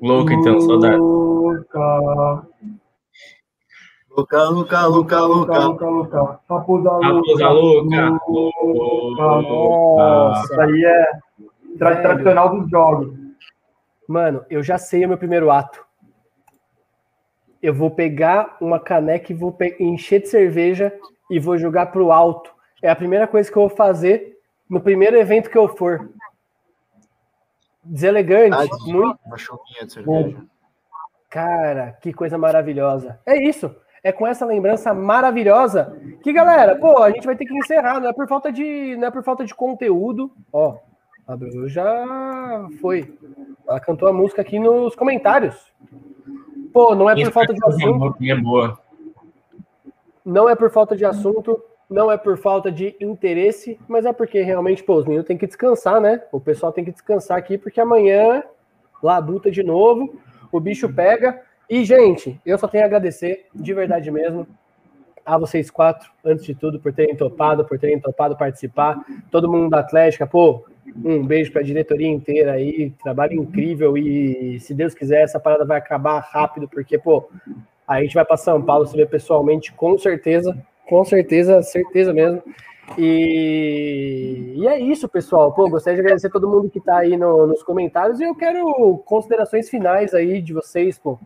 [0.00, 0.96] Louca, então, saudade.
[0.96, 2.46] Louca.
[4.16, 5.58] Luca, Luca, Luca, Luca.
[5.58, 6.40] Luca, Luca.
[6.48, 8.10] Raposa Raposa louca.
[9.16, 10.44] Nossa.
[10.44, 11.04] Isso aí é
[11.78, 13.14] tra tradicional dos jogos.
[14.06, 15.82] Mano, eu já sei o meu primeiro ato.
[17.62, 20.92] Eu vou pegar uma caneca e vou encher de cerveja
[21.30, 22.52] e vou jogar pro alto.
[22.82, 24.36] É a primeira coisa que eu vou fazer
[24.68, 26.10] no primeiro evento que eu for.
[27.84, 29.18] Deselegante, Ah, muito.
[29.24, 30.44] Uma chuvinha de cerveja.
[31.30, 33.18] Cara, que coisa maravilhosa.
[33.24, 33.74] É isso.
[34.04, 38.00] É com essa lembrança maravilhosa que, galera, pô, a gente vai ter que encerrar.
[38.00, 40.32] Não é por falta de, não é por falta de conteúdo.
[40.52, 40.76] Ó,
[41.26, 43.16] a Bru já foi.
[43.66, 45.72] Ela cantou a música aqui nos comentários.
[46.72, 48.16] Pô, não é por falta de assunto.
[48.20, 48.78] É boa.
[50.24, 54.40] Não é por falta de assunto, não é por falta de interesse, mas é porque
[54.42, 56.22] realmente, pô, os meninos têm que descansar, né?
[56.32, 58.42] O pessoal tem que descansar aqui, porque amanhã,
[59.02, 60.18] labuta de novo,
[60.50, 61.42] o bicho pega.
[61.72, 64.46] E, gente, eu só tenho a agradecer, de verdade mesmo,
[65.24, 69.02] a vocês quatro, antes de tudo, por terem topado, por terem topado participar.
[69.30, 70.66] Todo mundo da Atlética, pô,
[71.02, 75.64] um beijo para a diretoria inteira aí, trabalho incrível e, se Deus quiser, essa parada
[75.64, 77.26] vai acabar rápido, porque, pô,
[77.88, 80.54] a gente vai para São Paulo se ver pessoalmente, com certeza,
[80.86, 82.42] com certeza, certeza mesmo.
[82.98, 85.52] E, e é isso, pessoal.
[85.54, 88.98] Pô, gostaria de agradecer todo mundo que está aí no- nos comentários e eu quero
[89.06, 91.18] considerações finais aí de vocês, pô.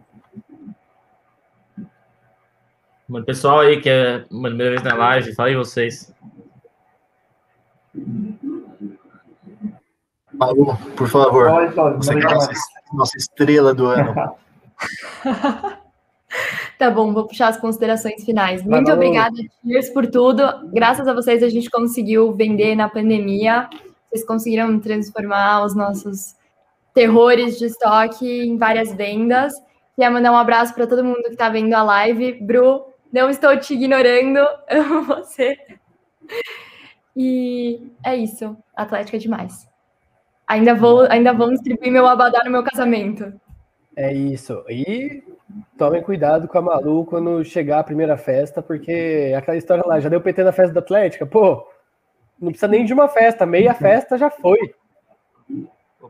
[3.09, 6.13] Mano, pessoal aí que é uma primeira vez na live, fala aí vocês.
[10.33, 11.51] Malu, por favor.
[11.97, 12.53] Você é nossa,
[12.93, 14.15] nossa estrela do ano.
[16.79, 18.63] Tá bom, vou puxar as considerações finais.
[18.63, 19.35] Muito obrigada,
[19.65, 20.43] Cheers, por tudo.
[20.75, 23.71] Graças a vocês, a gente conseguiu vender na pandemia.
[24.11, 26.37] Vocês conseguiram transformar os nossos
[26.93, 29.55] terrores de estoque em várias vendas.
[29.95, 32.35] Queria mandar um abraço para todo mundo que está vendo a live.
[32.43, 34.39] Bru, não estou te ignorando,
[34.69, 35.57] amo você.
[37.17, 38.57] E é isso.
[38.75, 39.69] Atlética é demais.
[40.47, 43.33] Ainda vou, ainda vou distribuir meu abadá no meu casamento.
[43.97, 44.63] É isso.
[44.69, 45.25] E
[45.79, 50.09] tomem cuidado com a Malu quando chegar a primeira festa, porque aquela história lá, já
[50.09, 51.67] deu PT na festa da Atlética, pô,
[52.39, 54.75] não precisa nem de uma festa, meia festa já foi.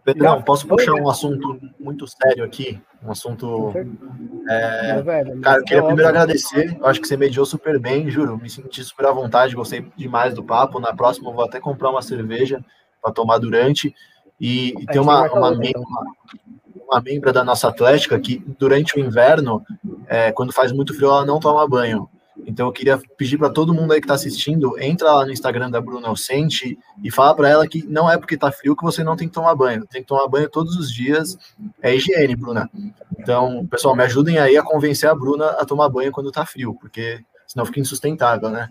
[0.06, 2.80] Pedrão, posso puxar um assunto muito sério aqui?
[3.02, 3.72] Um assunto.
[4.48, 6.76] É, velho, Cara, eu queria é primeiro agradecer.
[6.78, 8.38] Eu acho que você mediou super bem, juro.
[8.38, 10.78] Me senti super à vontade, gostei demais do papo.
[10.78, 12.64] Na próxima eu vou até comprar uma cerveja
[13.02, 13.92] para tomar durante.
[14.40, 15.82] E, e tem uma, uma, mem- então.
[15.82, 16.04] uma,
[16.88, 19.60] uma membra da nossa Atlética que durante o inverno,
[20.06, 22.08] é, quando faz muito frio, ela não toma banho.
[22.44, 25.70] Então eu queria pedir para todo mundo aí que está assistindo, entra lá no Instagram
[25.70, 29.02] da Bruna Alcente e fala para ela que não é porque tá frio que você
[29.02, 29.86] não tem que tomar banho.
[29.86, 31.38] Tem que tomar banho todos os dias.
[31.80, 32.68] É higiene, Bruna.
[33.18, 36.74] Então, pessoal, me ajudem aí a convencer a Bruna a tomar banho quando tá frio,
[36.74, 38.68] porque senão fica insustentável, né?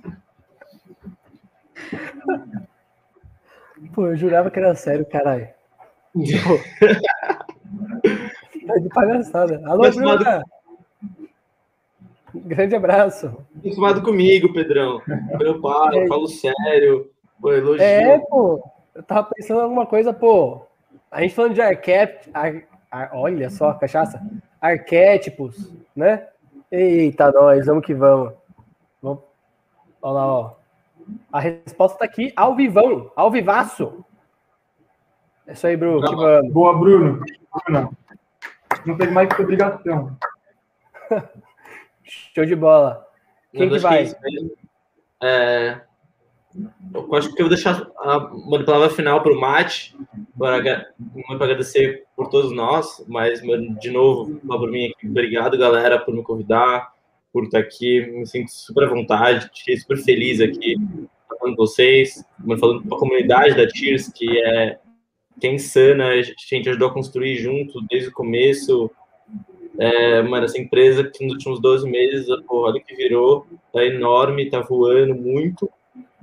[3.94, 5.48] Pô, eu jurava que era sério, caralho.
[8.66, 9.62] Tá de palhaçada.
[9.66, 10.44] Alô, Bruna!
[12.34, 13.38] Grande abraço.
[13.66, 15.02] Acostumado comigo, Pedrão.
[15.40, 16.08] Eu paro, É.
[16.08, 17.10] falo sério,
[17.42, 17.82] pô, elogio.
[17.84, 18.64] É, pô,
[18.94, 20.62] eu tava pensando em alguma coisa, pô.
[21.12, 22.32] A gente falando de arquétipos.
[23.14, 24.22] olha só, cachaça.
[24.62, 26.28] Arquétipos, né?
[26.72, 28.34] Eita, nós, vamos que vamos.
[29.02, 29.24] vamos.
[30.02, 30.52] Olha lá, ó.
[31.32, 34.04] A resposta tá aqui, ao vivão, ao vivaço.
[35.48, 36.02] É isso aí, Bruno.
[36.08, 36.52] Que vamos.
[36.52, 37.24] Boa, Bruno.
[37.66, 37.96] Bruno.
[38.86, 40.18] Não fez mais que obrigação.
[42.04, 43.05] Show de bola.
[43.56, 44.04] Quem que vai?
[44.04, 44.16] é.
[45.24, 45.82] É,
[46.94, 49.96] eu acho que eu vou deixar a uma palavra final para o Mate,
[50.38, 56.14] para muito agradecer por todos nós, mas de novo, por mim aqui, obrigado galera por
[56.14, 56.94] me convidar,
[57.34, 60.76] por estar aqui, me sinto super à vontade, fiquei super feliz aqui
[61.28, 62.24] falando com vocês,
[62.60, 64.80] falando com a comunidade da Tears, que é,
[65.40, 68.90] que é insana, a gente ajudou a construir junto desde o começo,
[69.80, 73.84] é, mano, essa empresa que nos últimos 12 meses, porra, olha o que virou, tá
[73.84, 75.70] enorme, tá voando muito,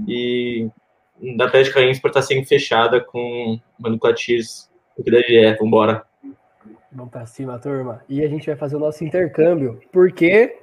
[0.06, 0.68] e
[1.36, 6.04] da Atlética Inspor tá sendo fechada com mano, Tears, o que deve é, vambora.
[6.90, 8.02] Vamos pra cima, turma.
[8.08, 9.80] E a gente vai fazer o nosso intercâmbio.
[9.90, 10.58] Por quê?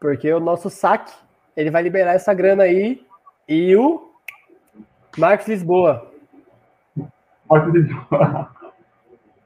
[0.00, 1.12] Porque o nosso saque,
[1.56, 3.04] ele vai liberar essa grana aí
[3.48, 4.10] e o
[5.16, 6.10] Marcos Lisboa.
[7.48, 8.50] Marcos Lisboa.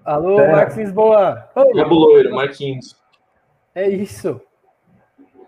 [0.05, 0.53] Alô, É.
[0.53, 1.49] Marcos Lisboa.
[1.55, 2.97] Cabo Loiro, Marquinhos.
[3.75, 4.41] é isso.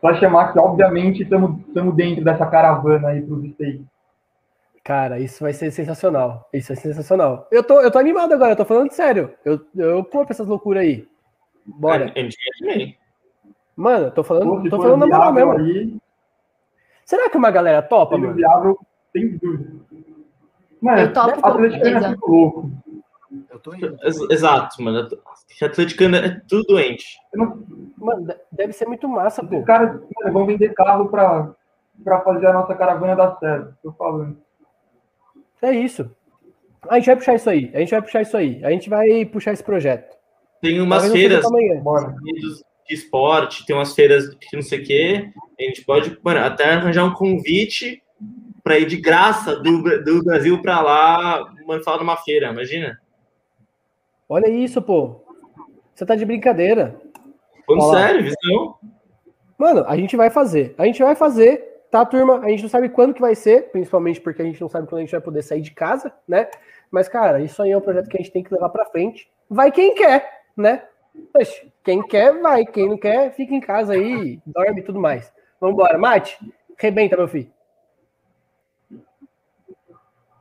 [0.00, 3.82] Só chamar que, obviamente, estamos dentro dessa caravana aí para os States.
[4.84, 6.48] Cara, isso vai ser sensacional.
[6.52, 7.48] Isso é sensacional.
[7.50, 9.34] Eu tô, eu tô animado agora, eu tô falando sério.
[9.44, 11.08] Eu, eu compro essas loucuras aí.
[11.66, 12.04] Bora.
[12.06, 12.28] A quer
[12.60, 12.96] também.
[13.74, 15.52] Mano, eu tô falando, Pô, tô falando na moral mesmo.
[15.52, 15.96] aí,
[17.04, 18.34] Será que uma galera topa, mano?
[18.34, 18.78] viável,
[19.12, 19.72] sem dúvida.
[20.80, 22.08] Mano, Eu topo com atleticano é certeza.
[22.08, 22.70] muito louco.
[23.66, 23.96] Tô indo.
[24.30, 25.08] Exato, mano.
[25.60, 27.04] Atleticano é tudo doente.
[27.34, 27.64] Não-
[27.98, 29.58] Mano, de- deve ser muito massa, pô.
[29.58, 30.00] Os caras
[30.32, 31.54] vão vender carro para
[32.22, 33.74] fazer a nossa caravana dar certo.
[33.82, 34.36] Tô falando.
[35.60, 36.08] É isso.
[36.88, 37.70] A gente vai puxar isso aí.
[37.74, 38.64] A gente vai puxar isso aí.
[38.64, 40.16] A gente vai puxar esse projeto.
[40.60, 42.14] Tem umas Talvez feiras pra
[42.86, 45.30] de esporte, tem umas feiras de não sei o quê.
[45.58, 48.00] A gente pode mano, até arranjar um convite
[48.62, 53.00] para ir de graça do, do Brasil para lá, mano, falar numa feira, imagina?
[54.28, 55.20] Olha isso, pô.
[55.94, 57.00] Você tá de brincadeira.
[57.66, 58.74] Falando sério, visão?
[59.58, 60.74] Mano, a gente vai fazer.
[60.76, 62.40] A gente vai fazer, tá, turma?
[62.40, 64.98] A gente não sabe quando que vai ser, principalmente porque a gente não sabe quando
[64.98, 66.48] a gente vai poder sair de casa, né?
[66.90, 69.30] Mas, cara, isso aí é um projeto que a gente tem que levar pra frente.
[69.48, 70.82] Vai quem quer, né?
[71.34, 72.64] Oxe, quem quer, vai.
[72.66, 75.32] Quem não quer, fica em casa aí, dorme e tudo mais.
[75.60, 75.96] Vambora.
[75.96, 76.38] Mate,
[76.76, 77.50] rebenta, meu filho.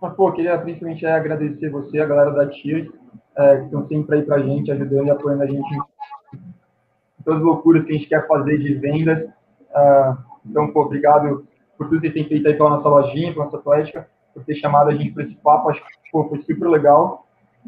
[0.02, 2.90] Mas, pô, queria principalmente agradecer você, a galera da Tiers,
[3.38, 7.45] é, que estão sempre aí pra gente, ajudando e apoiando a gente em todas as
[7.45, 9.30] loucuras que a gente quer fazer de vendas.
[9.74, 11.45] Ah, então, pô, obrigado
[11.78, 14.90] por tudo que têm feito aí pela nossa lojinha, pela nossa Atlética, por ter chamado
[14.90, 15.70] a gente para esse papo.
[15.70, 17.26] Acho que pô, foi super legal.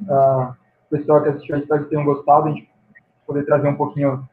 [0.10, 0.56] Ah,
[0.90, 2.70] o pessoal que assistiu, a gente espero que tenham gostado, a gente
[3.26, 4.28] poder trazer um pouquinho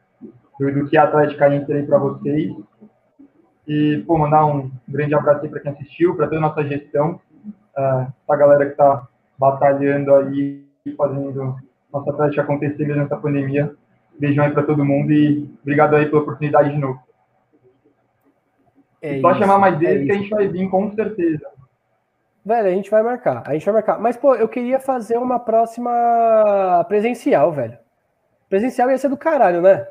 [0.59, 2.55] do, do que é a Atlética Inter aí para vocês.
[3.67, 7.19] E, pô, mandar um grande abraço aí para quem assistiu, para toda a nossa gestão,
[7.77, 9.07] uh, a galera que está
[9.37, 11.55] batalhando aí, fazendo
[11.91, 13.73] nossa Atlética acontecer mesmo nessa pandemia.
[14.19, 16.99] Beijão aí para todo mundo e obrigado aí pela oportunidade de novo.
[19.01, 21.45] É Só isso, chamar mais é deles que a gente vai vir com certeza.
[22.45, 23.43] Velho, a gente vai marcar.
[23.45, 23.99] A gente vai marcar.
[23.99, 27.77] Mas, pô, eu queria fazer uma próxima presencial, velho.
[28.49, 29.87] Presencial ia ser do caralho, né?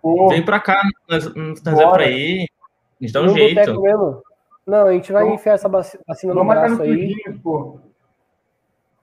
[0.00, 2.48] Pô, Vem pra cá, nós, nós é pra ir.
[3.00, 3.80] A gente dá um jeito.
[3.82, 4.22] mesmo.
[4.66, 7.14] Não, a gente vai Vamos- enfiar essa vaci- vacina no braço aí.
[7.42, 7.78] Pô.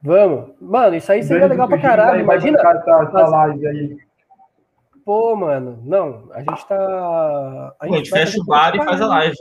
[0.04, 0.50] Vamos.
[0.60, 2.20] Mano, isso aí seria Grande legal pra caralho.
[2.20, 2.62] Imagina.
[2.62, 3.98] Mas- live aí.
[5.06, 5.80] Pô, mano.
[5.84, 7.74] Não, a gente tá.
[7.80, 9.36] Pô, a gente fecha o bar e faz a live.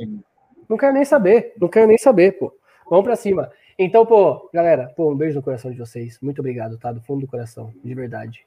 [0.68, 1.52] Não quero nem saber.
[1.60, 2.54] Não quero nem saber, pô.
[2.88, 3.50] Vamos pra cima.
[3.78, 6.18] Então, pô, galera, pô, um beijo no coração de vocês.
[6.22, 6.92] Muito obrigado, tá?
[6.92, 8.46] Do fundo do coração, de verdade.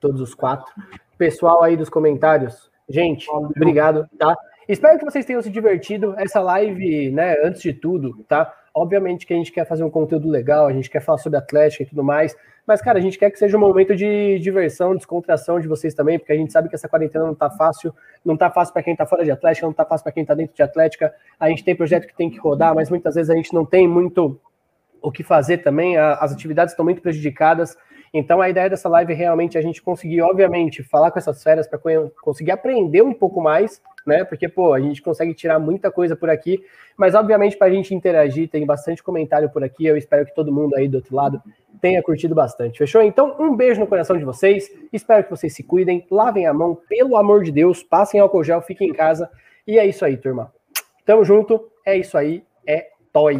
[0.00, 0.72] Todos os quatro.
[1.18, 3.50] Pessoal aí dos comentários, gente, Valeu.
[3.54, 4.34] obrigado, tá?
[4.68, 6.14] Espero que vocês tenham se divertido.
[6.16, 8.52] Essa live, né, antes de tudo, tá?
[8.74, 11.84] Obviamente que a gente quer fazer um conteúdo legal, a gente quer falar sobre Atlético
[11.84, 12.36] e tudo mais.
[12.66, 16.18] Mas, cara, a gente quer que seja um momento de diversão, descontração de vocês também,
[16.18, 17.94] porque a gente sabe que essa quarentena não tá fácil.
[18.24, 20.34] Não tá fácil para quem tá fora de Atlética, não tá fácil para quem tá
[20.34, 21.14] dentro de Atlética.
[21.38, 23.86] A gente tem projeto que tem que rodar, mas muitas vezes a gente não tem
[23.86, 24.40] muito
[25.02, 25.98] o que fazer também.
[25.98, 27.76] As atividades estão muito prejudicadas.
[28.14, 31.68] Então, a ideia dessa live é realmente a gente conseguir, obviamente, falar com essas férias
[31.68, 31.78] para
[32.22, 34.24] conseguir aprender um pouco mais, né?
[34.24, 36.62] Porque, pô, a gente consegue tirar muita coisa por aqui,
[36.96, 39.86] mas, obviamente, para a gente interagir, tem bastante comentário por aqui.
[39.86, 41.42] Eu espero que todo mundo aí do outro lado
[41.80, 42.78] tenha curtido bastante.
[42.78, 43.02] Fechou?
[43.02, 44.70] Então, um beijo no coração de vocês.
[44.92, 48.62] Espero que vocês se cuidem, lavem a mão, pelo amor de Deus, passem álcool gel,
[48.62, 49.28] fiquem em casa.
[49.66, 50.52] E é isso aí, turma.
[51.04, 51.70] Tamo junto.
[51.84, 52.42] É isso aí.
[52.66, 53.32] É toy.